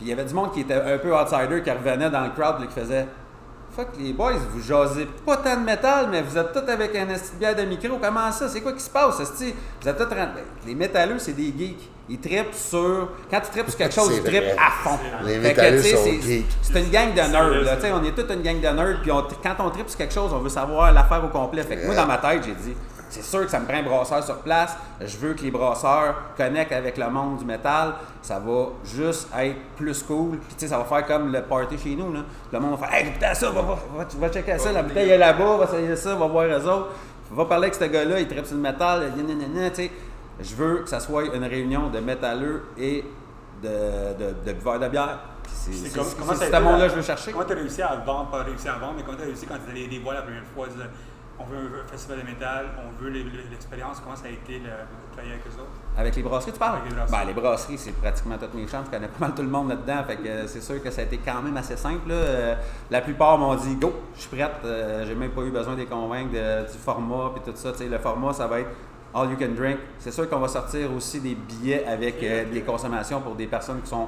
puis 0.02 0.08
il 0.08 0.10
y 0.10 0.14
avait 0.14 0.26
du 0.26 0.34
monde 0.34 0.52
qui 0.52 0.62
était 0.62 0.74
un 0.74 0.98
peu 0.98 1.14
outsider, 1.16 1.62
qui 1.64 1.70
revenait 1.72 2.10
dans 2.10 2.22
le 2.24 2.30
crowd 2.32 2.64
et 2.64 2.68
qui 2.68 2.74
faisait 2.80 3.08
Fuck 3.74 3.88
les 4.00 4.12
boys, 4.12 4.34
vous 4.50 4.62
jasez 4.62 5.08
pas 5.26 5.38
tant 5.38 5.56
de 5.56 5.64
métal, 5.64 6.08
mais 6.12 6.22
vous 6.22 6.38
êtes 6.38 6.52
tous 6.52 6.70
avec 6.70 6.94
un 6.94 7.08
esti 7.08 7.36
de 7.36 7.40
bière 7.40 7.56
de 7.56 7.62
micro. 7.62 7.98
Comment 8.02 8.30
ça? 8.30 8.50
C'est 8.50 8.60
quoi 8.60 8.74
qui 8.74 8.82
se 8.82 8.90
passe? 8.90 9.22
esti? 9.22 9.54
Vous 9.82 9.88
êtes 9.88 9.98
tous 9.98 10.10
Ben, 10.14 10.28
Les 10.68 10.76
métalleux, 10.76 11.18
c'est 11.20 11.32
des 11.32 11.54
geeks. 11.58 11.90
Ils 12.10 12.20
trippent 12.20 12.54
sur. 12.54 13.08
Quand 13.30 13.40
tu 13.40 13.50
trippes 13.52 13.70
sur 13.70 13.78
quelque 13.78 13.96
chose, 13.96 14.12
ils 14.14 14.24
trippent 14.24 14.58
à 14.60 14.72
fond. 14.90 15.00
Les 15.24 15.36
Fait 15.40 15.54
que, 15.54 15.62
métalleux 15.62 15.78
tu 15.82 15.88
sais, 15.88 15.96
sont 15.96 16.04
c'est- 16.04 16.22
geeks. 16.22 16.46
C'est 16.62 16.80
une 16.84 16.90
gang 16.92 17.12
de 17.14 17.22
nerds. 17.22 17.50
là. 17.50 17.66
ça. 17.70 17.76
Tu 17.78 17.82
sais, 17.84 17.92
On 17.94 18.04
est 18.04 18.12
toute 18.12 18.30
une 18.30 18.42
gang 18.42 18.60
de 18.60 18.68
nerds. 18.68 18.98
Puis 19.02 19.10
on- 19.14 19.26
quand 19.42 19.56
on 19.60 19.70
trippe 19.70 19.88
sur 19.88 19.98
quelque 19.98 20.14
chose, 20.14 20.32
on 20.34 20.40
veut 20.40 20.50
savoir 20.50 20.92
l'affaire 20.92 21.24
au 21.24 21.30
complet. 21.30 21.64
Fait 21.64 21.78
que 21.78 21.86
moi, 21.86 21.96
dans 21.96 22.08
ma 22.08 22.18
tête, 22.18 22.44
j'ai 22.46 22.52
dit 22.56 22.76
c'est 23.12 23.24
sûr 23.24 23.42
que 23.46 23.52
ça 23.52 23.60
me 23.60 23.66
prend 23.66 23.78
un 23.78 23.84
brasseur 23.84 24.24
sur 24.24 24.38
place. 24.40 24.76
Je 25.00 25.18
veux 25.18 25.34
que 25.34 25.42
les 25.44 25.52
brasseurs 25.52 26.16
connectent 26.36 26.72
avec 26.72 26.98
le 26.98 27.10
monde 27.10 27.38
du 27.38 27.46
métal. 27.46 27.94
Ça 28.22 28.40
va 28.40 28.70
juste 28.84 29.28
être 29.38 29.58
plus 29.78 30.02
cool. 30.04 30.38
Puis 30.40 30.56
tu 30.56 30.60
sais, 30.62 30.68
ça 30.68 30.78
va 30.78 30.86
faire 30.86 31.06
comme 31.06 31.32
le 31.32 31.42
party 31.44 31.78
chez 31.78 31.96
nous. 31.96 32.12
Là. 32.14 32.22
Le 32.52 32.60
monde 32.60 32.80
va 32.80 32.88
faire 32.88 32.96
Hey, 32.98 33.08
écoutez 33.10 33.34
ça, 33.34 33.50
va, 33.52 33.62
va, 33.62 33.78
va, 33.98 34.06
va 34.20 34.30
checker 34.30 34.58
ça. 34.58 34.72
La 34.72 34.84
bouteille 34.84 35.10
est 35.10 35.18
là-bas, 35.18 35.58
va 35.58 35.64
essayer 35.66 35.96
ça, 35.96 36.16
va 36.16 36.26
voir 36.28 36.46
eux 36.46 36.66
autres. 36.68 36.90
Va 37.32 37.46
parler 37.46 37.68
avec 37.68 37.76
ce 37.76 37.86
gars-là, 37.86 38.20
il 38.20 38.28
trippe 38.28 38.46
sur 38.46 38.56
le 38.56 38.62
métal. 38.62 39.12
nanana, 39.16 39.70
tu 39.70 39.76
sais. 39.76 39.92
Je 40.40 40.56
veux 40.56 40.78
que 40.80 40.90
ça 40.90 41.00
soit 41.00 41.26
une 41.36 41.44
réunion 41.46 41.90
de 41.90 42.00
métalleux 42.00 42.64
et 42.78 43.06
de, 43.62 43.68
de, 43.70 44.34
de 44.46 44.54
buveurs 44.54 44.80
de 44.80 44.88
bière. 44.88 45.20
C'est 45.46 45.94
comme- 45.94 46.06
comment 46.20 46.34
ce 46.34 46.60
monde-là 46.60 46.88
je 46.90 46.96
veux 46.96 47.02
chercher. 47.02 47.32
Comment 47.32 47.46
tu 47.46 47.54
as 47.54 47.56
réussi 47.58 47.82
à 47.82 47.96
vendre, 48.06 48.30
pas 48.32 48.44
réussi 48.44 48.68
à 48.68 48.74
vendre, 48.74 48.94
mais 48.98 49.04
comment 49.04 49.18
tu 49.18 49.24
as 49.24 49.28
réussi 49.28 49.46
quand 49.46 49.56
tu 49.64 49.70
allais 49.72 49.88
les 49.88 50.00
voir 50.00 50.16
la 50.16 50.22
première 50.24 50.44
fois, 50.56 50.66
on 51.42 51.50
veut 51.52 51.82
un 51.84 51.88
festival 51.90 52.20
de 52.20 52.26
métal, 52.26 52.66
on 52.86 53.04
veut 53.04 53.10
l'expérience, 53.50 54.00
comment 54.04 54.16
ça 54.16 54.26
a 54.28 54.30
été 54.30 54.60
le, 54.60 54.66
de 54.66 55.12
travailler 55.14 55.34
avec 55.34 55.46
eux 55.48 55.60
autres? 55.60 55.72
Avec 55.98 56.16
les 56.16 56.24
brasseries, 56.24 56.52
tu 56.54 56.60
parles? 56.60 56.78
Avec 56.80 56.90
les 56.90 56.96
brasseries. 56.96 57.18
Ben, 57.20 57.28
les 57.28 57.34
brasseries, 57.34 57.78
c'est 57.78 57.92
pratiquement 57.92 58.38
toutes 58.38 58.54
mes 58.54 58.68
chambres. 58.68 58.86
Je 58.86 58.92
connais 58.98 59.08
pas 59.08 59.20
mal 59.20 59.34
tout 59.36 59.42
le 59.42 59.48
monde 59.50 59.70
là-dedans. 59.70 60.04
Fait 60.08 60.18
que 60.18 60.48
c'est 60.48 60.62
sûr 60.62 60.82
que 60.82 60.90
ça 60.90 61.02
a 61.02 61.04
été 61.06 61.18
quand 61.18 61.42
même 61.42 61.58
assez 61.58 61.76
simple. 61.78 62.10
là. 62.10 62.16
Euh, 62.16 62.56
la 62.90 63.02
plupart 63.02 63.38
m'ont 63.38 63.56
dit 63.56 63.76
go, 63.76 63.94
je 64.16 64.22
suis 64.22 64.30
prête. 64.36 64.52
Euh, 64.66 65.06
J'ai 65.06 65.16
même 65.16 65.32
pas 65.32 65.42
eu 65.42 65.52
besoin 65.52 65.74
de 65.74 65.80
les 65.80 65.86
convaincre 65.86 66.32
de- 66.32 66.72
du 66.72 66.78
format 66.78 67.32
puis 67.36 67.44
tout 67.52 67.58
ça. 67.58 67.72
Le 67.80 67.98
format, 67.98 68.34
ça 68.34 68.48
va 68.48 68.60
être 68.62 68.70
all 69.14 69.30
you 69.30 69.38
can 69.38 69.54
drink. 69.56 69.78
C'est 70.00 70.12
sûr 70.12 70.30
qu'on 70.30 70.40
va 70.40 70.48
sortir 70.48 70.94
aussi 70.94 71.20
des 71.20 71.36
billets 71.36 71.86
avec 71.86 72.22
euh, 72.24 72.46
des 72.52 72.62
consommations 72.62 73.20
pour 73.20 73.36
des 73.36 73.48
personnes 73.48 73.82
qui 73.82 73.90
sont 73.90 74.08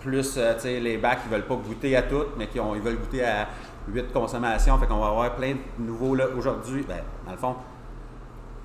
plus, 0.00 0.32
tu 0.34 0.40
sais, 0.58 0.80
les 0.80 0.96
bacs 0.96 1.22
qui 1.22 1.28
veulent 1.28 1.46
pas 1.46 1.54
goûter 1.54 1.96
à 1.96 2.02
tout, 2.02 2.24
mais 2.36 2.48
qui 2.48 2.58
ont, 2.58 2.74
ils 2.74 2.80
veulent 2.80 2.96
goûter 2.98 3.24
à 3.24 3.46
8 3.88 4.12
consommations. 4.12 4.78
Fait 4.78 4.86
qu'on 4.86 4.98
va 5.00 5.08
avoir 5.08 5.34
plein 5.34 5.52
de 5.52 5.84
nouveaux 5.84 6.14
là 6.14 6.24
aujourd'hui. 6.36 6.84
Ben, 6.88 6.98
dans 7.26 7.32
le 7.32 7.38
fond, 7.38 7.56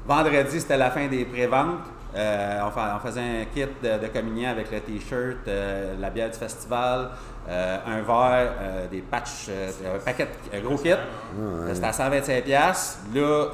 Vendredi, 0.05 0.61
c'était 0.61 0.77
la 0.77 0.89
fin 0.89 1.07
des 1.07 1.25
préventes. 1.25 1.81
Euh, 2.15 2.61
on, 2.65 2.71
fa- 2.71 2.97
on 2.97 3.05
faisait 3.05 3.19
un 3.19 3.45
kit 3.53 3.65
de, 3.83 3.97
de 4.01 4.07
communion 4.07 4.49
avec 4.49 4.71
le 4.71 4.79
t-shirt, 4.79 5.45
euh, 5.47 5.95
la 5.99 6.09
bière 6.09 6.29
du 6.31 6.37
festival, 6.37 7.09
euh, 7.49 7.77
un 7.85 8.01
verre, 8.01 8.53
euh, 8.61 8.87
des 8.87 9.01
patchs, 9.01 9.49
un 9.49 9.99
paquet, 9.99 10.27
un 10.53 10.61
gros 10.61 10.77
kit. 10.77 10.93
C'était 11.73 11.87
à 11.87 11.91
125 11.93 12.43
pièces. 12.45 12.99
Là, 13.13 13.47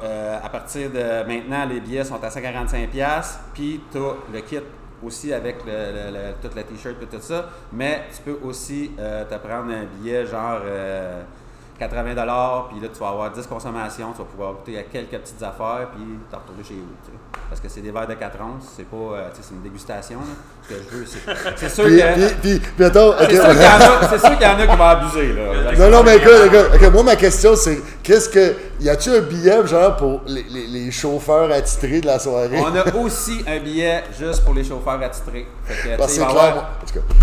à 0.44 0.48
partir 0.48 0.90
de 0.90 1.26
maintenant, 1.26 1.64
les 1.66 1.80
billets 1.80 2.04
sont 2.04 2.22
à 2.22 2.30
145 2.30 2.88
pièces. 2.88 3.40
Puis 3.52 3.80
tu 3.90 3.98
as 3.98 4.12
le 4.32 4.40
kit 4.42 4.60
aussi 5.04 5.32
avec 5.34 5.56
le, 5.66 5.72
le, 5.72 6.12
le, 6.12 6.32
tout 6.40 6.54
le 6.56 6.62
t-shirt 6.62 6.96
et 7.02 7.06
tout 7.06 7.20
ça, 7.20 7.46
mais 7.72 8.04
tu 8.14 8.22
peux 8.22 8.38
aussi 8.46 8.92
te 8.96 9.34
prendre 9.34 9.72
un 9.74 9.84
billet 9.98 10.24
genre 10.24 10.60
80 11.78 12.14
puis 12.68 12.80
là 12.80 12.88
tu 12.88 13.00
vas 13.00 13.08
avoir 13.08 13.30
10 13.30 13.46
consommations, 13.46 14.12
tu 14.12 14.18
vas 14.18 14.24
pouvoir 14.24 14.52
goûter 14.54 14.78
à 14.78 14.82
quelques 14.84 15.18
petites 15.18 15.42
affaires, 15.42 15.88
puis 15.94 16.02
t'en 16.30 16.38
retourner 16.38 16.62
chez 16.62 16.74
vous. 16.74 16.94
tu 17.04 17.10
sais. 17.10 17.18
Parce 17.48 17.60
que 17.60 17.68
c'est 17.68 17.80
des 17.82 17.90
verres 17.92 18.06
de 18.08 18.14
4 18.14 18.36
onces, 18.40 18.64
c'est 18.76 18.88
pas, 18.88 18.96
euh, 18.96 19.28
tu 19.30 19.36
sais, 19.40 19.48
c'est 19.48 19.54
une 19.54 19.62
dégustation. 19.62 20.18
là. 20.18 20.26
Ce 20.68 20.74
que 20.74 20.80
je 20.90 20.96
veux, 20.96 21.06
c'est, 21.06 21.56
c'est 21.56 21.68
sûr 21.68 21.84
qu'il 21.84 21.98
y 21.98 22.02
en 22.02 22.06
a- 22.06 22.28
c'est 24.08 24.18
sûr 24.18 24.38
qu'il 24.38 24.46
y 24.46 24.50
en 24.50 24.58
a 24.58 24.66
qui 24.66 24.76
vont 24.76 24.84
abuser. 24.84 25.32
Là. 25.34 25.72
Non, 25.78 25.90
non, 25.90 26.02
mais 26.02 26.16
écoute, 26.16 26.32
écoute, 26.74 26.92
moi, 26.92 27.02
ma 27.02 27.16
question, 27.16 27.54
c'est 27.54 27.78
qu'est-ce 28.02 28.28
que. 28.28 28.56
Y 28.80 28.88
a-tu 28.88 29.10
un 29.10 29.20
billet, 29.20 29.64
genre, 29.66 29.96
pour 29.96 30.22
les, 30.26 30.42
les, 30.50 30.66
les 30.66 30.90
chauffeurs 30.90 31.50
attitrés 31.52 32.00
de 32.00 32.06
la 32.06 32.18
soirée? 32.18 32.58
On 32.58 32.74
a 32.74 32.94
aussi 32.96 33.44
un 33.46 33.58
billet 33.60 34.02
juste 34.18 34.44
pour 34.44 34.52
les 34.54 34.64
chauffeurs 34.64 35.00
attitrés. 35.00 35.46
Fait 35.64 35.90
que, 35.90 35.96
Parce 35.96 36.12
que 36.12 36.16
il, 36.16 36.20
va 36.20 36.26
c'est 36.26 36.32
clair, 36.32 36.44
avoir, 36.48 36.70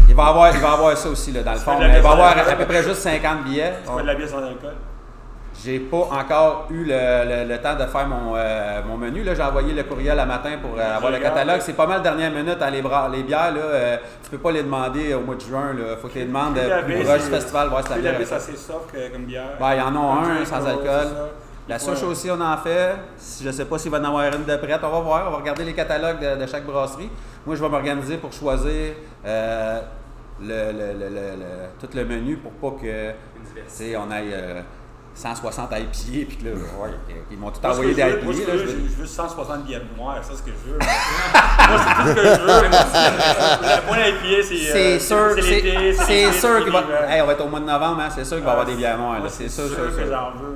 il, 0.08 0.16
va 0.16 0.26
avoir, 0.28 0.56
il 0.56 0.62
va 0.62 0.72
avoir 0.72 0.98
ça 0.98 1.10
aussi 1.10 1.32
là, 1.34 1.44
dans 1.44 1.54
le 1.54 1.60
fond. 1.60 1.78
il 1.82 2.02
va 2.02 2.12
avoir 2.12 2.38
à 2.38 2.56
peu 2.56 2.66
près 2.66 2.84
juste 2.84 3.02
50 3.02 3.44
billets. 3.44 3.74
Tu 3.86 4.02
de 4.02 4.08
la 4.08 4.16
bière 4.16 4.30
sans 4.30 4.38
alcool. 4.38 4.74
J'ai 5.64 5.80
pas 5.80 6.08
encore 6.12 6.68
eu 6.72 6.84
le, 6.86 6.90
le- 7.46 7.48
le 7.54 7.58
temps 7.62 7.76
de 7.76 7.86
faire 7.86 8.08
mon, 8.08 8.34
euh, 8.36 8.82
mon 8.88 8.98
menu. 8.98 9.24
J'ai 9.24 9.44
envoyé 9.44 9.74
le 9.74 9.84
courriel 9.84 10.18
le 10.18 10.26
matin 10.26 10.52
pour 10.62 10.78
euh, 10.80 10.98
avoir 10.98 11.12
le 11.12 11.20
catalogue. 11.20 11.60
C'est 11.62 11.74
pas 11.74 11.86
mal 11.86 12.02
dernière 12.02 12.32
minute. 12.32 12.58
hein, 12.60 12.70
les, 12.72 12.82
bras, 12.82 13.08
les 13.10 13.22
bières, 13.24 13.54
là, 13.54 13.60
euh, 13.62 13.98
tu 14.24 14.30
peux 14.32 14.38
pas 14.40 14.52
les 14.52 14.64
demander 14.64 15.14
au 15.14 15.20
mois 15.22 15.36
de 15.36 15.42
juin. 15.42 15.76
Il 15.78 15.98
faut 16.02 16.08
que 16.08 16.14
tu 16.14 16.20
les 16.20 16.26
demandes 16.26 16.56
du 16.56 16.60
c'est- 17.06 17.20
festival, 17.30 17.70
voir 17.70 17.84
si 17.84 17.90
la 17.90 17.98
bière 18.00 18.16
c'est 18.20 18.26
faite. 18.26 18.38
assez 18.38 18.56
soft 18.58 18.92
que- 18.92 19.12
comme 19.12 19.26
bière. 19.26 19.52
Ben, 19.60 19.74
il 19.74 19.78
y 19.78 19.82
en 19.82 19.96
a 19.96 20.00
un 20.42 20.46
sans 20.46 20.66
alcool. 20.66 21.08
La 21.70 21.76
Ouais. 21.76 21.80
souche 21.80 22.04
aussi, 22.04 22.30
on 22.32 22.42
en 22.42 22.58
fait. 22.58 22.96
Je 23.44 23.52
sais 23.52 23.66
pas 23.66 23.78
s'il 23.78 23.92
va 23.92 24.00
en 24.00 24.04
avoir 24.04 24.26
une 24.34 24.44
de 24.46 24.56
prête. 24.58 24.80
On 24.84 24.90
va 24.90 25.00
voir. 25.00 25.28
On 25.28 25.32
va 25.32 25.38
regarder 25.38 25.64
les 25.64 25.74
catalogues 25.74 26.20
de, 26.20 26.42
de 26.42 26.48
chaque 26.48 26.66
brasserie. 26.66 27.10
Moi, 27.46 27.56
je 27.56 27.62
vais 27.62 27.70
m'organiser 27.70 28.18
pour 28.18 28.34
choisir 28.34 28.94
euh, 29.26 29.80
le, 30.42 30.48
le- 30.72 31.00
le- 31.00 31.10
le- 31.10 31.36
le- 31.38 31.80
tout 31.80 31.96
le 31.96 32.04
menu 32.04 32.38
pour 32.38 32.52
pas 32.54 32.78
que 32.82 33.12
on 33.96 34.12
aille 34.12 34.34
160 35.14 35.72
IPA 35.72 35.90
puis 35.92 36.38
que 36.38 36.46
là, 36.46 36.52
ouais, 36.54 36.90
ils 37.30 37.38
m'ont 37.38 37.52
tout 37.52 37.66
envoyé 37.66 37.94
des 37.94 38.04
moi, 38.04 38.34
IPA. 38.34 38.52
là, 38.52 38.58
je 38.58 38.64
veux, 38.64 38.88
je 38.88 39.02
veux 39.02 39.06
160 39.06 39.66
bières 39.66 39.82
noires, 39.98 40.18
c'est 40.22 40.32
ça 40.32 40.38
ce 40.38 40.44
que 40.44 40.52
je 40.52 40.72
veux. 40.72 40.78
moi, 40.80 40.88
c'est 41.78 41.96
tout 41.96 42.08
ce 42.08 42.14
que 42.14 42.22
je 42.22 42.42
veux. 42.42 43.68
La 43.68 43.82
bonne 43.82 44.00
IPA, 44.00 44.44
c'est. 44.44 44.58
C'est 44.58 44.96
euh, 44.96 45.00
sûr, 45.00 45.32
c'est 45.36 45.42
c'est 45.42 45.62
l'été, 45.62 45.94
c'est 45.94 46.32
sûr 46.32 46.64
qu'il 46.64 46.72
va. 46.72 46.84
on 46.84 47.26
va 47.26 47.34
être 47.34 47.46
au 47.46 47.50
mois 47.50 47.60
de 47.60 47.66
novembre, 47.66 48.02
hein, 48.02 48.10
c'est 48.10 48.26
sûr 48.26 48.38
qu'il 48.38 48.46
va 48.46 48.52
y 48.52 48.54
avoir 48.54 48.66
des 48.66 48.76
bières 48.76 48.98
noires. 48.98 49.22
C'est 49.30 49.50
sûr, 49.50 49.68
sûr, 49.68 49.76
que 49.76 49.92
sûr. 49.92 50.08
j'en 50.10 50.32
veux. 50.32 50.56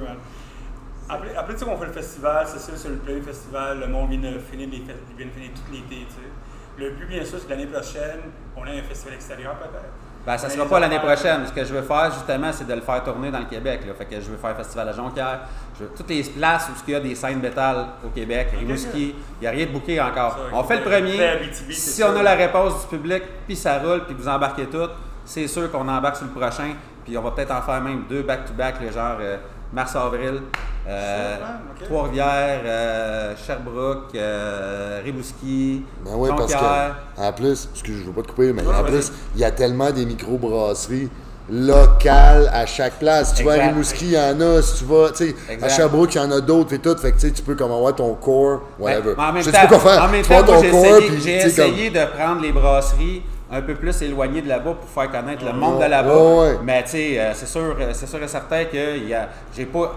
Après, 1.08 1.36
après 1.36 1.54
tu 1.54 1.60
sais, 1.60 1.66
on 1.70 1.78
fait 1.78 1.86
le 1.86 1.92
festival, 1.92 2.48
c'est 2.48 2.60
sûr, 2.60 2.74
c'est 2.76 2.90
le 2.90 2.96
premier 2.96 3.22
festival, 3.22 3.80
le 3.80 3.88
monde 3.88 4.10
vient 4.10 4.32
de 4.32 4.40
finir, 4.40 4.68
les 4.72 4.80
vient 4.80 5.28
de 5.28 5.32
finir 5.32 5.52
tout 5.54 5.72
l'été, 5.72 6.08
tu 6.08 6.16
sais. 6.16 6.30
Le 6.78 6.92
but, 6.92 7.08
bien 7.08 7.24
sûr, 7.24 7.38
c'est 7.40 7.46
que 7.46 7.52
l'année 7.52 7.68
prochaine, 7.68 8.22
on 8.58 8.66
ait 8.66 8.80
un 8.80 8.84
festival 8.84 9.14
extérieur, 9.14 9.56
peut-être. 9.56 9.94
Ben, 10.26 10.38
ça 10.40 10.48
Mais 10.48 10.54
sera 10.56 10.66
pas 10.66 10.80
l'année 10.80 10.98
prochaine. 11.00 11.46
Ce 11.46 11.52
que 11.54 11.64
je 11.64 11.72
veux 11.74 11.84
faire, 11.84 12.12
justement, 12.12 12.52
c'est 12.52 12.66
de 12.66 12.74
le 12.74 12.82
faire 12.82 13.04
tourner 13.04 13.30
dans 13.30 13.40
le 13.40 13.46
Québec. 13.46 13.82
Là. 13.86 13.94
Fait 13.94 14.06
que 14.06 14.16
je 14.20 14.30
veux 14.32 14.38
faire 14.38 14.50
un 14.52 14.56
festival 14.56 14.90
à 14.90 14.92
Jonquière. 14.92 15.40
Je 15.78 15.84
veux- 15.84 15.92
toutes 15.96 16.10
les 16.10 16.24
places 16.24 16.68
où 16.70 16.74
il 16.88 16.92
y 16.94 16.96
a 16.96 17.00
des 17.00 17.14
scènes 17.14 17.40
métal 17.40 17.86
au 18.04 18.10
Québec, 18.10 18.48
Rimouski, 18.58 19.14
il 19.40 19.42
n'y 19.42 19.48
a 19.48 19.52
rien 19.52 19.66
de 19.68 19.72
booké 19.72 20.02
encore. 20.02 20.32
Ça, 20.32 20.40
on 20.54 20.64
fait 20.64 20.78
le 20.78 20.84
premier. 20.84 21.18
Si 21.70 22.04
on 22.04 22.16
a 22.16 22.24
la 22.24 22.34
réponse 22.36 22.82
du 22.82 22.98
public, 22.98 23.22
puis 23.46 23.56
ça 23.56 23.78
roule, 23.80 24.04
puis 24.06 24.16
vous 24.18 24.28
embarquez 24.28 24.66
tout, 24.66 24.90
c'est 25.26 25.48
sûr 25.48 25.72
qu'on 25.72 25.88
embarque 25.88 26.16
sur 26.16 26.26
le 26.26 26.32
prochain. 26.32 26.74
Puis 27.04 27.16
on 27.18 27.22
va 27.22 27.30
peut-être 27.32 27.52
en 27.52 27.62
faire 27.62 27.82
même 27.82 28.06
deux 28.10 28.24
back-to-back, 28.24 28.82
le 28.82 28.92
genre 28.92 29.18
euh, 29.20 29.38
mars-avril. 29.76 30.42
Euh, 30.88 31.36
Sûr, 31.38 31.46
hein? 31.46 31.50
Ok. 31.80 31.88
Trois-Rivières, 31.88 32.62
euh, 32.66 33.34
Sherbrooke, 33.46 34.16
euh, 34.16 35.02
Rimouski, 35.04 35.84
Ben 36.06 36.12
oui, 36.16 36.30
parce 36.38 36.54
que, 36.54 37.22
en 37.22 37.34
plus, 37.34 37.70
excuse, 37.74 37.98
je 38.02 38.04
veux 38.06 38.12
pas 38.14 38.22
te 38.22 38.28
couper, 38.30 38.54
mais 38.54 38.62
Ouais, 38.64 38.74
en 38.76 38.84
plus, 38.84 39.12
il 39.36 39.42
y 39.42 39.44
a 39.44 39.52
tellement 39.52 39.92
des 39.92 40.06
microbrasseries 40.06 41.10
locales 41.50 42.50
à 42.54 42.66
chaque 42.66 42.94
place. 43.00 43.30
Si 43.30 43.36
tu 43.36 43.44
vas 43.44 43.52
à 43.52 43.56
Exact. 43.58 43.70
Rimouski, 43.72 44.06
il 44.06 44.12
y 44.14 44.18
en 44.18 44.42
a. 44.42 44.62
Si 44.62 44.80
tu 44.80 44.86
vas, 44.86 45.10
tu 45.12 45.16
sais, 45.28 45.36
à 45.50 45.54
Exact. 45.54 45.70
Sherbrooke, 45.76 46.16
il 46.16 46.18
y 46.18 46.22
en 46.22 46.32
a 46.32 46.42
d'autres 46.42 46.74
et 46.74 46.80
tout. 46.80 46.96
Fait 46.98 47.12
que, 47.12 47.16
tu 47.20 47.28
sais, 47.28 47.32
tu 47.34 47.42
peux 47.44 47.56
comme 47.56 47.72
avoir 47.72 47.94
ton 47.96 48.14
core, 48.16 48.62
whatever. 48.80 49.14
Mais 49.18 49.24
en 49.24 49.34
même 49.34 49.44
Je 49.44 49.50
sais 49.50 49.52
temps, 49.52 49.62
pas 49.62 49.68
quoi 49.68 49.80
faire. 49.80 50.04
en 50.04 50.08
même 50.08 50.24
temps, 50.26 50.62
j'ai 50.62 50.68
essayé, 50.70 51.50
sais, 51.50 51.62
comme- 51.62 51.72
essayé 51.72 51.90
de 51.92 52.06
prendre 52.18 52.42
les 52.42 52.52
brasseries 52.52 53.22
un 53.52 53.62
peu 53.62 53.76
plus 53.76 54.02
éloignées 54.02 54.42
de 54.42 54.50
là-bas 54.50 54.74
pour 54.74 54.90
faire 54.90 55.12
connaître 55.12 55.46
le 55.46 55.54
monde 55.54 55.80
de 55.80 55.86
là-bas. 55.86 56.16
ouais. 56.18 56.58
Mais 56.64 56.84
tu 56.84 56.92
sais, 56.92 57.20
euh, 57.20 57.32
c'est 57.36 57.48
sûr, 57.48 57.76
euh, 57.80 57.92
c'est 57.94 58.08
sûr 58.08 58.22
et 58.22 58.28
certain 58.28 58.66
que 58.66 58.98
il 58.98 59.08
y 59.10 59.14
a- 59.14 59.30
j'ai 59.56 59.66
pas, 59.66 59.94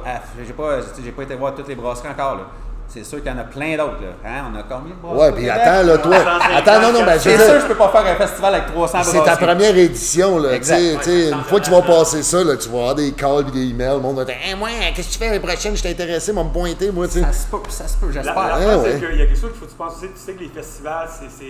j'ai 0.46 0.52
pas, 0.52 0.76
tu 0.78 0.82
sais, 0.96 1.02
j'ai 1.04 1.12
pas 1.12 1.22
été 1.22 1.34
voir 1.34 1.54
toutes 1.54 1.68
les 1.68 1.74
brasseries 1.74 2.08
encore 2.10 2.34
là. 2.36 2.42
C'est 2.90 3.04
sûr 3.04 3.18
qu'il 3.22 3.30
y 3.30 3.34
en 3.34 3.38
a 3.38 3.44
plein 3.44 3.76
d'autres 3.76 4.00
là. 4.00 4.08
Hein? 4.24 4.44
On 4.50 4.58
a 4.58 4.62
combien 4.62 4.94
de 4.94 5.00
brasseries? 5.02 5.20
Ouais, 5.20 5.32
puis 5.32 5.50
attends, 5.50 5.82
là, 5.86 5.98
toi. 5.98 6.16
150, 6.16 6.42
Attends, 6.56 6.80
non, 6.80 6.92
non, 6.98 7.04
ben, 7.04 7.14
je 7.14 7.18
C'est 7.20 7.36
sûr, 7.46 7.60
je 7.60 7.66
peux 7.66 7.74
pas 7.74 7.88
faire 7.90 8.06
un 8.06 8.14
festival 8.16 8.54
avec 8.54 8.66
300 8.66 8.98
C'est 9.02 9.18
brasseries. 9.18 9.38
ta 9.38 9.46
première 9.46 9.76
édition, 9.76 10.38
là. 10.38 10.52
Exact. 10.54 11.06
une 11.06 11.42
fois 11.44 11.60
que 11.60 11.64
tu 11.66 11.70
vas 11.70 11.82
passer 11.82 12.22
ça, 12.22 12.42
là, 12.44 12.56
tu 12.56 12.68
vas 12.70 12.78
avoir 12.78 12.94
des 12.94 13.12
calls 13.12 13.44
et 13.48 13.50
des 13.50 13.70
emails. 13.70 13.94
Le 13.96 14.00
monde 14.00 14.16
va 14.16 14.24
dire, 14.24 14.36
hey, 14.42 14.54
moi, 14.54 14.68
qu'est-ce 14.94 15.08
que 15.08 15.12
tu 15.12 15.18
fais 15.18 15.26
l'année 15.26 15.40
prochaine? 15.40 15.76
Je 15.76 15.82
t'ai 15.82 15.90
intéressé, 15.90 16.32
m'a 16.32 16.44
me 16.44 16.48
pointer, 16.50 16.90
moi, 16.90 17.06
tu 17.06 17.14
sais. 17.14 17.20
Ça 17.20 17.32
se 17.32 17.46
peut, 17.46 17.58
ça 17.68 17.86
se 17.88 17.96
peut, 17.98 18.06
La, 18.06 18.12
j'espère. 18.22 18.34
la 18.48 18.58
Ouais, 18.58 18.64
chose, 18.74 18.82
ouais. 18.84 18.90
c'est 19.00 19.06
qu'il 19.06 19.18
y 19.18 19.22
a 19.22 19.26
quelque 19.26 19.40
chose 19.40 19.50
qu'il 19.50 19.60
faut 19.60 19.66
que 19.66 19.70
tu 19.70 19.76
penses 19.76 19.96
aussi. 19.96 20.06
Tu 20.08 20.18
sais 20.18 20.32
que 20.32 20.40
les 20.40 20.48
festivals, 20.48 21.08
c'est. 21.10 21.44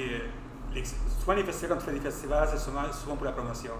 Les- 0.74 0.84
Souvent, 0.84 1.34
les 1.34 1.44
festivals, 1.44 1.76
quand 1.76 1.84
tu 1.84 1.90
fais 1.90 1.98
des 1.98 2.00
festivals, 2.10 2.48
c'est 2.50 2.58
souvent, 2.58 2.82
souvent 2.92 3.16
pour 3.16 3.24
la 3.26 3.32
promotion. 3.32 3.72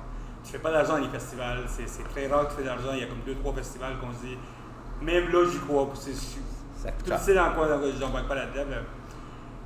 Tu 0.45 0.53
fais 0.53 0.59
pas 0.59 0.71
d'argent 0.73 0.93
dans 0.99 1.05
les 1.05 1.09
festivals. 1.09 1.65
C'est 1.69 2.09
très 2.09 2.27
rare 2.27 2.45
que 2.47 2.51
tu 2.53 2.57
fais 2.57 2.63
de 2.63 2.69
l'argent. 2.69 2.91
Il 2.93 3.01
y 3.01 3.03
a 3.05 3.07
comme 3.07 3.21
deux, 3.27 3.35
trois 3.37 3.53
festivals 3.55 3.99
qu'on 3.99 4.13
se 4.13 4.27
dit. 4.27 4.39
Même 5.03 5.31
là, 5.31 5.45
j'y 5.51 5.59
crois. 5.59 5.89
C'est- 5.95 6.13
je- 6.13 6.89
Tu 7.05 7.09
cher. 7.11 7.19
sais 7.19 7.35
dans 7.35 7.53
quoi, 7.55 7.67
quoi 7.67 7.89
j'embarque 7.99 8.29
pas 8.29 8.35
là-dedans. 8.37 8.71
là. 8.71 8.77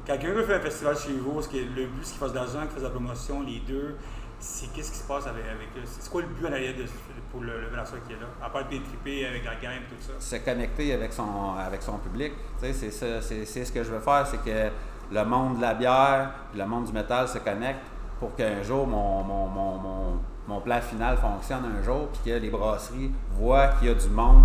Quand 0.07 0.15
quelqu'un 0.19 0.33
veut 0.35 0.45
faire 0.45 0.57
un 0.59 0.63
festival 0.63 0.97
chez 0.97 1.13
vous, 1.13 1.41
ce 1.43 1.49
qui 1.49 1.59
est- 1.59 1.65
le 1.65 1.87
but, 1.87 2.01
c'est 2.03 2.13
qu'il 2.13 2.19
fasse 2.21 2.31
de 2.33 2.37
l'argent, 2.37 2.61
qu'il 2.63 2.71
fasse 2.71 2.79
de 2.81 2.85
la 2.85 2.91
promotion, 2.91 3.43
les 3.43 3.61
deux, 3.61 3.97
c'est 4.41 4.73
qu'est-ce 4.73 4.91
qui 4.91 4.99
se 4.99 5.05
passe 5.07 5.27
avec, 5.27 5.45
avec 5.45 5.69
eux? 5.77 5.87
C'est 5.87 6.11
quoi 6.11 6.23
le 6.23 6.29
but 6.29 6.47
en 6.47 6.53
arrière 6.53 6.75
de, 6.75 6.85
pour 7.31 7.43
le, 7.43 7.61
le 7.61 7.67
qui 7.69 8.13
est 8.13 8.17
là? 8.21 8.27
À 8.43 8.51
part 8.51 8.65
de 8.69 8.79
triper 8.79 9.27
avec 9.27 9.45
la 9.45 9.55
game 9.57 9.73
et 9.83 9.95
tout 9.95 10.01
ça? 10.01 10.13
se 10.19 10.37
connecter 10.43 10.93
avec 10.95 11.13
son, 11.13 11.55
avec 11.55 11.83
son 11.83 11.99
public. 11.99 12.33
C'est 12.59 12.73
ce 12.73 13.73
que 13.73 13.85
je 13.85 13.93
veux 13.93 14.01
faire, 14.01 14.27
c'est 14.27 14.43
que 14.43 14.71
le 15.11 15.25
monde 15.25 15.57
de 15.57 15.63
la 15.63 15.75
bière, 15.75 16.31
puis 16.51 16.61
le 16.61 16.67
monde 16.67 16.85
du 16.85 16.93
métal 16.93 17.29
se 17.29 17.39
connectent 17.39 17.87
pour 18.19 18.35
qu'un 18.35 18.63
jour 18.63 18.87
mon, 18.87 19.23
mon, 19.23 19.47
mon, 19.47 19.79
mon, 19.79 20.21
mon 20.49 20.61
plan 20.61 20.81
final 20.81 21.17
fonctionne 21.17 21.63
un 21.79 21.83
jour, 21.83 22.09
puis 22.13 22.33
que 22.33 22.39
les 22.39 22.51
brasseries 22.51 23.13
voient 23.33 23.69
qu'il 23.79 23.89
y 23.89 23.91
a 23.91 23.95
du 23.95 24.09
monde 24.09 24.45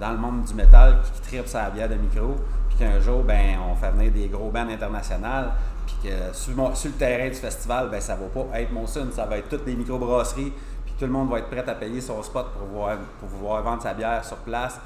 dans 0.00 0.10
le 0.10 0.18
monde 0.18 0.42
du 0.42 0.54
métal 0.54 1.00
qui, 1.02 1.20
tripe 1.20 1.46
sa 1.46 1.70
bière 1.70 1.88
de 1.88 1.94
micro, 1.94 2.36
puis 2.68 2.78
qu'un 2.78 3.00
jour, 3.00 3.22
ben, 3.22 3.56
on 3.70 3.74
fait 3.74 3.90
venir 3.90 4.12
des 4.12 4.28
gros 4.28 4.50
bands 4.50 4.68
internationales, 4.68 5.52
puis 5.86 6.10
que 6.10 6.34
sur 6.34 6.52
le, 6.56 6.90
terrain 6.92 7.28
du 7.28 7.34
festival, 7.34 7.88
ben, 7.90 8.00
ça 8.00 8.16
va 8.16 8.26
pas 8.26 8.60
être 8.60 8.72
Monson, 8.72 9.06
ça 9.12 9.26
va 9.26 9.38
être 9.38 9.48
toutes 9.48 9.64
des 9.64 9.74
microbrasseries, 9.74 10.52
puis 10.84 10.94
tout 10.98 11.06
le 11.06 11.12
monde 11.12 11.30
va 11.30 11.38
être 11.38 11.48
prêt 11.48 11.68
à 11.68 11.74
payer 11.74 12.00
son 12.00 12.22
spot 12.22 12.46
pour 12.52 12.88
pour 13.20 13.28
pouvoir 13.28 13.62
vendre 13.62 13.82
sa 13.82 13.94
bière 13.94 14.24
sur 14.24 14.36
place. 14.38 14.78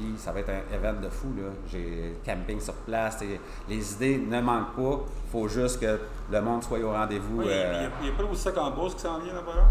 Puis 0.00 0.14
ça 0.16 0.32
va 0.32 0.40
être 0.40 0.50
un 0.50 0.74
event 0.74 0.98
de 0.98 1.08
fou. 1.10 1.28
J'ai 1.70 2.16
camping 2.24 2.58
sur 2.58 2.74
place. 2.74 3.22
les 3.68 3.92
idées 3.92 4.18
ne 4.18 4.40
manquent 4.40 4.74
pas. 4.74 5.00
Il 5.26 5.30
faut 5.30 5.48
juste 5.48 5.80
que 5.80 6.00
le 6.30 6.40
monde 6.40 6.62
soit 6.62 6.78
au 6.78 6.90
rendez-vous. 6.90 7.38
Oui, 7.40 7.44
il 7.46 7.52
euh, 7.52 7.88
n'y 8.02 8.08
a, 8.08 8.12
pas 8.12 8.22
le 8.22 8.28
Woodstock 8.28 8.56
en 8.56 8.70
Beauce 8.70 8.94
qui 8.94 9.02
s'en 9.02 9.18
vient 9.18 9.34
là-bas? 9.34 9.66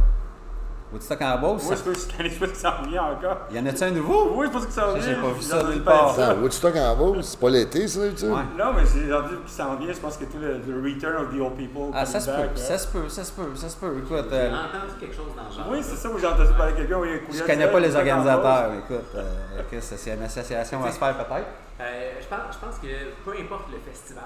Woodstock 0.91 1.21
en 1.21 1.37
Beauce. 1.37 1.63
Oui, 1.69 1.75
c'est 1.77 1.91
pas 1.91 1.99
cette 1.99 2.19
année, 2.19 2.29
je 2.29 2.33
sais 2.33 2.39
pas 2.39 2.47
qui 2.47 2.59
s'en 2.59 2.81
vient 2.89 3.03
encore. 3.03 3.37
Il 3.51 3.57
y 3.57 3.59
en 3.59 3.65
a-tu 3.67 3.83
un 3.83 3.91
nouveau? 3.91 4.33
Oui, 4.35 4.47
je 4.47 4.51
pense 4.51 4.65
que 4.65 4.71
ça 4.71 4.91
vient. 4.93 5.01
J'ai 5.01 5.15
pas 5.15 5.31
vu 5.31 5.41
ça 5.41 5.63
nulle 5.63 5.83
part. 5.83 6.15
ça. 6.15 6.35
Woodstock 6.35 6.75
en 6.75 6.95
Beauce, 6.95 7.25
c'est 7.27 7.39
pas 7.39 7.49
l'été, 7.49 7.87
ça, 7.87 8.09
tu 8.09 8.17
sais? 8.17 8.27
Ouais. 8.27 8.41
Non, 8.57 8.73
mais 8.73 8.81
j'ai 8.85 9.13
entendu 9.13 9.37
qu'il 9.37 9.49
s'en 9.49 9.75
vient. 9.75 9.93
Je 9.93 9.99
pense 9.99 10.17
que 10.17 10.25
tout 10.25 10.39
le, 10.39 10.57
le 10.57 10.81
Return 10.81 11.15
of 11.17 11.35
the 11.35 11.39
Old 11.39 11.55
People. 11.55 11.91
Ah, 11.93 12.05
ça 12.05 12.19
se 12.19 12.25
coming 12.25 12.41
peut, 12.41 12.47
back, 12.47 12.57
ça 12.57 12.73
hein. 12.73 12.77
se 12.77 12.87
peut, 12.87 13.09
ça 13.09 13.23
se 13.23 13.31
peut, 13.31 13.55
ça 13.55 13.69
se 13.69 13.77
peut. 13.77 13.97
Écoute, 14.03 14.25
J'ai 14.31 14.35
euh, 14.35 14.49
entendu 14.49 14.93
quelque 14.99 15.15
chose 15.15 15.35
dans 15.35 15.43
le 15.43 15.55
genre. 15.55 15.71
Oui, 15.71 15.79
c'est 15.83 15.95
ça, 15.95 16.09
moi 16.09 16.17
j'ai 16.19 16.27
entendu 16.27 16.53
parler 16.57 16.73
de 16.73 16.77
quelqu'un. 16.77 17.01
Je 17.31 17.43
connais 17.43 17.67
pas 17.67 17.79
les 17.79 17.95
organisateurs. 17.95 18.71
Écoute, 18.73 19.05
euh, 19.15 19.79
c'est 19.81 19.97
c'est 19.97 20.13
une 20.15 20.23
association 20.23 20.83
à 20.83 20.91
se 20.91 20.97
faire 20.97 21.15
peut-être? 21.17 21.47
Euh, 21.81 22.11
je, 22.19 22.27
pense, 22.27 22.39
je 22.51 22.65
pense 22.65 22.75
que 22.79 22.87
peu 23.23 23.31
importe 23.39 23.69
le 23.71 23.79
festival, 23.89 24.23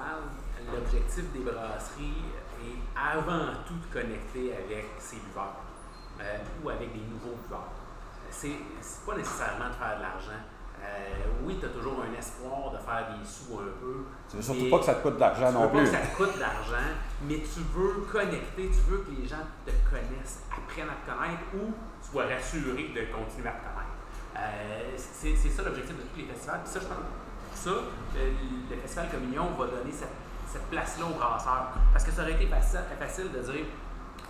l'objectif 0.72 1.24
des 1.32 1.40
brasseries 1.40 2.24
est 2.64 2.80
avant 2.96 3.52
tout 3.66 3.74
de 3.74 3.92
connecter 3.92 4.52
avec 4.52 4.86
ses 4.98 5.16
buveurs 5.16 5.54
euh, 6.24 6.38
ou 6.64 6.68
avec 6.70 6.92
des 6.92 7.00
nouveaux 7.06 7.36
buveurs. 7.42 7.68
C'est 8.30 8.56
c'est 8.80 9.04
pas 9.06 9.14
nécessairement 9.16 9.68
de 9.68 9.74
faire 9.74 9.96
de 9.98 10.02
l'argent. 10.02 10.42
Euh, 10.82 11.44
oui, 11.44 11.56
tu 11.60 11.66
as 11.66 11.70
toujours 11.70 12.02
un 12.02 12.12
espoir 12.18 12.72
de 12.72 12.78
faire 12.78 13.08
des 13.16 13.24
sous 13.24 13.56
un 13.58 13.72
peu. 13.80 14.04
Tu 14.28 14.36
veux 14.36 14.42
surtout 14.42 14.68
pas 14.70 14.78
que 14.78 14.84
ça 14.84 14.94
te 14.96 15.02
coûte 15.02 15.14
de 15.14 15.20
l'argent 15.20 15.48
tu 15.48 15.54
non 15.54 15.60
veux 15.62 15.68
pas 15.68 15.78
plus. 15.78 15.86
que 15.86 15.96
ça 15.96 16.02
te 16.02 16.16
coûte 16.16 16.34
de 16.34 16.40
l'argent, 16.40 16.88
mais 17.22 17.38
tu 17.40 17.60
veux 17.72 18.04
connecter, 18.10 18.68
tu 18.68 18.80
veux 18.90 18.98
que 18.98 19.10
les 19.12 19.26
gens 19.26 19.44
te 19.64 19.70
connaissent, 19.88 20.42
apprennent 20.52 20.90
à 20.90 20.98
te 21.00 21.06
connaître 21.08 21.44
ou 21.54 21.72
soient 22.02 22.26
rassurés 22.26 22.92
de 22.92 23.00
continuer 23.12 23.48
à 23.48 23.56
te 23.56 23.64
connaître. 23.64 23.94
Euh, 24.36 24.92
c'est 24.96 25.36
c'est 25.36 25.48
ça 25.48 25.62
l'objectif 25.62 25.96
de 25.96 26.02
tous 26.02 26.18
les 26.18 26.26
festivals. 26.26 26.60
Puis 26.64 26.72
ça, 26.72 26.80
je 26.80 26.86
pense, 26.86 26.98
pour 26.98 27.56
ça, 27.56 27.70
le, 28.16 28.74
le 28.74 28.80
Festival 28.82 29.08
Communion 29.10 29.46
va 29.56 29.66
donner 29.66 29.92
cette, 29.92 30.12
cette 30.52 30.66
place-là 30.68 31.06
aux 31.06 31.14
brasseurs. 31.14 31.72
Parce 31.92 32.04
que 32.04 32.10
ça 32.10 32.22
aurait 32.22 32.32
été 32.34 32.46
facile, 32.46 32.80
facile 32.98 33.30
de 33.32 33.38
dire 33.38 33.64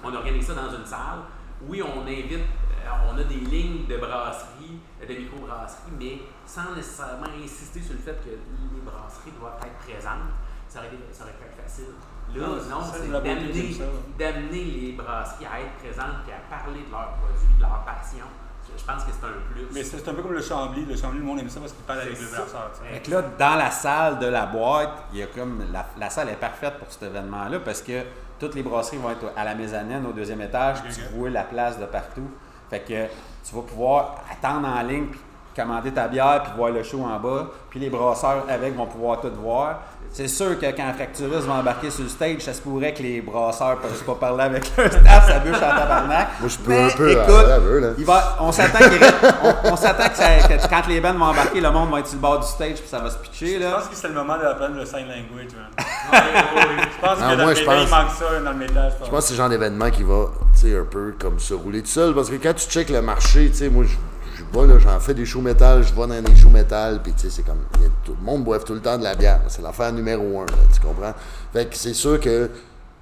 on 0.04 0.14
organise 0.14 0.46
ça 0.46 0.54
dans 0.54 0.70
une 0.70 0.84
salle. 0.86 1.24
Oui, 1.62 1.82
on 1.82 2.02
invite, 2.02 2.32
euh, 2.32 3.10
on 3.10 3.18
a 3.18 3.24
des 3.24 3.34
lignes 3.36 3.86
de 3.86 3.96
brasserie, 3.96 4.78
euh, 5.02 5.06
de 5.06 5.14
micro-brasserie, 5.14 5.92
mais 5.98 6.18
sans 6.46 6.74
nécessairement 6.74 7.26
insister 7.42 7.80
sur 7.80 7.94
le 7.94 8.00
fait 8.00 8.18
que 8.24 8.30
les 8.30 8.80
brasseries 8.80 9.32
doivent 9.38 9.60
être 9.64 9.78
présentes. 9.78 10.30
Ça 10.68 10.80
aurait, 10.80 10.88
été, 10.88 10.96
ça 11.12 11.24
aurait 11.24 11.34
pu 11.34 11.44
être 11.44 11.62
facile 11.62 11.94
Là, 12.34 12.46
Non, 12.68 12.80
c'est 12.82 13.08
d'amener 13.10 13.76
d'amener 14.18 14.64
les 14.64 14.92
brasseries 14.92 15.46
à 15.46 15.60
être 15.60 15.74
présentes 15.78 16.26
et 16.28 16.32
à 16.32 16.56
parler 16.56 16.80
de 16.86 16.90
leurs 16.90 17.14
produits, 17.14 17.56
de 17.56 17.62
leur 17.62 17.84
passion. 17.84 18.24
Je, 18.76 18.82
pense 18.82 19.04
que 19.04 19.10
c'est 19.12 19.26
un 19.26 19.52
plus. 19.52 19.66
Mais 19.72 19.84
c'est 19.84 20.08
un 20.08 20.14
peu 20.14 20.22
comme 20.22 20.32
le 20.32 20.42
Chambly. 20.42 20.84
Le 20.86 20.96
Chambly, 20.96 21.18
le 21.18 21.24
monde 21.24 21.38
aime 21.38 21.48
ça 21.48 21.60
parce 21.60 21.72
qu'il 21.72 21.84
parle 21.84 22.00
avec 22.00 22.18
le 22.18 22.26
brasseur. 22.26 22.70
Fait 22.82 23.00
que 23.00 23.10
là, 23.10 23.22
dans 23.38 23.54
la 23.56 23.70
salle 23.70 24.18
de 24.18 24.26
la 24.26 24.46
boîte, 24.46 25.04
il 25.12 25.18
y 25.18 25.22
a 25.22 25.26
comme 25.26 25.62
la, 25.70 25.86
la 25.98 26.10
salle 26.10 26.30
est 26.30 26.36
parfaite 26.36 26.78
pour 26.78 26.90
cet 26.90 27.04
événement-là 27.04 27.60
parce 27.60 27.82
que 27.82 28.02
toutes 28.38 28.54
les 28.54 28.62
brasseries 28.62 28.98
vont 28.98 29.10
être 29.10 29.32
à 29.36 29.44
la 29.44 29.54
mezzanine, 29.54 30.04
au 30.06 30.12
deuxième 30.12 30.40
étage, 30.40 30.78
Ok, 30.78 30.92
tu 30.92 31.16
vois 31.16 31.30
la 31.30 31.44
place 31.44 31.78
de 31.78 31.86
partout. 31.86 32.28
Fait 32.70 32.80
que 32.80 33.06
tu 33.46 33.54
vas 33.54 33.62
pouvoir 33.62 34.24
attendre 34.30 34.68
en 34.68 34.82
ligne, 34.82 35.06
puis 35.06 35.20
commander 35.56 35.90
ta 35.92 36.08
bière, 36.08 36.42
puis 36.44 36.52
voir 36.56 36.70
le 36.70 36.82
show 36.82 37.02
en 37.04 37.18
bas. 37.18 37.46
Puis 37.70 37.80
les 37.80 37.90
brasseurs 37.90 38.44
avec 38.48 38.76
vont 38.76 38.86
pouvoir 38.86 39.20
tout 39.20 39.30
voir. 39.42 39.80
C'est 40.12 40.28
sûr 40.28 40.56
que 40.60 40.66
quand 40.66 40.92
Fracturus 40.94 41.42
va 41.44 41.54
embarquer 41.54 41.90
sur 41.90 42.04
le 42.04 42.08
stage, 42.08 42.40
ça 42.42 42.54
se 42.54 42.60
pourrait 42.60 42.94
que 42.94 43.02
les 43.02 43.20
brasseurs 43.20 43.78
peuvent 43.78 44.04
pas 44.04 44.14
parler 44.14 44.44
avec 44.44 44.64
leur 44.76 44.86
staff, 44.92 45.26
ça 45.28 45.38
bûche 45.40 45.56
en 45.56 45.58
tabarnak. 45.60 46.28
Moi, 46.38 46.48
je 46.48 46.58
peux 46.58 46.70
Mais 46.70 46.84
un 46.84 46.88
peu, 46.96 47.10
Écoute, 47.10 47.30
à 47.30 47.58
eux, 47.58 47.78
là. 47.80 47.88
il 47.98 48.04
va, 48.04 48.36
on 48.40 48.52
s'attend 48.52 48.78
on, 48.84 49.68
on 49.72 49.74
que, 49.74 49.76
ça- 49.80 49.92
que 49.94 50.68
quand 50.68 50.86
les 50.88 51.00
bands 51.00 51.14
vont 51.14 51.24
embarquer, 51.24 51.60
le 51.60 51.70
monde 51.70 51.90
va 51.90 51.98
être 51.98 52.06
sur 52.06 52.16
le 52.16 52.20
bord 52.22 52.38
du 52.38 52.46
stage 52.46 52.74
puis 52.76 52.88
ça 52.88 53.00
va 53.00 53.10
se 53.10 53.18
pitcher. 53.18 53.54
Je 53.58 53.64
Là. 53.64 53.72
pense 53.72 53.88
que 53.88 53.96
c'est 53.96 54.06
le 54.08 54.14
moment 54.14 54.36
d'apprendre 54.38 54.76
le 54.76 54.84
sign 54.84 55.06
language, 55.08 55.52
man. 55.56 55.66
Ouais, 56.12 56.18
ouais, 56.18 56.60
ouais. 56.76 56.82
Je 56.94 57.06
pense 57.06 57.18
Non, 57.18 57.30
que 57.30 57.36
dans 57.36 57.42
moi, 57.42 57.50
le 57.50 57.54
je 57.56 57.60
métal, 57.62 57.76
pense- 57.78 57.88
il 57.88 57.90
manque 57.90 58.10
ça 58.10 58.40
dans 58.44 58.50
le 58.52 58.56
métal. 58.58 58.92
Je 59.04 59.10
pense 59.10 59.20
que 59.20 59.24
c'est 59.26 59.32
le 59.32 59.36
genre 59.38 59.48
d'événement 59.48 59.90
qui 59.90 60.02
va, 60.04 60.26
tu 60.54 60.60
sais, 60.60 60.76
un 60.78 60.84
peu 60.84 61.14
comme 61.18 61.38
se 61.40 61.54
rouler 61.54 61.80
tout 61.80 61.88
seul. 61.88 62.14
Parce 62.14 62.28
que 62.30 62.36
quand 62.36 62.54
tu 62.54 62.68
checkes 62.68 62.90
le 62.90 63.00
marché, 63.02 63.48
tu 63.50 63.56
sais, 63.56 63.68
moi, 63.70 63.84
je, 63.84 63.94
vais, 64.60 64.66
là, 64.66 64.78
j'en 64.78 65.00
fais 65.00 65.14
des 65.14 65.24
shows 65.26 65.40
métal, 65.40 65.82
je 65.82 65.92
vais 65.92 66.06
dans 66.06 66.22
des 66.22 66.36
shows 66.36 66.50
métal, 66.50 67.00
puis 67.02 67.12
tu 67.12 67.20
sais, 67.22 67.30
c'est 67.30 67.42
comme, 67.42 67.60
il 67.76 67.82
y 67.82 67.86
a- 67.86 67.90
tout 68.04 68.16
le 68.18 68.24
monde 68.24 68.44
boive 68.44 68.64
tout 68.64 68.74
le 68.74 68.80
temps 68.80 68.96
de 68.98 69.04
la 69.04 69.14
bière. 69.14 69.40
C'est 69.48 69.62
l'affaire 69.62 69.92
numéro 69.92 70.40
un, 70.40 70.46
là, 70.46 70.52
tu 70.72 70.80
comprends? 70.80 71.14
Fait 71.52 71.66
que 71.68 71.76
c'est 71.76 71.94
sûr 71.94 72.18
que, 72.20 72.50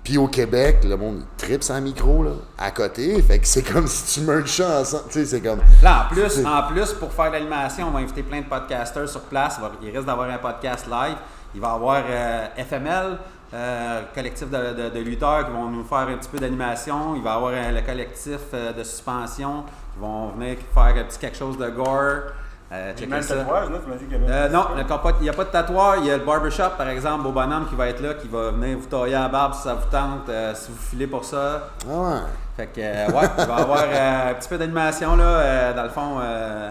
puis 0.04 0.18
au 0.18 0.26
Québec, 0.26 0.78
le 0.84 0.96
monde, 0.96 1.22
tripe 1.36 1.62
sans 1.62 1.80
micro, 1.80 2.24
là, 2.24 2.32
à 2.58 2.70
côté. 2.72 3.20
Fait 3.22 3.38
que 3.38 3.46
c'est 3.46 3.62
comme 3.62 3.86
si 3.86 4.20
tu 4.20 4.26
merges 4.26 4.50
ça 4.56 4.80
ensemble, 4.80 5.04
tu 5.08 5.12
sais, 5.20 5.26
c'est 5.26 5.40
comme... 5.40 5.60
Là, 5.82 6.06
en 6.10 6.14
plus, 6.14 6.44
en 6.44 6.62
plus, 6.72 6.92
pour 6.94 7.12
faire 7.12 7.30
l'animation, 7.30 7.86
on 7.88 7.90
va 7.92 8.00
inviter 8.00 8.22
plein 8.22 8.40
de 8.40 8.46
podcasters 8.46 9.08
sur 9.08 9.20
place. 9.22 9.58
Il 9.82 9.90
risque 9.90 10.06
d'avoir 10.06 10.28
un 10.28 10.38
podcast 10.38 10.86
live. 10.90 11.16
Il 11.54 11.60
va 11.60 11.68
y 11.68 11.70
avoir 11.72 12.02
euh, 12.08 12.46
FML, 12.56 13.18
euh, 13.54 14.02
collectif 14.14 14.48
de, 14.50 14.56
de- 14.74 14.88
de 14.90 14.98
lutteurs 15.00 15.46
qui 15.46 15.52
vont 15.52 15.66
nous 15.68 15.84
faire 15.84 16.08
un 16.08 16.16
petit 16.16 16.28
peu 16.28 16.38
d'animation. 16.38 17.14
Il 17.16 17.22
va 17.22 17.32
y 17.32 17.34
avoir 17.34 17.52
euh, 17.54 17.70
le 17.72 17.80
collectif 17.82 18.38
euh, 18.54 18.72
de 18.72 18.82
suspension 18.82 19.64
qui 19.94 20.00
vont 20.00 20.28
venir 20.28 20.56
faire 20.74 20.84
un 20.96 21.04
petit 21.04 21.18
quelque 21.18 21.36
chose 21.36 21.58
de 21.58 21.68
gore. 21.68 22.32
Euh, 22.74 22.92
J'ai 22.96 23.00
checker 23.00 23.10
même 23.10 23.20
le 23.20 23.26
ça. 23.26 23.34
tatouage, 23.36 23.68
là, 23.70 23.78
tu 23.84 23.90
m'as 23.90 23.96
dit 23.96 24.04
qu'il 24.06 24.12
y 24.12 24.24
avait. 24.24 24.32
Euh, 24.32 24.48
non, 24.48 24.64
il 24.70 24.76
n'y 25.22 25.28
a 25.28 25.32
pas 25.34 25.44
de 25.44 25.50
tatouage. 25.50 25.98
Il 26.00 26.06
y 26.06 26.10
a 26.10 26.16
le 26.16 26.24
barbershop, 26.24 26.70
par 26.78 26.88
exemple, 26.88 27.26
au 27.26 27.32
bonhomme 27.32 27.66
qui 27.68 27.74
va 27.74 27.88
être 27.88 28.00
là, 28.00 28.14
qui 28.14 28.28
va 28.28 28.50
venir 28.50 28.78
vous 28.78 28.86
tailler 28.86 29.14
à 29.14 29.20
la 29.24 29.28
barbe 29.28 29.52
si 29.52 29.60
ça 29.62 29.74
vous 29.74 29.90
tente, 29.90 30.26
euh, 30.30 30.54
si 30.54 30.70
vous 30.72 30.78
filez 30.78 31.06
pour 31.06 31.22
ça. 31.22 31.68
Ah 31.86 31.92
ouais. 31.94 32.18
Fait 32.56 32.66
que, 32.68 32.80
euh, 32.80 33.06
ouais, 33.08 33.28
il 33.38 33.44
va 33.44 33.58
y 33.58 33.60
avoir 33.60 33.84
euh, 33.86 34.30
un 34.30 34.34
petit 34.34 34.48
peu 34.48 34.56
d'animation, 34.56 35.16
là. 35.16 35.24
Euh, 35.24 35.74
dans 35.74 35.82
le 35.82 35.88
fond, 35.90 36.16
euh, 36.22 36.70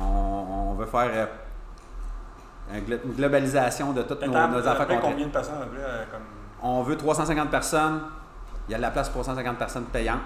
on, 0.00 0.70
on 0.70 0.74
veut 0.74 0.86
faire 0.86 1.10
euh, 1.12 1.26
une 2.72 3.12
globalisation 3.14 3.92
de 3.92 4.02
toutes 4.02 4.26
nos, 4.26 4.36
affaires 4.36 5.00
combien 5.00 5.26
de 5.26 5.32
personnes, 5.32 5.56
peu 5.60 5.76
près, 5.76 5.84
euh, 5.84 6.04
comme. 6.10 6.22
On 6.62 6.82
veut 6.82 6.96
350 6.96 7.50
personnes. 7.50 8.00
Il 8.68 8.72
y 8.72 8.74
a 8.74 8.78
de 8.78 8.82
la 8.82 8.90
place 8.90 9.10
pour 9.10 9.22
350 9.22 9.58
personnes 9.58 9.84
payantes. 9.84 10.20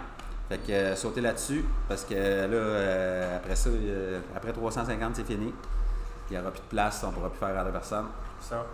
Fait 0.48 0.58
que 0.58 0.72
euh, 0.72 0.96
sautez 0.96 1.20
là-dessus, 1.20 1.64
parce 1.88 2.04
que 2.04 2.14
là, 2.14 2.20
euh, 2.20 3.36
après 3.36 3.56
ça, 3.56 3.70
après 4.34 4.52
350, 4.52 5.16
c'est 5.16 5.24
fini. 5.24 5.52
Il 6.30 6.36
n'y 6.36 6.40
aura 6.40 6.50
plus 6.50 6.60
de 6.60 6.66
place, 6.66 7.02
on 7.04 7.08
ne 7.08 7.12
pourra 7.12 7.30
plus 7.30 7.38
faire 7.38 7.58
à 7.58 7.64
la 7.64 7.70
personne. 7.70 8.06
Ça. 8.40 8.64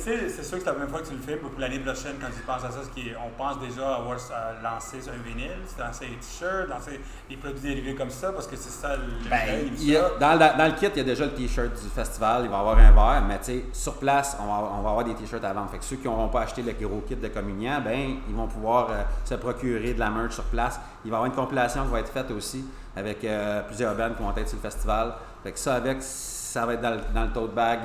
C'est 0.00 0.42
sûr 0.44 0.58
que 0.58 0.64
c'est 0.64 0.66
la 0.66 0.72
première 0.72 0.88
fois 0.88 1.00
que 1.00 1.08
tu 1.08 1.12
le 1.14 1.20
fais. 1.20 1.36
Pour 1.36 1.50
l'année 1.58 1.78
prochaine, 1.80 2.14
quand 2.20 2.28
tu 2.34 2.40
penses 2.46 2.64
à 2.64 2.70
ça, 2.70 2.78
qui 2.94 3.10
on 3.22 3.30
pense 3.36 3.60
déjà 3.60 3.96
avoir 3.96 4.16
à 4.32 4.62
lancer 4.62 5.00
sur 5.02 5.12
un 5.12 5.16
vinyle, 5.18 5.50
lancer 5.78 6.06
des 6.06 6.16
t-shirts, 6.16 6.68
lancer 6.70 7.00
des 7.28 7.36
produits 7.36 7.60
dérivés 7.60 7.94
comme 7.94 8.08
ça, 8.08 8.32
parce 8.32 8.46
que 8.46 8.56
c'est 8.56 8.70
ça 8.70 8.96
le 8.96 9.02
Ben, 9.28 9.38
il 9.66 9.82
il 9.82 9.90
y 9.90 9.96
a- 9.96 10.10
dans, 10.18 10.32
le- 10.32 10.56
dans 10.58 10.66
le 10.66 10.72
kit, 10.72 10.86
il 10.86 10.96
y 10.96 11.00
a 11.00 11.04
déjà 11.04 11.26
le 11.26 11.32
t-shirt 11.32 11.70
du 11.70 11.88
festival, 11.90 12.42
il 12.44 12.50
va 12.50 12.56
y 12.56 12.60
avoir 12.60 12.78
un 12.78 12.92
verre, 12.92 13.22
mais 13.28 13.38
tu 13.38 13.44
sais, 13.44 13.64
sur 13.74 13.94
place, 13.98 14.38
on 14.40 14.46
va, 14.46 14.70
on 14.78 14.82
va 14.82 14.88
avoir 14.90 15.04
des 15.04 15.14
t-shirts 15.14 15.44
à 15.44 15.52
vendre. 15.52 15.70
Fait 15.70 15.78
que 15.78 15.84
ceux 15.84 15.96
qui 15.96 16.06
n'auront 16.08 16.28
pas 16.28 16.40
acheté 16.42 16.62
le 16.62 16.72
gros 16.72 17.02
kit 17.06 17.16
de 17.16 17.28
communion, 17.28 17.80
ben, 17.84 18.16
ils 18.26 18.34
vont 18.34 18.46
pouvoir 18.46 18.88
euh, 18.90 19.02
se 19.26 19.34
procurer 19.34 19.92
de 19.92 19.98
la 20.00 20.08
merch 20.08 20.32
sur 20.32 20.44
place. 20.44 20.80
Il 21.04 21.10
va 21.10 21.16
y 21.16 21.20
avoir 21.20 21.26
une 21.26 21.36
compilation 21.36 21.84
qui 21.84 21.92
va 21.92 22.00
être 22.00 22.12
faite 22.12 22.30
aussi 22.30 22.64
avec 22.96 23.22
euh, 23.24 23.62
plusieurs 23.66 23.94
bands 23.94 24.10
qui 24.16 24.22
vont 24.22 24.34
être 24.34 24.48
sur 24.48 24.56
le 24.56 24.62
festival. 24.62 25.12
Fait 25.42 25.52
que 25.52 25.58
ça, 25.58 25.74
avec, 25.74 25.98
ça 26.00 26.64
va 26.64 26.72
être 26.72 26.80
dans 26.80 26.90
le, 26.90 27.00
dans 27.14 27.24
le 27.24 27.32
tote 27.32 27.54
bag. 27.54 27.80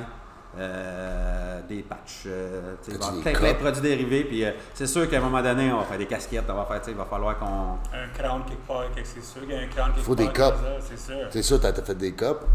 Euh, 0.57 1.61
des 1.67 1.81
patchs, 1.81 2.23
euh, 2.27 2.75
tu 2.83 2.91
il 2.91 2.99
Des 2.99 3.31
plein, 3.31 3.33
plein 3.33 3.53
de 3.53 3.57
produits 3.57 3.81
dérivés. 3.81 4.23
Puis 4.23 4.45
euh, 4.45 4.51
c'est 4.73 4.87
sûr 4.87 5.09
qu'à 5.09 5.17
un 5.17 5.21
moment 5.21 5.41
donné, 5.41 5.71
on 5.71 5.77
va 5.79 5.83
faire 5.85 5.97
des 5.97 6.05
casquettes, 6.05 6.45
on 6.47 6.53
va 6.53 6.65
faire, 6.65 6.79
tu 6.79 6.85
sais, 6.85 6.91
il 6.91 6.97
va 6.97 7.05
falloir 7.05 7.37
qu'on. 7.39 7.45
Un 7.95 8.07
crown 8.13 8.43
quelque 8.45 8.67
part, 8.67 8.85
c'est 8.95 9.23
sûr 9.23 9.41
qu'il 9.41 9.51
y 9.51 9.55
a 9.55 9.61
un 9.61 9.67
crown 9.67 9.91
quelque 9.93 10.05
Faut 10.05 10.15
part. 10.15 10.25
des 10.25 10.31
cups. 10.31 10.37
ça, 10.37 10.77
C'est 10.81 10.99
sûr. 10.99 11.27
C'est 11.31 11.43
ça, 11.43 11.59
t'as 11.59 11.71
t'as 11.71 11.83
fait 11.83 11.95
des 11.95 12.13
copes. 12.13 12.45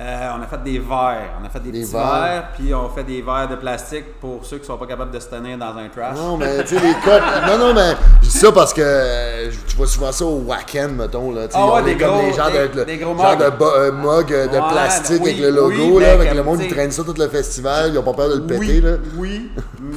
Euh, 0.00 0.28
on 0.38 0.42
a 0.42 0.46
fait 0.46 0.62
des 0.62 0.78
verres. 0.78 1.30
On 1.42 1.44
a 1.44 1.48
fait 1.48 1.58
des, 1.58 1.72
Des 1.72 1.80
petits 1.80 1.92
verres. 1.92 2.22
verres, 2.22 2.48
puis 2.56 2.72
on 2.72 2.88
fait 2.88 3.02
des 3.02 3.20
verres 3.20 3.48
de 3.48 3.56
plastique 3.56 4.04
pour 4.20 4.44
ceux 4.44 4.58
qui 4.58 4.64
sont 4.66 4.76
pas 4.76 4.86
capables 4.86 5.10
de 5.10 5.18
se 5.18 5.26
tenir 5.28 5.58
dans 5.58 5.76
un 5.76 5.88
trash. 5.88 6.16
Non, 6.16 6.36
mais 6.36 6.62
tu 6.62 6.76
sais, 6.76 6.80
les 6.86 6.92
copes. 6.94 7.20
Non, 7.48 7.58
non, 7.58 7.74
mais 7.74 7.94
je 8.22 8.28
dis 8.28 8.38
ça 8.38 8.52
parce 8.52 8.72
que 8.72 8.80
euh, 8.84 9.50
tu 9.66 9.76
vois 9.76 9.88
souvent 9.88 10.12
ça 10.12 10.24
au 10.24 10.36
Wacken, 10.46 10.92
mettons. 10.94 11.32
Là, 11.32 11.48
Ah 11.52 11.74
ouais, 11.74 11.82
des 11.82 11.96
comme 11.96 12.10
gros- 12.16 12.22
les 12.26 12.32
genres 12.32 12.50
des- 12.52 12.68
de, 12.68 12.84
des 12.84 12.96
gros 12.96 13.16
genre 13.16 13.36
mugs. 13.36 13.38
de 13.58 13.64
euh, 13.64 13.92
mug 13.92 14.32
euh, 14.32 14.46
de 14.46 14.52
Ouais, 14.52 14.68
plastique 14.70 15.20
oui, 15.20 15.30
avec 15.30 15.40
le 15.42 15.50
logo, 15.50 15.74
oui, 15.96 16.02
là, 16.04 16.12
avec 16.12 16.32
le 16.32 16.42
monde 16.44 16.60
qui 16.60 16.68
traîne 16.68 16.92
ça 16.92 17.02
tout 17.02 17.14
le 17.18 17.28
festival. 17.28 17.90
Ils 17.92 17.98
ont 17.98 18.02
pas 18.04 18.14
peur 18.14 18.28
de 18.28 18.34
le 18.36 18.42
péter, 18.46 18.60
oui, 18.60 18.80
là. 18.80 18.90
oui, 19.16 19.50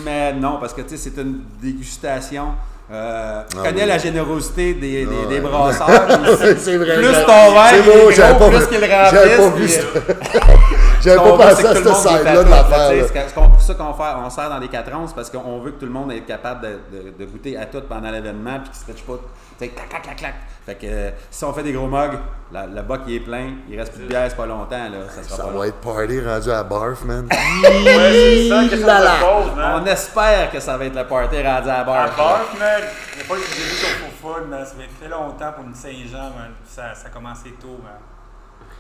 mais 0.03 0.33
non, 0.33 0.57
parce 0.59 0.73
que 0.73 0.81
tu 0.81 0.97
sais, 0.97 0.97
c'est 0.97 1.21
une 1.21 1.41
dégustation. 1.61 2.45
Euh, 2.93 3.41
tu 3.49 3.55
Ah 3.57 3.63
connais 3.69 3.83
oui. 3.83 3.87
la 3.87 3.97
générosité 3.97 4.73
des, 4.73 5.05
des, 5.05 5.15
Ah 5.23 5.27
des 5.29 5.39
brasseurs. 5.39 5.87
puis 6.41 6.55
c'est 6.57 6.75
vrai. 6.75 6.97
plus 6.97 7.13
ton 7.25 7.53
verre 7.53 7.83
beau, 7.85 8.11
gros, 8.37 8.49
plus 8.49 8.67
qu'il 8.67 8.81
le 8.81 8.87
J'avais 11.03 11.17
pas 11.17 11.23
ça. 11.25 11.37
pas 11.37 11.49
pensé 11.49 11.55
c'est 11.55 11.63
que 11.63 11.67
à 11.67 11.73
tout 11.73 11.87
le 11.89 11.93
cette 11.93 12.09
side-là 12.11 12.43
de 12.43 12.49
l'affaire. 12.49 13.07
c'est 13.13 13.29
ce 13.29 13.33
qu'on- 13.33 13.49
pour 13.49 13.61
ça 13.61 13.73
qu'on 13.73 13.93
fait- 13.93 14.03
on 14.17 14.29
sert 14.29 14.49
dans 14.49 14.59
les 14.59 14.67
4 14.67 14.93
onces 14.95 15.13
parce 15.13 15.29
qu'on 15.29 15.59
veut 15.59 15.71
que 15.71 15.79
tout 15.79 15.85
le 15.85 15.91
monde 15.91 16.11
être 16.11 16.25
capable 16.25 16.61
de, 16.61 16.79
de- 16.97 17.09
de 17.17 17.25
goûter 17.25 17.57
à 17.57 17.65
tout 17.65 17.81
pendant 17.87 18.11
l'événement 18.11 18.59
puis 18.59 18.69
qu'il 18.69 18.75
se 18.75 18.81
stretch 18.81 19.03
pas. 19.03 19.19
Clac, 19.59 19.75
clac, 19.89 20.01
clac, 20.01 20.15
clac. 20.17 20.33
Fait 20.65 20.73
que 20.75 20.87
euh, 20.87 21.09
si 21.29 21.43
on 21.43 21.53
fait 21.53 21.61
des 21.61 21.71
gros 21.71 21.85
mugs, 21.87 22.17
la- 22.51 22.65
le 22.65 22.81
bac 22.81 23.01
il 23.07 23.15
est 23.15 23.19
plein, 23.19 23.51
il 23.69 23.77
reste 23.79 23.93
plus 23.93 24.03
de 24.03 24.07
bière, 24.07 24.25
c'est 24.27 24.35
pas 24.35 24.45
longtemps, 24.47 24.75
là. 24.89 24.97
Ça 25.07 25.21
sera 25.23 25.37
Ça 25.37 25.43
pas 25.43 25.51
long. 25.51 25.59
va 25.59 25.67
être 25.67 25.75
party 25.81 26.19
rendu 26.21 26.49
à 26.51 26.63
barf, 26.63 27.03
man. 27.03 27.27
Ouais, 27.31 28.49
c'est 28.49 28.49
ça, 28.49 28.61
Là, 28.87 28.99
là. 29.03 29.11
de 29.17 29.19
pause, 29.45 29.55
man. 29.55 29.81
On 29.81 29.85
espère 29.85 30.51
que 30.51 30.59
ça 30.59 30.77
va 30.77 30.85
être 30.85 30.95
le 30.95 31.05
party 31.05 31.35
rendu 31.37 31.47
à 31.47 31.61
la 31.63 31.79
À. 31.81 31.83
Barth, 31.83 32.59
man, 32.59 32.81
les 33.17 33.23
fois 33.23 33.37
que 33.37 33.43
j'ai 33.43 33.63
vu 33.63 33.69
sur 33.75 33.87
Food, 34.21 34.49
man, 34.49 34.65
ça 34.65 34.71
fait 34.75 34.89
très 34.99 35.09
longtemps 35.09 35.51
pour 35.55 35.63
une 35.65 35.75
Saint-Jean, 35.75 36.29
man. 36.37 36.51
Ça, 36.67 36.93
ça 36.95 37.07
a 37.07 37.09
commencé 37.09 37.51
tôt, 37.61 37.79
man. 37.83 37.93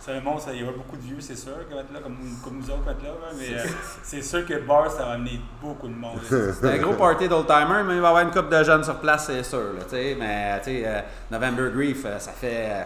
Ça, 0.01 0.13
y 0.13 0.63
aura 0.63 0.71
beaucoup 0.71 0.97
de 0.97 1.03
vieux, 1.03 1.17
c'est 1.19 1.35
sûr, 1.35 1.51
qui 1.67 1.75
vont 1.75 1.79
être 1.79 1.93
là, 1.93 1.99
comme, 2.01 2.17
comme 2.43 2.57
nous 2.57 2.69
autres, 2.71 2.79
qui 2.79 3.05
vont 3.05 3.11
être 3.11 3.21
là, 3.21 3.29
mais 3.37 3.53
euh, 3.55 3.63
c'est 4.01 4.23
sûr 4.23 4.43
que 4.47 4.55
Bar, 4.65 4.89
ça 4.89 5.05
va 5.05 5.11
amener 5.11 5.39
beaucoup 5.61 5.87
de 5.87 5.93
monde. 5.93 6.19
C'est 6.27 6.67
un 6.67 6.77
gros 6.79 6.93
party 6.93 7.27
d'old-timer, 7.27 7.83
mais 7.85 7.95
il 7.95 8.01
va 8.01 8.07
y 8.07 8.09
avoir 8.09 8.23
une 8.23 8.31
couple 8.31 8.49
de 8.49 8.63
jeunes 8.63 8.83
sur 8.83 8.95
place, 8.99 9.27
c'est 9.27 9.43
sûr. 9.43 9.73
Là, 9.73 9.83
tu 9.83 9.89
sais. 9.91 10.17
mais 10.19 10.59
tu 10.59 10.71
sais, 10.71 10.83
euh, 10.87 11.01
November 11.29 11.69
Grief, 11.71 12.01
euh, 12.05 12.17
ça 12.17 12.31
fait 12.31 12.67
euh, 12.71 12.83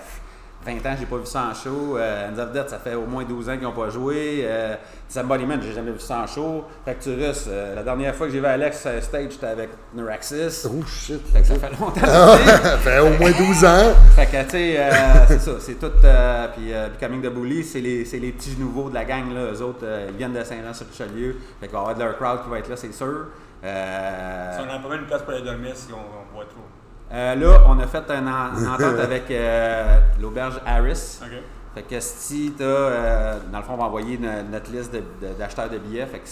20 0.65 0.77
ans 0.85 0.95
j'ai 0.99 1.05
pas 1.05 1.17
vu 1.17 1.25
ça 1.25 1.47
en 1.51 1.53
show. 1.53 1.97
Euh, 1.97 2.29
End 2.29 2.39
of 2.39 2.51
Death, 2.51 2.69
ça 2.69 2.79
fait 2.79 2.95
au 2.95 3.05
moins 3.05 3.23
12 3.23 3.49
ans 3.49 3.53
qu'ils 3.53 3.63
n'ont 3.63 3.71
pas 3.71 3.89
joué. 3.89 4.41
Euh, 4.43 4.75
Disembodiment, 5.07 5.55
j'ai 5.61 5.73
jamais 5.73 5.91
vu 5.91 5.99
ça 5.99 6.19
en 6.19 6.27
show. 6.27 6.63
Fracturus, 6.83 7.45
euh, 7.47 7.75
la 7.75 7.83
dernière 7.83 8.15
fois 8.15 8.25
que 8.27 8.33
j'ai 8.33 8.39
vu 8.39 8.45
Alex 8.45 8.87
stage, 9.01 9.31
j'étais 9.31 9.45
avec 9.45 9.69
Neuraxis. 9.93 10.65
Oh 10.67 10.83
shit. 10.87 11.21
Fait 11.31 11.41
que 11.41 11.47
ça 11.47 11.55
fait 11.55 11.69
longtemps. 11.79 12.01
Ça 12.05 12.77
fait 12.79 12.99
au 12.99 13.09
moins 13.11 13.31
12 13.31 13.65
ans. 13.65 13.93
Fait 14.15 14.25
que, 14.25 14.43
tu 14.43 14.49
sais, 14.49 14.75
euh, 14.79 14.91
c'est 15.27 15.39
ça, 15.39 15.51
c'est 15.59 15.75
tout. 15.79 15.91
euh, 16.03 16.47
puis, 16.55 16.73
euh, 16.73 16.87
Becoming 16.89 17.21
the 17.21 17.33
Bully, 17.33 17.63
c'est 17.63 17.79
les, 17.81 18.03
c'est 18.05 18.17
les 18.19 18.31
petits 18.31 18.55
nouveaux 18.59 18.89
de 18.89 18.95
la 18.95 19.05
gang, 19.05 19.31
là. 19.33 19.51
Eux 19.53 19.61
autres, 19.61 19.79
euh, 19.83 20.07
ils 20.09 20.17
viennent 20.17 20.33
de 20.33 20.43
Saint-Jean-sur-Richelieu. 20.43 21.35
Fait 21.59 21.67
qu'il 21.67 21.73
va 21.73 21.79
y 21.79 21.81
avoir 21.81 21.95
de 21.95 22.03
leur 22.03 22.17
crowd 22.17 22.43
qui 22.43 22.49
va 22.49 22.59
être 22.59 22.69
là, 22.69 22.75
c'est 22.75 22.91
sûr. 22.93 23.27
Euh, 23.63 24.51
Si 24.57 24.59
on 24.67 24.73
a 24.73 24.79
pas 24.89 24.95
une 24.95 25.05
place 25.05 25.21
pour 25.21 25.33
aller 25.33 25.43
dormir 25.43 25.71
si 25.75 25.87
on, 25.93 25.97
on 25.97 26.35
boit 26.35 26.45
trop. 26.45 26.65
Euh, 27.11 27.35
là, 27.35 27.61
on 27.67 27.79
a 27.79 27.87
fait 27.87 28.09
une, 28.11 28.27
en- 28.27 28.57
une 28.57 28.67
entente 28.67 28.99
avec 28.99 29.29
euh, 29.31 29.99
l'auberge 30.21 30.59
Harris. 30.65 31.19
OK? 31.21 31.29
Fait 31.75 31.83
que 31.83 31.99
si 31.99 32.53
tu 32.57 32.63
as, 32.63 33.35
dans 33.51 33.57
le 33.57 33.63
fond, 33.63 33.73
on 33.73 33.77
va 33.77 33.83
envoyer 33.85 34.17
no- 34.17 34.43
notre 34.51 34.71
liste 34.71 34.93
de- 34.93 35.03
de- 35.27 35.33
d'acheteurs 35.37 35.69
de, 35.69 35.77
billets. 35.77 36.05
Fait 36.05 36.19
que 36.19 36.27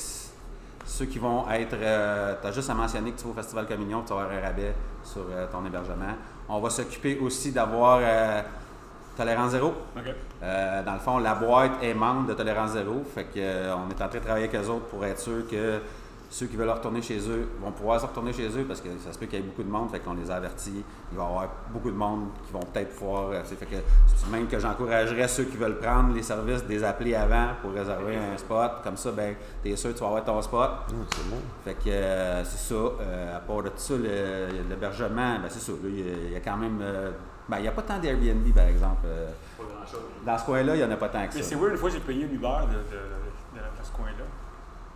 ceux 0.85 1.05
qui 1.05 1.19
vont 1.19 1.49
être. 1.49 1.75
tu 2.41 2.47
as 2.47 2.51
juste 2.51 2.69
à 2.69 2.73
mentionner 2.73 3.11
que 3.11 3.17
tu 3.19 3.25
vas 3.25 3.31
au 3.31 3.33
Festival 3.33 3.65
Communion 3.67 4.03
vas 4.13 4.21
avoir 4.23 4.37
un 4.37 4.41
rabais 4.41 4.73
sur 5.03 5.21
euh, 5.31 5.45
ton 5.51 5.65
hébergement. 5.65 6.15
On 6.49 6.59
va 6.59 6.69
s'occuper 6.69 7.19
aussi 7.21 7.51
d'avoir 7.51 7.99
euh, 8.01 8.41
Tolérance 9.17 9.51
Zéro. 9.51 9.73
Euh, 10.43 10.83
dans 10.83 10.93
le 10.93 10.99
fond, 10.99 11.17
la 11.19 11.35
boîte 11.35 11.73
est 11.81 11.93
membre 11.93 12.27
de 12.27 12.33
Tolérance 12.33 12.71
Zéro. 12.71 13.03
Fait 13.13 13.25
que, 13.25 13.29
euh, 13.37 13.73
on 13.75 13.89
est 13.89 14.01
en 14.01 14.07
train 14.07 14.19
de 14.19 14.23
travailler 14.25 14.47
avec 14.49 14.55
eux 14.61 14.69
autres 14.69 14.85
pour 14.85 15.05
être 15.05 15.19
sûr 15.19 15.47
que 15.49 15.79
Ceux 16.33 16.47
qui 16.47 16.55
veulent 16.55 16.69
retourner 16.71 16.99
chez 17.03 17.19
eux 17.29 17.47
vont 17.61 17.71
pouvoir 17.71 18.01
se 18.01 18.07
retourner 18.07 18.33
chez 18.33 18.47
eux 18.47 18.63
parce 18.67 18.81
que 18.81 18.89
ça 19.05 19.13
se 19.13 19.19
peut 19.19 19.27
qu'il 19.27 19.37
y 19.37 19.41
ait 19.43 19.45
beaucoup 19.45 19.61
de 19.61 19.69
monde, 19.69 19.91
fait 19.91 19.99
qu'on 19.99 20.15
les 20.15 20.31
a 20.31 20.35
avertis. 20.37 20.83
Il 21.11 21.15
va 21.17 21.23
y 21.23 21.27
avoir 21.27 21.47
beaucoup 21.71 21.91
de 21.91 21.95
monde 21.95 22.29
qui 22.47 22.51
vont 22.51 22.59
peut-être 22.61 22.95
pouvoir. 22.95 23.29
euh, 23.29 23.41
tu 23.47 23.55
Fait 23.55 23.67
que 23.67 23.75
même 24.31 24.47
que 24.47 24.57
j'encouragerais 24.57 25.27
ceux 25.27 25.43
qui 25.43 25.57
veulent 25.57 25.77
prendre 25.77 26.11
les 26.15 26.23
services 26.23 26.63
des 26.65 26.83
appeler 26.83 27.13
avant 27.13 27.49
pour 27.61 27.71
réserver 27.73 28.15
un 28.17 28.35
spot. 28.35 28.71
Comme 28.83 28.97
ça, 28.97 29.11
ben, 29.11 29.35
t'es 29.61 29.75
sûr 29.75 29.91
que 29.91 29.95
tu 29.95 30.01
vas 30.01 30.07
avoir 30.07 30.23
ton 30.23 30.41
spot. 30.41 30.71
c'est 30.87 31.29
bon. 31.29 31.37
Fait 31.63 31.75
que 31.75 31.89
euh, 31.89 32.43
c'est 32.43 32.73
ça. 32.73 32.81
Euh, 32.81 33.37
à 33.37 33.39
part 33.39 33.61
de 33.61 33.69
tout 33.69 33.77
ça, 33.77 33.93
l'hébergement, 34.69 35.35
ben, 35.39 35.47
c'est 35.49 35.59
ça. 35.59 35.71
là, 35.71 35.77
Il 35.83 35.99
y, 35.99 36.01
a- 36.01 36.13
il 36.27 36.31
y 36.31 36.35
a 36.35 36.39
quand 36.39 36.57
même. 36.57 36.79
euh, 36.81 37.11
ben, 37.47 37.57
il 37.57 37.61
n'y 37.63 37.67
a 37.67 37.71
pas 37.73 37.81
tant 37.83 37.99
d'Airbnb, 37.99 38.53
par 38.55 38.65
exemple. 38.65 39.01
Euh, 39.05 39.27
Pas 39.57 39.63
grand-chose. 39.65 39.99
dans 40.25 40.37
ce 40.37 40.45
coin-là, 40.45 40.75
il 40.75 40.79
n'y 40.79 40.83
en 40.83 40.91
a 40.91 40.97
pas 40.97 41.09
tant 41.09 41.27
que 41.27 41.35
Mais 41.35 41.41
ça. 41.43 41.49
c'est 41.49 41.55
weird, 41.55 41.71
une 41.73 41.77
fois 41.77 41.89
j'ai 41.89 41.99
payé 41.99 42.23
un 42.25 42.33
Uber 42.33 42.47
de, 42.67 42.73
de, 42.73 42.73
de, 42.73 43.59
de- 43.59 43.59
de 43.59 43.83
ce 43.83 43.91
coin-là. 43.91 44.25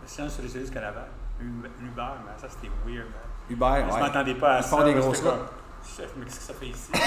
Le 0.02 0.08
silence 0.08 0.32
sur 0.34 0.42
les 0.42 0.48
services 0.48 0.70
Canada. 0.70 1.06
Uber, 1.40 2.02
mais 2.24 2.32
ça 2.40 2.48
c'était 2.48 2.70
weird, 2.86 3.06
man. 3.06 3.22
Uber, 3.50 3.84
Je 3.88 3.94
ouais. 3.94 4.00
m'attendais 4.00 4.34
pas 4.34 4.54
à 4.54 4.58
Ils 4.58 4.62
ça. 4.64 4.68
font 4.76 4.84
des 4.84 4.94
grosses 4.94 5.20
routes. 5.20 5.32
Chef, 5.96 6.10
mais 6.16 6.24
qu'est-ce 6.24 6.36
que 6.38 6.42
ça 6.42 6.54
fait 6.54 6.66
ici? 6.66 6.90
Tu 6.92 6.98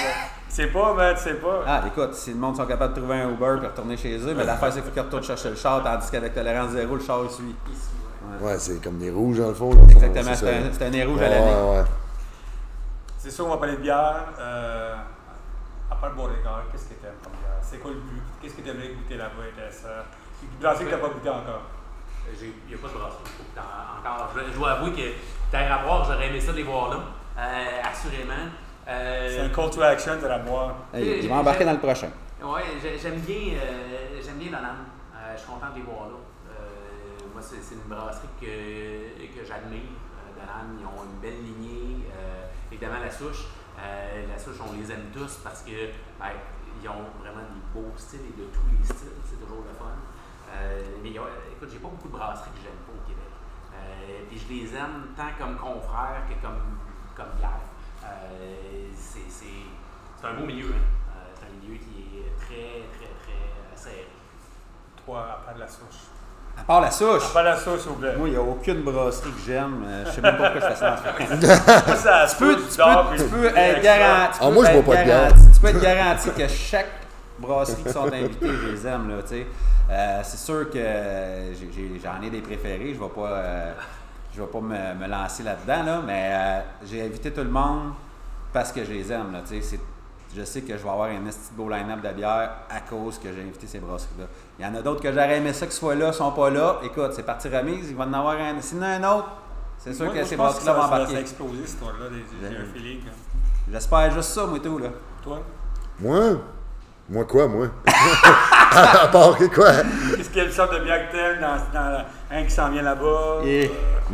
sais 0.48 0.66
pas, 0.72 0.94
man, 0.94 1.14
tu 1.14 1.22
sais 1.22 1.34
pas. 1.34 1.62
Ah, 1.66 1.82
écoute, 1.86 2.14
si 2.14 2.30
le 2.32 2.38
monde 2.38 2.56
sont 2.56 2.66
capables 2.66 2.94
de 2.94 2.98
trouver 3.00 3.20
un 3.20 3.30
Uber 3.30 3.58
et 3.62 3.66
retourner 3.66 3.96
chez 3.96 4.16
eux, 4.18 4.34
mais 4.34 4.44
l'affaire, 4.44 4.72
c'est 4.72 4.80
qu'il 4.80 4.88
faut 4.88 4.94
qu'ils 4.94 5.02
retournent 5.02 5.22
chercher 5.22 5.50
le 5.50 5.56
char, 5.56 5.82
tandis 5.84 6.10
qu'avec 6.10 6.34
tolérance 6.34 6.70
zéro, 6.70 6.94
le 6.96 7.02
char, 7.02 7.20
il 7.24 7.30
suit. 7.30 7.54
Ici, 7.70 7.90
ouais. 8.40 8.46
Ouais, 8.48 8.58
c'est 8.58 8.82
comme 8.82 8.98
des 8.98 9.10
rouges 9.10 9.38
dans 9.38 9.48
le 9.48 9.54
fond. 9.54 9.70
Exactement, 9.88 10.34
c'est 10.34 10.82
un, 10.86 10.90
nez 10.90 11.04
rouge 11.04 11.20
à 11.20 11.28
l'année. 11.28 11.52
ouais. 11.70 11.84
C'est 13.18 13.30
sûr, 13.30 13.46
on 13.46 13.50
va 13.50 13.56
parler 13.58 13.76
de 13.76 13.82
bière. 13.82 14.24
Euh, 14.40 14.94
à 15.90 15.94
part 15.94 16.08
le 16.10 16.16
Beauregard, 16.16 16.62
qu'est-ce 16.72 16.84
que 16.86 16.94
t'aimes 16.94 17.12
comme 17.22 17.32
bière? 17.34 17.52
C'est 17.60 17.78
quoi 17.78 17.90
le 17.92 17.98
but? 17.98 18.22
Qu'est-ce 18.40 18.54
que 18.54 18.62
t'aimerais 18.62 18.88
goûter 18.88 19.16
là-bas 19.16 19.42
intéressant? 19.52 19.88
Brasserie 20.60 20.86
que 20.86 20.90
t'as 20.90 20.96
pas 20.96 21.08
goûté 21.08 21.28
encore. 21.28 21.62
Euh, 22.28 22.32
Il 22.40 22.68
n'y 22.68 22.74
a 22.74 22.78
pas 22.78 22.88
de 22.88 22.94
brasserie. 22.94 23.22
Faut 23.24 23.44
que 23.44 23.54
t'en- 23.58 24.10
encore. 24.10 24.30
Je, 24.36 24.52
je 24.52 24.56
dois 24.56 24.72
avouer 24.72 24.92
que 24.92 25.50
terre 25.50 25.72
à 25.72 25.84
boire, 25.84 26.04
j'aurais 26.04 26.28
aimé 26.28 26.40
ça 26.40 26.52
de 26.52 26.56
les 26.58 26.62
voir 26.62 26.90
là. 26.90 27.00
Euh, 27.38 27.80
assurément. 27.90 28.48
Euh, 28.88 29.28
C'est 29.30 29.40
un 29.40 29.48
call 29.48 29.70
to 29.70 29.82
action 29.82 30.16
de 30.20 30.26
la 30.26 30.38
boire. 30.38 30.74
Hey, 30.92 31.20
il 31.22 31.28
va 31.28 31.36
embarquer 31.36 31.64
dans 31.64 31.72
le 31.72 31.78
prochain. 31.78 32.10
Ouais, 32.42 32.62
j'ai- 32.82 32.98
j'aime 32.98 33.20
bien, 33.20 33.54
euh, 33.62 34.20
j'aime 34.22 34.38
bien. 34.38 34.52
Euh, 34.52 35.32
je 35.34 35.38
suis 35.40 35.48
content 35.48 35.70
de 35.70 35.76
les 35.76 35.82
voir 35.82 36.08
là. 36.08 36.18
Euh, 36.50 37.26
moi, 37.32 37.40
c'est 37.42 37.74
une 37.74 37.86
brasserie 37.88 38.26
que, 38.40 38.46
que 39.38 39.46
j'admire. 39.46 39.80
Euh, 40.18 40.34
Donan, 40.34 40.76
ils 40.80 40.84
ont 40.86 41.04
une 41.04 41.20
belle 41.20 41.40
lignée. 41.42 42.04
Euh, 42.12 42.46
évidemment, 42.72 42.98
la 43.02 43.10
souche. 43.10 43.46
Euh, 43.78 44.26
la 44.28 44.38
souche, 44.38 44.56
on 44.60 44.72
les 44.76 44.90
aime 44.92 45.06
tous 45.14 45.38
parce 45.44 45.62
que 45.62 45.70
ben, 46.18 46.34
ils 46.82 46.88
ont 46.88 47.06
vraiment 47.22 47.46
des 47.48 47.62
beaux 47.72 47.92
styles 47.96 48.26
et 48.28 48.40
de 48.40 48.46
tous 48.52 48.66
les 48.76 48.84
styles. 48.84 49.14
C'est 49.24 49.40
toujours 49.40 49.62
le 49.66 49.72
fun. 49.78 49.94
Euh, 50.52 50.82
mais 51.02 51.10
ils 51.10 51.18
ont- 51.20 51.24
écoute, 51.50 51.68
j'ai 51.72 51.78
pas 51.78 51.88
beaucoup 51.88 52.08
de 52.08 52.12
brasseries 52.12 52.50
que 52.50 52.60
j'aime 52.62 52.80
pas 52.86 52.92
au 52.92 53.08
Québec. 53.08 53.32
Euh, 53.72 54.24
puis 54.28 54.38
je 54.38 54.52
les 54.52 54.76
aime 54.76 55.08
tant 55.16 55.32
comme 55.38 55.56
confrères 55.56 56.22
que 56.28 56.34
comme, 56.44 56.76
comme 57.16 57.32
bière. 57.38 57.64
Euh, 58.04 58.86
c'est 58.94 59.28
c'est- 59.28 59.66
c'est 60.20 60.26
un 60.26 60.34
beau 60.34 60.44
milieu. 60.44 60.66
Hein? 60.66 60.82
Euh, 61.16 61.32
c'est 61.34 61.46
un 61.46 61.52
milieu 61.60 61.78
qui 61.78 62.18
est 62.18 62.36
très, 62.36 62.84
très, 62.92 63.10
très 63.22 63.40
euh, 63.40 63.74
serré. 63.76 64.06
Toi, 65.06 65.20
à 65.20 65.44
part 65.46 65.54
de 65.54 65.60
la 65.60 65.68
souche. 65.68 66.02
À 66.58 66.64
part 66.64 66.80
la 66.82 66.90
souche, 66.90 67.24
À 67.30 67.32
part 67.32 67.42
la 67.44 67.56
souche, 67.56 67.80
s'il 67.80 67.88
vous 67.88 67.94
plaît. 67.96 68.14
moi, 68.14 68.28
il 68.28 68.32
n'y 68.32 68.36
a 68.36 68.42
aucune 68.42 68.82
brasserie 68.82 69.32
que 69.32 69.40
j'aime. 69.46 69.82
Euh, 69.86 70.04
Je 70.04 70.10
sais 70.10 70.20
même 70.20 70.36
pas 70.36 70.50
pourquoi 70.50 70.68
je 70.68 70.74
fais 70.74 70.80
ça. 70.80 70.94
en 70.96 72.28
Tu 72.28 72.36
peux, 72.36 72.56
tu 72.56 72.62
peux, 72.76 73.16
tu 73.16 73.24
peux 73.30 73.46
être 73.56 73.82
garanti. 73.82 74.38
Ah, 74.42 74.50
moi, 74.50 74.66
je 74.66 74.72
bois 74.78 74.94
pas 74.94 75.00
de 75.00 75.04
bière. 75.04 75.32
Tu 75.54 75.60
peux 75.60 75.68
être 75.68 75.80
garanti 75.80 76.30
que 76.30 76.48
chaque 76.48 76.90
brasserie 77.38 77.82
qui 77.84 77.90
sont 77.92 78.06
invitées, 78.12 78.48
je 78.62 78.68
les 78.68 78.86
aime. 78.86 79.08
Là, 79.08 79.22
tu 79.22 79.28
sais. 79.28 79.46
Euh, 79.90 80.20
c'est 80.22 80.38
sûr 80.38 80.70
que 80.70 80.78
j'en 82.02 82.22
ai 82.22 82.30
des 82.30 82.40
préférés. 82.40 82.94
Je 82.94 82.98
ne 83.00 83.04
vais 83.04 83.10
pas, 83.14 83.28
euh, 83.28 83.72
je 84.34 84.40
vais 84.40 84.46
pas 84.48 84.60
me, 84.60 84.94
me 84.94 85.06
lancer 85.08 85.42
là-dedans, 85.42 85.82
là, 85.82 86.02
mais 86.06 86.30
euh, 86.32 86.60
j'ai 86.86 87.02
invité 87.02 87.30
tout 87.32 87.42
le 87.42 87.50
monde 87.50 87.92
parce 88.52 88.72
que 88.72 88.84
je 88.84 88.92
les 88.92 89.12
aime. 89.12 89.32
Là, 89.32 89.40
tu 89.46 89.54
sais. 89.56 89.62
C'est- 89.62 89.80
je 90.34 90.42
sais 90.44 90.62
que 90.62 90.78
je 90.78 90.82
vais 90.82 90.88
avoir 90.88 91.08
un 91.10 91.26
esti 91.26 91.50
de 91.52 91.56
beau 91.58 91.68
line-up 91.68 92.00
de 92.00 92.08
bière 92.14 92.50
à 92.70 92.80
cause 92.88 93.18
que 93.18 93.30
j'ai 93.30 93.42
invité 93.42 93.66
ces 93.66 93.80
brasseries-là. 93.80 94.24
Il 94.58 94.64
y 94.64 94.66
en 94.66 94.74
a 94.74 94.80
d'autres 94.80 95.02
que 95.02 95.12
j'aurais 95.12 95.36
aimé 95.36 95.52
ça 95.52 95.66
qu'ils 95.66 95.74
soient 95.74 95.94
là, 95.94 96.06
ne 96.06 96.12
sont 96.12 96.32
pas 96.32 96.48
là. 96.48 96.78
Écoute, 96.82 97.12
c'est 97.12 97.22
parti 97.26 97.48
remise, 97.50 97.90
il 97.90 97.96
va 97.96 98.04
en 98.04 98.12
avoir 98.14 98.38
un. 98.38 98.58
S'il 98.62 98.78
y 98.78 98.80
en 98.80 98.84
a 98.84 98.88
un 98.88 99.14
autre, 99.18 99.28
c'est 99.76 99.92
sûr 99.92 100.06
Moi, 100.06 100.14
que 100.14 100.20
moi, 100.20 100.26
ces 100.28 100.36
brasseries-là 100.36 100.72
vont 100.72 100.80
ça, 100.80 100.88
ça 100.88 100.94
embarquer. 100.94 101.18
explosé, 101.18 101.56
cette 101.58 101.68
histoire-là. 101.74 102.06
J'ai 102.40 102.48
j'ai 102.48 102.56
un 102.56 102.64
feeling. 102.72 103.00
hein. 103.06 103.12
J'espère 103.70 104.10
juste 104.10 104.30
ça, 104.30 104.46
moi, 104.46 104.58
tout, 104.58 104.78
là. 104.78 104.88
Toi, 105.22 105.42
Moi? 106.00 106.20
Moi 107.12 107.24
quoi, 107.26 107.46
moi? 107.46 107.66
à 108.74 109.08
part 109.08 109.36
que 109.36 109.44
quoi? 109.44 109.70
qu'est-ce 110.16 110.30
qu'il 110.30 110.38
y 110.38 110.40
a 110.40 110.44
le 110.46 110.50
sorte 110.50 110.72
de 110.72 110.78
que 110.78 111.12
t'aimes 111.12 111.40
dans, 111.42 111.56
dans 111.78 111.90
la- 111.90 112.06
un 112.30 112.42
qui 112.44 112.50
s'en 112.50 112.70
vient 112.70 112.80
là-bas? 112.80 113.42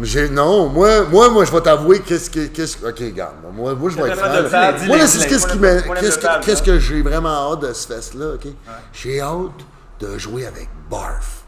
J'ai, 0.02 0.28
non, 0.28 0.68
moi, 0.68 1.04
moi, 1.04 1.28
moi, 1.30 1.44
je 1.44 1.52
vais 1.52 1.60
t'avouer 1.60 2.00
qu'est-ce 2.00 2.28
que, 2.28 2.46
qu'est-ce 2.46 2.84
ok, 2.84 2.98
regarde, 2.98 3.34
moi, 3.52 3.72
moi, 3.74 3.90
je 3.90 3.96
vais 3.96 4.02
C'est 4.02 4.08
être 4.10 4.18
franc. 4.18 4.28
de 4.28 4.48
là. 4.52 4.86
Moi, 4.88 4.96
là, 4.98 5.06
c'est 5.06 5.28
qu'est-ce 5.28 5.46
qui 5.46 5.58
m'a- 5.58 5.80
qu'est-ce 6.00 6.18
de 6.18 6.22
que, 6.26 6.44
qu'est-ce 6.44 6.62
que 6.64 6.78
j'ai 6.80 7.02
vraiment 7.02 7.52
hâte 7.52 7.60
de 7.60 7.72
ce 7.72 7.86
fest-là, 7.86 8.34
ok? 8.34 8.48
J'ai 8.92 9.20
hâte 9.20 9.60
de 10.00 10.18
jouer 10.18 10.46
avec 10.46 10.68
Barf, 10.90 11.42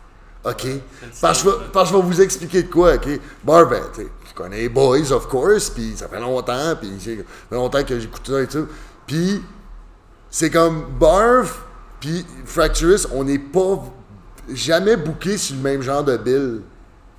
ok? 0.44 0.66
Parce 1.20 1.42
que, 1.42 1.50
je 1.50 1.56
vais- 1.56 1.62
parce 1.72 1.90
que 1.90 1.96
je 1.96 2.00
vais 2.00 2.06
vous 2.08 2.20
expliquer 2.20 2.62
de 2.62 2.70
quoi, 2.72 2.94
ok? 2.94 3.08
Barf, 3.42 3.68
ben, 3.68 3.82
tu 3.92 4.02
sais, 4.02 4.08
je 4.28 4.34
connais 4.34 4.56
les 4.58 4.68
boys, 4.68 5.10
of 5.10 5.26
course, 5.26 5.68
puis 5.70 5.94
ça 5.96 6.06
fait 6.06 6.20
longtemps, 6.20 6.76
puis 6.80 6.92
ça 7.00 7.10
fait 7.10 7.56
longtemps 7.56 7.82
que 7.82 7.98
j'écoute 7.98 8.22
ça 8.24 8.40
et 8.40 8.46
tout. 8.46 8.68
Puis, 9.06 9.42
c'est 10.30 10.50
comme 10.50 10.86
Barf 10.98 11.64
puis 12.00 12.24
Fracturous, 12.46 13.06
on 13.12 13.24
n'est 13.24 13.38
pas 13.38 13.82
jamais 14.48 14.96
booké 14.96 15.36
sur 15.36 15.56
le 15.56 15.62
même 15.62 15.82
genre 15.82 16.02
de 16.02 16.16
bill, 16.16 16.62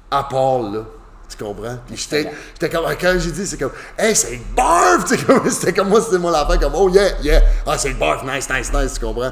à 0.10 0.24
part 0.24 0.60
là. 0.64 0.86
Tu 1.30 1.42
comprends? 1.42 1.78
Puis 1.88 1.96
j'étais 1.96 2.30
j'étais 2.54 2.70
comme, 2.70 2.86
quand 3.00 3.16
j'ai 3.18 3.32
dit, 3.32 3.48
c'est 3.48 3.58
comme, 3.58 3.72
hey, 3.98 4.16
c'est 4.16 4.32
le 4.32 4.56
Barf! 4.56 5.06
C'était 5.50 5.72
comme 5.72 5.88
moi, 5.88 6.02
c'était 6.02 6.18
mon 6.18 6.34
affaire, 6.34 6.60
comme, 6.60 6.74
oh 6.76 6.90
yeah, 6.90 7.22
yeah, 7.22 7.42
ah, 7.66 7.78
c'est 7.78 7.90
le 7.90 7.96
Barf, 7.96 8.24
nice, 8.24 8.50
nice, 8.50 8.74
nice, 8.74 8.96
tu 8.96 9.06
comprends? 9.06 9.32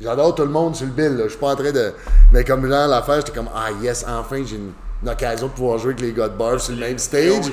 J'adore 0.00 0.34
tout 0.34 0.42
le 0.42 0.50
monde 0.50 0.76
sur 0.76 0.86
le 0.86 0.92
bill, 0.92 1.16
là. 1.16 1.24
Je 1.24 1.30
suis 1.30 1.38
pas 1.38 1.52
en 1.52 1.56
train 1.56 1.72
de. 1.72 1.92
Mais 2.32 2.44
comme 2.44 2.68
genre, 2.68 2.86
l'affaire, 2.86 3.16
j'étais 3.16 3.32
comme, 3.32 3.48
ah 3.54 3.70
yes, 3.80 4.04
enfin, 4.06 4.44
j'ai 4.44 4.56
une, 4.56 4.72
une 5.02 5.08
occasion 5.08 5.46
de 5.46 5.52
pouvoir 5.52 5.78
jouer 5.78 5.92
avec 5.92 6.00
les 6.00 6.12
gars 6.12 6.28
de 6.28 6.36
Barf 6.36 6.60
sur 6.62 6.74
le 6.74 6.80
même 6.80 6.98
stage. 6.98 7.44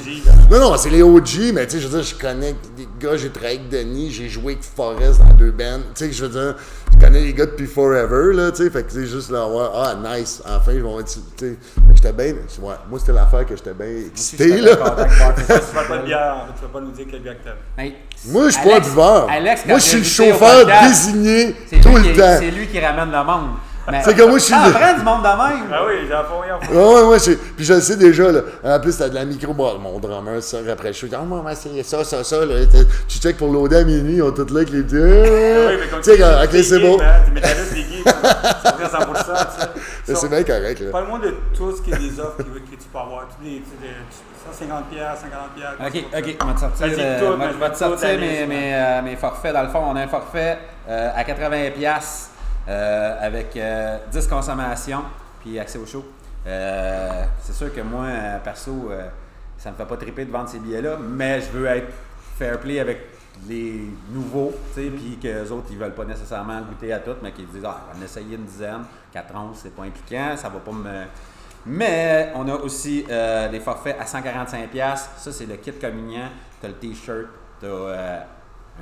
Non, 0.49 0.59
non, 0.59 0.77
c'est 0.77 0.89
les 0.89 1.03
OG, 1.03 1.53
mais 1.53 1.67
tu 1.67 1.73
sais, 1.75 1.79
je 1.79 1.87
veux 1.87 2.01
dire, 2.01 2.07
je 2.07 2.15
connais 2.15 2.55
des 2.75 2.87
gars, 2.99 3.15
j'ai 3.17 3.29
travaillé 3.29 3.59
avec 3.59 3.69
Denis, 3.69 4.11
j'ai 4.11 4.29
joué 4.29 4.53
avec 4.53 4.63
Forrest 4.63 5.19
dans 5.19 5.33
deux 5.35 5.51
bands. 5.51 5.81
Tu 5.93 6.05
sais, 6.05 6.11
je 6.11 6.25
veux 6.25 6.29
dire, 6.29 6.55
je 6.91 7.05
connais 7.05 7.21
les 7.21 7.33
gars 7.33 7.45
depuis 7.45 7.67
forever, 7.67 8.33
là, 8.33 8.51
tu 8.51 8.63
sais, 8.63 8.69
fait 8.71 8.83
que 8.83 8.91
c'est 8.91 9.05
juste 9.05 9.29
là, 9.29 9.47
ouais, 9.47 9.65
ah, 9.75 9.95
nice, 10.03 10.41
enfin, 10.45 10.71
ils 10.73 10.81
vont 10.81 10.99
être, 10.99 11.07
tu 11.07 11.19
sais, 11.37 11.55
Fait 11.75 11.81
que 11.81 11.95
j'étais 11.95 12.13
bien, 12.13 12.33
ouais, 12.61 12.75
moi, 12.89 12.99
c'était 12.99 13.13
l'affaire 13.13 13.45
que 13.45 13.55
j'étais 13.55 13.73
bien 13.73 14.07
excité, 14.07 14.61
là. 14.61 14.71
Tu 14.71 14.77
parles 14.77 15.87
pas 15.87 15.97
de 16.01 16.05
bière, 16.05 16.37
en 16.41 16.47
fait, 16.47 16.53
tu 16.55 16.61
vas 16.63 16.67
pas 16.73 16.81
nous 16.81 16.91
dire 16.91 17.05
quelle 17.11 17.21
bière 17.21 17.37
que 17.37 17.43
t'aimes. 17.43 17.53
Hey, 17.77 17.95
Moi, 18.25 18.45
je 18.45 18.53
suis 18.55 18.63
pas 18.63 18.77
un 18.77 18.79
buveur. 18.79 19.27
Moi, 19.67 19.77
je 19.77 19.83
suis 19.83 19.97
le 19.99 20.03
chauffeur 20.03 20.65
désigné 20.87 21.55
c'est 21.67 21.79
tout 21.79 21.95
le 21.95 22.15
temps. 22.15 22.37
C'est 22.39 22.51
lui 22.51 22.67
qui 22.67 22.79
ramène 22.79 23.11
le 23.11 23.23
monde. 23.23 23.49
Mais- 23.91 24.01
C'est 24.03 24.15
comme 24.15 24.29
moi, 24.29 24.39
je 24.39 24.43
suis 24.45 24.53
Ah, 24.55 24.69
prends 24.73 24.93
du 24.97 25.03
monde 25.03 25.21
de 25.21 25.27
même. 25.27 25.67
Ah 25.71 25.81
oui, 25.87 25.93
j'en 26.09 26.23
fais 26.23 26.47
rien. 26.47 26.59
Ouais, 26.71 26.93
ouais, 26.93 27.03
ouais, 27.03 27.35
puis 27.55 27.65
je 27.65 27.73
le 27.73 27.81
sais 27.81 27.95
déjà, 27.97 28.31
là. 28.31 28.41
En 28.63 28.79
plus, 28.79 28.97
t'as 28.97 29.09
de 29.09 29.15
la 29.15 29.25
micro, 29.25 29.53
bon, 29.53 29.77
mon 29.77 29.99
drummer, 29.99 30.41
ça, 30.41 30.57
après 30.71 30.87
le 30.87 30.93
show, 30.93 31.05
il 31.05 31.09
dit, 31.09 31.15
ah, 31.15 31.23
moi, 31.23 31.43
c'est 31.53 31.83
ça, 31.83 32.03
ça, 32.03 32.23
ça, 32.23 32.45
là. 32.45 32.55
Tu 33.07 33.19
check 33.19 33.37
pour 33.37 33.51
loader 33.51 33.77
à 33.77 33.83
minuit, 33.83 34.15
ils 34.15 34.23
ont 34.23 34.31
tout 34.31 34.45
là 34.49 34.61
avec 34.61 34.69
les 34.71 34.81
petits, 34.81 34.95
Ah 34.97 35.67
Oui, 35.69 35.77
mais 35.79 35.87
comme 35.87 36.01
tu 36.01 36.11
sais, 36.15 36.23
ok, 36.23 36.49
c'est 36.51 36.79
gay, 36.79 36.87
bon. 36.89 36.97
man, 36.97 37.21
T'es 37.25 37.31
métalliste, 37.31 37.73
t'es 37.73 37.81
gay. 37.81 38.03
C'est 38.05 38.73
vrai, 38.75 38.85
100%, 38.85 39.05
tu 40.05 40.13
sais. 40.13 40.15
C'est 40.15 40.29
bien 40.29 40.43
correct, 40.43 40.79
là. 40.79 40.91
Parle-moi 40.91 41.19
de 41.19 41.35
tout 41.55 41.75
ce 41.75 41.81
qui 41.81 41.91
est 41.91 41.97
des 41.97 42.19
offres 42.19 42.37
que, 42.37 42.43
que 42.43 42.71
tu 42.71 42.87
peux 42.91 42.97
avoir. 42.99 43.27
Tous 43.27 43.43
les, 43.43 43.57
tu 43.57 43.65
sais, 43.65 43.87
des 43.87 44.67
150 44.67 44.85
pièces, 44.89 45.19
50 45.21 45.53
pièces. 45.55 46.03
Ok, 46.13 46.19
ok, 46.19 46.37
on 46.43 46.47
va 46.47 46.53
te 46.53 46.59
sortir, 46.59 46.87
Vas-y, 46.87 46.95
euh, 46.99 47.19
tout, 47.19 47.37
moi, 47.37 47.47
je 47.51 47.57
vas-y, 47.57 47.59
vais 47.69 47.73
te 47.73 47.77
sortir 47.77 48.09
mes, 48.19 48.45
mes, 48.47 48.75
euh, 48.75 49.01
mes 49.03 49.15
forfaits. 49.15 49.53
Dans 49.53 49.63
le 49.63 49.69
fond, 49.69 49.81
on 49.91 49.95
a 49.95 50.01
un 50.01 50.07
forfait 50.07 50.57
euh, 50.89 51.09
à 51.15 51.23
80$ 51.23 51.71
piastres, 51.71 52.29
euh, 52.29 52.34
avec 52.67 53.55
euh, 53.57 53.97
10 54.11 54.27
consommations 54.27 55.03
puis 55.41 55.59
accès 55.59 55.77
au 55.77 55.85
show. 55.85 56.03
Euh, 56.47 57.23
c'est 57.41 57.53
sûr 57.53 57.73
que 57.73 57.81
moi, 57.81 58.05
euh, 58.05 58.39
perso, 58.39 58.89
euh, 58.91 59.07
ça 59.57 59.71
me 59.71 59.75
fait 59.75 59.85
pas 59.85 59.97
triper 59.97 60.25
de 60.25 60.31
vendre 60.31 60.49
ces 60.49 60.59
billets-là, 60.59 60.97
mais 60.97 61.41
je 61.41 61.49
veux 61.51 61.65
être 61.65 61.91
fair 62.37 62.59
play 62.59 62.79
avec 62.79 62.99
les 63.47 63.89
nouveaux, 64.09 64.53
puis 64.75 65.17
que 65.21 65.27
les 65.27 65.51
autres, 65.51 65.67
ils 65.71 65.77
veulent 65.77 65.93
pas 65.93 66.05
nécessairement 66.05 66.61
goûter 66.61 66.93
à 66.93 66.99
tout, 66.99 67.15
mais 67.21 67.31
qu'ils 67.31 67.47
disent, 67.47 67.65
ah, 67.65 67.87
on 67.93 67.99
va 67.99 68.05
essayer 68.05 68.35
une 68.35 68.45
dizaine, 68.45 68.83
4 69.11 69.35
onces, 69.35 69.59
c'est 69.63 69.75
pas 69.75 69.83
impliquant, 69.83 70.35
ça 70.37 70.49
va 70.49 70.59
pas 70.59 70.71
me... 70.71 71.03
Mais 71.67 72.31
on 72.35 72.47
a 72.47 72.53
aussi 72.53 73.05
euh, 73.09 73.49
des 73.49 73.59
forfaits 73.59 73.97
à 73.99 74.03
145$. 74.03 74.67
Ça, 75.17 75.31
c'est 75.31 75.47
le 75.47 75.55
kit 75.55 75.71
communiant. 75.71 76.29
Tu 76.59 76.65
as 76.67 76.69
le 76.69 76.75
t-shirt, 76.75 77.25
tu 77.59 77.65
as 77.65 78.27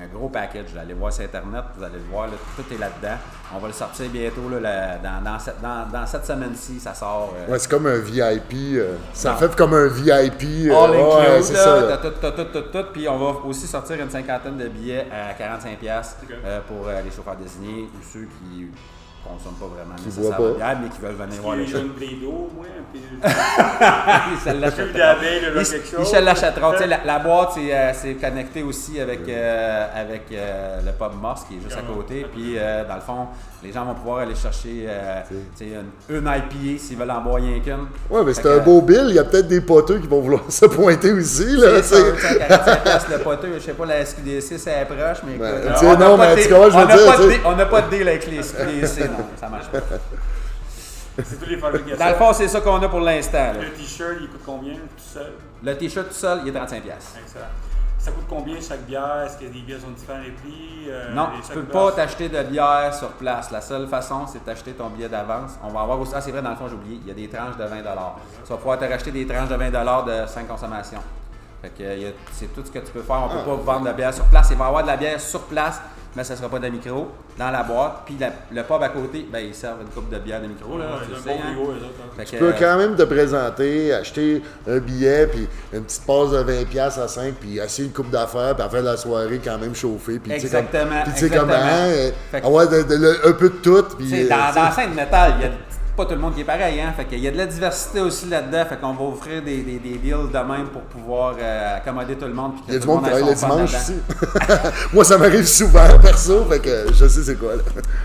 un 0.02 0.08
gros 0.08 0.28
package. 0.30 0.66
Vous 0.74 0.80
allez 0.80 0.94
voir 0.94 1.14
sur 1.14 1.24
Internet, 1.24 1.64
vous 1.78 1.84
allez 1.84 1.96
le 2.00 2.12
voir, 2.12 2.28
là, 2.28 2.34
tout 2.56 2.64
est 2.74 2.78
là-dedans. 2.78 3.16
On 3.56 3.60
va 3.60 3.68
le 3.68 3.74
sortir 3.74 4.10
bientôt, 4.10 4.50
là, 4.50 4.60
la- 4.60 4.98
dans, 4.98 5.24
dans 5.24 5.38
cette, 5.40 5.62
dans, 5.62 5.88
dans 5.92 6.06
cette 6.08 6.26
semaine-ci, 6.26 6.80
ça 6.80 6.94
sort. 6.94 7.34
euh, 7.38 7.52
Ouais, 7.52 7.60
c'est 7.60 7.70
comme 7.70 7.86
un 7.88 7.98
VIP. 8.00 8.54
euh, 8.78 8.96
ça 9.14 9.34
Non. 9.34 9.38
fait 9.38 9.56
comme 9.56 9.74
un 9.76 9.88
VIP. 9.88 10.70
euh, 10.72 10.76
All 10.76 10.92
ouais, 10.92 11.28
include, 11.30 11.44
c'est 11.44 11.54
là, 11.54 11.64
ça. 11.90 11.98
tout, 11.98 12.10
tout, 12.20 12.44
tout, 12.54 12.62
tout. 12.72 12.86
Puis 12.92 13.08
on 13.08 13.18
va 13.20 13.40
aussi 13.46 13.68
sortir 13.68 14.02
une 14.02 14.10
cinquantaine 14.10 14.58
de 14.58 14.68
billets 14.68 15.06
à 15.12 15.34
45$ 15.34 16.16
Ok. 16.24 16.30
euh, 16.44 16.60
pour 16.68 16.88
euh, 16.88 17.02
les 17.02 17.12
chauffeurs 17.12 17.36
désignés 17.36 17.84
ou 17.84 18.04
ceux 18.12 18.22
qui 18.26 18.68
consomment 19.24 19.56
pas 19.60 19.66
vraiment 19.76 19.96
Qui 19.96 20.06
nécessairement 20.06 20.46
de 20.48 20.52
pas. 20.54 20.58
bière, 20.58 20.78
mais 20.84 20.90
qui 20.90 21.02
veulent 21.02 21.16
venir 21.28 21.42
voir 21.42 21.56
le 21.56 21.64
Il 21.64 21.70
y 21.70 21.72
show. 21.72 21.78
a 21.78 21.82
une 21.82 21.88
blé 21.90 22.08
d'eau, 22.22 22.50
moi, 22.56 22.66
puis 22.92 23.02
Ils 23.24 24.40
se 24.40 24.56
l'achèteront. 24.58 25.18
Ils- 25.56 26.00
Ils 26.00 26.06
se 26.06 26.20
l'achèteront. 26.22 26.72
La, 26.88 27.00
la 27.06 27.20
boîte, 27.20 27.52
c'est 27.56 27.74
euh, 27.74 27.92
c'est 27.94 28.14
connecté 28.16 28.64
aussi 28.64 29.00
avec, 29.00 29.22
euh, 29.28 29.86
avec 29.96 30.24
euh, 30.32 30.80
le 30.86 30.92
pub 30.92 31.20
Moss 31.22 31.42
qui 31.48 31.56
est 31.58 31.62
juste 31.64 31.78
à 31.78 31.82
côté. 31.82 32.26
Puis, 32.34 32.56
euh, 32.58 32.84
dans 32.88 32.96
le 32.96 33.02
fond, 33.02 33.28
les 33.64 33.72
gens 33.72 33.86
vont 33.86 33.94
pouvoir 33.94 34.20
aller 34.20 34.36
chercher 34.36 34.86
euh, 34.88 35.22
une, 35.62 36.16
une 36.18 36.28
IPA 36.28 36.80
s'ils 36.80 36.98
veulent 36.98 37.10
en 37.12 37.22
boire 37.22 37.36
rien 37.38 37.60
qu'une. 37.60 37.88
Ouais, 38.10 38.24
mais 38.26 38.34
c'est 38.34 38.48
un 38.52 38.58
beau 38.60 38.82
bill. 38.82 39.06
Il 39.10 39.16
y 39.16 39.20
a 39.20 39.24
peut-être 39.24 39.48
des 39.48 39.62
poteux 39.62 40.00
qui 40.00 40.08
vont 40.08 40.20
vouloir 40.22 40.44
se 40.50 40.66
pointer 40.66 41.12
aussi. 41.14 41.46
Là, 41.56 41.82
C'est 41.82 41.82
tu 41.82 41.88
sais. 41.88 41.96
ça, 41.96 42.12
tu 42.12 42.22
sais, 42.22 42.42
à 42.42 42.48
45 42.58 42.84
piastres 42.84 43.12
le 43.12 43.18
poteux, 43.20 43.54
je 43.56 43.60
sais 43.60 43.74
pas, 43.74 43.86
la 43.86 44.06
SQDC, 44.06 44.58
c'est 44.58 44.74
approche, 44.82 45.18
mais 45.26 45.38
Ben, 45.38 45.56
écoute, 45.74 46.00
non, 46.00 46.18
pas 46.18 46.36
mais 46.36 46.36
de 46.36 46.42
tu 46.48 46.54
comprends, 46.54 46.70
je 46.70 46.78
veux 46.78 46.84
on 46.84 46.88
n'a 46.88 47.28
dire, 47.28 47.40
On 47.46 47.56
n'a 47.56 47.66
pas 47.66 47.82
de 47.82 47.90
deal 47.96 48.08
avec 48.08 48.28
les 48.30 48.44
SQDC, 48.44 49.10
non, 49.18 49.26
ça 49.40 49.50
marche 49.50 49.68
pas. 49.68 49.80
C'est 51.24 51.40
tous 51.40 51.50
les 51.50 51.58
fabrications. 51.58 51.98
Dans 51.98 52.10
le 52.10 52.16
fond, 52.16 52.34
c'est 52.34 52.48
ça 52.48 52.60
qu'on 52.62 52.82
a 52.82 52.90
pour 52.90 53.00
l'instant. 53.02 53.54
Le 53.60 53.70
t-shirt, 53.72 54.16
il 54.20 54.28
coûte 54.30 54.42
combien 54.46 54.74
tout 54.74 54.80
seul? 54.98 55.34
Le 55.64 55.78
t-shirt 55.78 56.08
tout 56.08 56.14
seul, 56.16 56.42
il 56.44 56.50
est 56.50 56.54
35 56.54 56.82
piastres. 56.84 57.12
Excellent. 57.22 57.46
Ça 58.00 58.12
coûte 58.12 58.26
combien 58.28 58.56
chaque 58.60 58.82
bière? 58.82 59.22
Est-ce 59.26 59.38
que 59.38 59.44
les 59.46 59.62
bières 59.62 59.80
sont 59.80 59.92
différentes 59.92 60.24
les 60.26 60.32
prix? 60.32 60.88
Euh, 60.90 61.14
Non, 61.14 61.30
tu 61.46 61.54
peux 61.54 61.64
pas 61.64 61.92
t'acheter 61.94 62.28
de 62.30 62.42
bière 62.44 62.94
sur 62.94 63.10
place. 63.12 63.50
La 63.52 63.62
seule 63.62 63.88
façon, 63.88 64.26
c'est 64.28 64.44
d'acheter 64.44 64.72
ton 64.74 64.90
billet 64.90 65.08
d'avance. 65.08 65.52
On 65.64 65.70
va 65.70 65.82
avoir 65.82 66.00
aussi. 66.02 66.12
Ah, 66.16 66.20
c'est 66.20 66.32
vrai, 66.32 66.42
dans 66.42 66.50
le 66.50 66.56
fond, 66.56 66.68
j'ai 66.68 66.74
oublié. 66.76 67.00
Il 67.02 67.08
y 67.08 67.12
a 67.12 67.14
des 67.14 67.30
tranches 67.30 67.56
de 67.58 67.64
20 67.64 67.78
Tu 68.44 68.50
vas 68.52 68.58
pouvoir 68.58 68.78
te 68.80 68.86
racheter 68.86 69.12
des 69.12 69.26
tranches 69.26 69.48
de 69.50 69.56
20 69.56 69.70
de 70.06 70.28
5 70.28 70.48
consommations. 70.48 71.00
Fait 71.62 71.70
que 71.70 71.84
euh, 71.84 72.12
c'est 72.34 72.54
tout 72.54 72.62
ce 72.66 72.72
que 72.72 72.80
tu 72.80 72.92
peux 72.92 73.04
faire. 73.04 73.22
On 73.24 73.30
peut 73.30 73.36
Ah. 73.40 73.46
pas 73.46 73.56
vendre 73.74 73.82
de 73.82 73.86
la 73.86 73.94
bière 73.94 74.14
sur 74.14 74.26
place. 74.26 74.48
Il 74.52 74.58
va 74.58 74.66
y 74.66 74.68
avoir 74.68 74.82
de 74.84 74.88
la 74.88 74.98
bière 74.98 75.22
sur 75.22 75.42
place, 75.44 75.80
mais 76.16 76.24
ça 76.24 76.36
sera 76.36 76.48
pas 76.50 76.60
de 76.60 76.68
micro 76.70 77.08
dans 77.38 77.50
la 77.52 77.64
boîte. 77.64 78.02
Puis 78.06 78.16
la- 78.20 78.32
le 78.52 78.64
pub 78.64 78.82
à 78.84 78.90
côté, 78.90 79.26
ben, 79.32 79.40
ils 79.40 79.56
servent 79.56 79.82
une 79.82 79.88
coupe 79.88 80.10
de 80.10 80.18
bière 80.20 80.42
de 80.42 80.48
micro. 80.48 80.78
Là, 80.78 80.86
Ouais, 80.86 80.92
tu 81.08 81.22
sais, 81.22 81.30
bon 81.30 81.36
hein. 81.36 81.74
hein. 82.20 82.24
Que, 82.24 82.38
peux 82.38 82.50
euh, 82.50 82.54
quand 82.60 82.78
même 82.78 82.96
te 82.96 83.04
présenter, 83.04 83.94
acheter 83.94 84.42
un 84.68 84.78
billet, 84.78 85.28
puis 85.28 85.48
une 85.74 85.84
petite 85.84 86.04
passe 86.06 86.32
de 86.32 86.44
20$ 86.44 87.00
à 87.00 87.08
5, 87.08 87.34
puis 87.40 87.58
essayer 87.60 87.88
une 87.88 87.94
coupe 87.94 88.10
d'affaires, 88.12 88.56
puis 88.56 88.64
à 88.64 88.82
la 88.82 88.92
de 88.92 88.98
soirée, 88.98 89.42
quand 89.44 89.58
même 89.58 89.74
chauffer. 89.76 90.20
Puis, 90.20 90.34
tu 90.34 90.40
sais, 90.42 90.50
comme- 90.50 90.66
Exactement, 90.66 91.02
Puis 91.04 91.14
tu 91.14 91.20
sais, 91.20 91.30
comme, 91.30 91.50
exactement. 91.50 91.72
hein, 91.74 91.88
euh, 91.88 92.12
avoir 92.44 92.68
de- 92.70 92.84
de- 92.84 92.96
le- 92.96 93.28
un 93.30 93.34
peu 93.34 93.50
de 93.50 93.56
tout. 93.56 93.84
Puis, 93.98 94.10
sais, 94.10 94.26
euh, 94.26 94.30
dans, 94.30 94.54
dans 94.54 94.64
la 94.64 94.72
scène 94.72 94.94
métal, 94.94 95.34
il 95.40 95.44
y 95.44 95.46
a 95.48 95.52
pas 95.96 96.06
tout 96.06 96.14
le 96.16 96.20
monde 96.20 96.34
qui 96.34 96.42
est 96.42 96.46
pareil, 96.46 96.82
hein? 96.82 96.94
Fait 96.96 97.06
qu'il 97.06 97.20
y 97.20 97.28
a 97.28 97.32
de 97.32 97.38
la 97.38 97.46
diversité 97.46 98.02
aussi 98.02 98.28
là-dedans. 98.28 98.66
Fait 98.66 98.78
qu'on 98.80 98.94
va 98.94 99.04
offrir 99.04 99.42
des, 99.44 99.62
des, 99.62 99.80
des 99.80 99.98
deals 99.98 100.30
de 100.32 100.38
même 100.38 100.68
pour 100.68 100.82
pouvoir 100.84 101.36
euh, 101.40 101.78
accommoder 101.78 102.16
tout 102.16 102.26
le 102.26 102.34
monde. 102.34 102.54
Il 102.68 102.74
y 102.74 102.78
a 102.78 102.80
tout 102.80 102.86
du 102.86 102.88
le 102.88 102.94
monde 102.94 103.04
qui 103.04 103.10
travaille 103.12 103.30
le 103.30 103.36
dimanche 103.36 103.74
ici. 103.74 103.96
Moi, 104.94 105.04
ça 105.04 105.18
m'arrive 105.18 105.46
souvent, 105.46 106.00
perso, 106.00 106.46
fait 106.46 106.60
que 106.60 106.94
je 106.94 107.08
sais 107.08 107.24
c'est 107.24 107.36
quoi. 107.36 107.56
Là. 107.56 107.64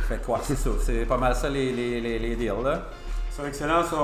Fait 0.09 0.23
quoi, 0.25 0.41
c'est 0.43 0.57
ça. 0.59 0.71
C'est 0.85 1.07
pas 1.07 1.17
mal 1.17 1.35
ça 1.35 1.49
les, 1.49 1.73
les, 1.73 2.01
les, 2.01 2.19
les 2.19 2.37
deals, 2.37 2.63
là. 2.63 2.83
C'est 3.31 3.47
excellent, 3.47 3.83
ça. 3.83 3.97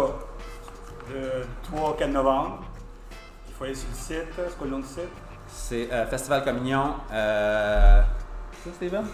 Le 1.13 1.45
3 1.77 1.91
au 1.91 1.93
4 1.93 2.11
novembre. 2.11 2.63
Il 3.49 3.55
faut 3.55 3.65
aller 3.65 3.75
sur 3.75 3.89
le 3.91 3.97
site. 3.97 4.29
C'est 4.35 4.57
quoi 4.57 4.67
le 4.67 4.71
nom 4.73 4.79
du 4.79 4.87
site? 4.87 5.01
C'est 5.47 5.89
euh, 5.93 6.07
Festival 6.07 6.43
Communion. 6.43 6.95
Euh... 7.13 8.01
C'est 8.65 8.71
ça, 8.71 8.77
Steven? 8.77 9.05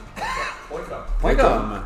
Point 1.20 1.34
com. 1.34 1.80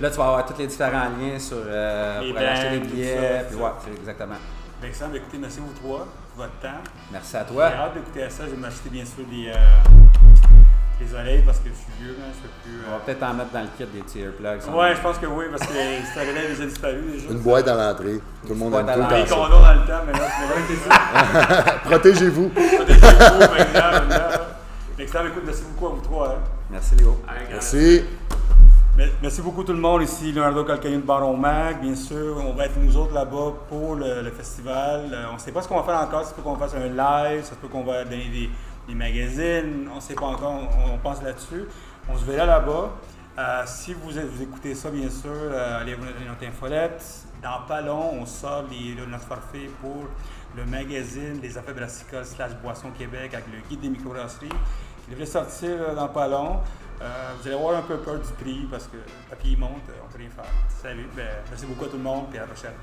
Là, 0.00 0.10
tu 0.10 0.16
vas 0.16 0.24
avoir 0.24 0.46
tous 0.46 0.58
les 0.58 0.66
différents 0.66 1.10
liens 1.20 1.38
sur, 1.38 1.58
euh, 1.66 2.20
Les 2.20 2.30
pour 2.30 2.38
aller 2.38 2.46
acheter 2.48 2.70
les 2.70 2.80
tout 2.80 2.86
billets. 2.94 3.16
ça, 3.40 3.44
Puis 3.48 3.56
ouais, 3.56 3.70
c'est 3.84 3.94
exactement. 4.00 4.34
Ben, 4.80 4.90
écoutez, 5.14 5.38
merci 5.38 5.58
vous 5.60 5.74
trois 5.74 5.98
pour 6.34 6.44
votre 6.44 6.58
temps. 6.62 6.80
Merci 7.12 7.36
à 7.36 7.44
J'ai 7.46 7.54
toi. 7.54 7.64
hâte 7.66 7.94
d'écouter 7.94 8.30
ça. 8.30 8.44
Je 8.46 8.50
vais 8.52 8.56
m'acheter 8.56 8.88
bien 8.88 9.04
sûr 9.04 9.24
des, 9.30 9.48
euh, 9.48 9.54
des 10.98 11.14
oreilles 11.14 11.42
parce 11.44 11.58
que 11.58 11.68
je 11.68 11.74
suis 11.74 11.92
vieux. 12.02 12.16
Hein, 12.18 12.32
je 12.34 12.40
peux 12.40 12.54
plus. 12.62 12.80
On 12.86 12.90
va 12.92 12.96
euh, 12.96 12.98
peut-être 13.04 13.22
en 13.24 13.34
mettre 13.34 13.50
dans 13.50 13.60
le 13.60 13.68
kit 13.76 13.84
des 13.84 14.00
tier 14.00 14.28
plugs. 14.28 14.74
Ouais, 14.74 14.94
je 14.96 15.00
pense 15.02 15.18
que 15.18 15.26
oui, 15.26 15.44
parce 15.50 15.66
que 15.66 15.74
cette 15.74 16.26
relève 16.28 16.48
déjà 16.48 16.64
disparu 16.64 17.02
déjà. 17.12 17.28
Une 17.28 17.40
boîte 17.40 17.68
à 17.68 17.74
l'entrée. 17.74 18.20
Tout 18.42 18.48
le 18.48 18.54
monde 18.54 18.72
aime 18.74 18.86
tout 18.86 18.90
à 18.92 18.96
le 18.96 19.16
Les 19.16 19.24
temps 19.28 19.36
condoms 19.36 19.60
dans 19.60 19.74
le 19.74 19.86
temps, 19.86 20.02
mais 20.06 20.12
là, 20.18 20.28
c'est 20.38 20.46
vrai 20.46 20.62
que 21.82 21.88
Protégez-vous. 21.88 22.50
c'est 22.56 22.98
ça. 23.00 23.30
maintenant, 23.38 24.08
maintenant. 24.08 24.44
Excellent. 24.98 25.26
Écoute, 25.26 25.42
merci 25.44 25.62
beaucoup 25.64 25.86
à 25.86 25.90
vous 25.96 26.00
trois. 26.00 26.28
hein. 26.28 26.38
Merci 26.70 26.94
Léo. 26.96 27.20
Merci. 27.50 28.04
Merci 29.22 29.40
beaucoup 29.40 29.64
tout 29.64 29.72
le 29.72 29.78
monde 29.78 30.02
ici, 30.02 30.30
Leonardo 30.30 30.62
Calcagneux 30.64 30.98
de 30.98 31.02
Baron 31.06 31.36
Mag. 31.36 31.80
Bien 31.80 31.94
sûr, 31.94 32.36
on 32.46 32.52
va 32.52 32.66
être 32.66 32.76
nous 32.78 32.96
autres 32.96 33.14
là-bas 33.14 33.52
pour 33.68 33.94
le, 33.96 34.22
le 34.22 34.30
festival. 34.30 35.08
Euh, 35.12 35.24
on 35.30 35.34
ne 35.34 35.38
sait 35.38 35.52
pas 35.52 35.62
ce 35.62 35.68
qu'on 35.68 35.80
va 35.80 35.84
faire 35.84 36.00
encore. 36.00 36.22
Ça 36.24 36.30
se 36.30 36.34
peut 36.34 36.42
qu'on 36.42 36.56
fasse 36.56 36.74
un 36.74 36.86
live, 36.88 37.42
ça 37.44 37.50
se 37.50 37.54
peut 37.54 37.68
qu'on 37.68 37.82
va 37.84 38.04
donner 38.04 38.28
des, 38.28 38.50
des 38.88 38.94
magazines. 38.94 39.88
On 39.90 39.96
ne 39.96 40.00
sait 40.00 40.14
pas 40.14 40.26
encore, 40.26 40.52
on, 40.86 40.94
on 40.94 40.98
pense 40.98 41.22
là-dessus. 41.22 41.64
On 42.08 42.16
se 42.18 42.24
verra 42.24 42.44
là-bas. 42.46 42.90
Euh, 43.38 43.62
si 43.64 43.94
vous, 43.94 44.10
vous 44.10 44.42
écoutez 44.42 44.74
ça, 44.74 44.90
bien 44.90 45.08
sûr, 45.08 45.30
euh, 45.32 45.80
allez 45.80 45.94
voir 45.94 46.10
notre 46.28 46.44
infolette. 46.46 47.02
Dans 47.42 47.66
pas 47.66 47.80
long, 47.80 48.10
on 48.20 48.26
sort 48.26 48.64
les- 48.70 48.94
le- 48.94 49.06
notre 49.06 49.24
forfait 49.24 49.70
pour 49.80 50.04
le 50.56 50.64
magazine 50.66 51.38
des 51.40 51.56
affaires 51.56 51.74
brassicoles 51.74 52.26
slash 52.26 52.50
boissons 52.62 52.90
Québec 52.98 53.32
avec 53.32 53.46
le 53.46 53.66
guide 53.68 53.80
des 53.80 53.88
microbrasseries 53.88 54.48
qui 55.10 55.16
devrait 55.16 55.26
sortir 55.26 55.94
dans 55.96 56.08
pas 56.08 56.28
long. 56.28 56.60
Euh, 57.02 57.32
vous 57.36 57.48
allez 57.48 57.56
avoir 57.56 57.76
un 57.76 57.82
peu 57.82 57.96
peur 57.98 58.20
du 58.20 58.32
prix 58.34 58.66
parce 58.70 58.86
que 58.86 58.96
le 58.96 59.02
papier 59.28 59.56
monte, 59.56 59.82
on 60.04 60.12
peut 60.12 60.18
rien 60.18 60.30
faire. 60.30 60.44
Salut, 60.68 61.08
ben, 61.16 61.26
merci 61.48 61.66
beaucoup 61.66 61.86
à 61.86 61.88
tout 61.88 61.96
le 61.96 62.02
monde 62.02 62.26
et 62.32 62.38
à 62.38 62.42
la 62.42 62.46
prochaine. 62.46 62.74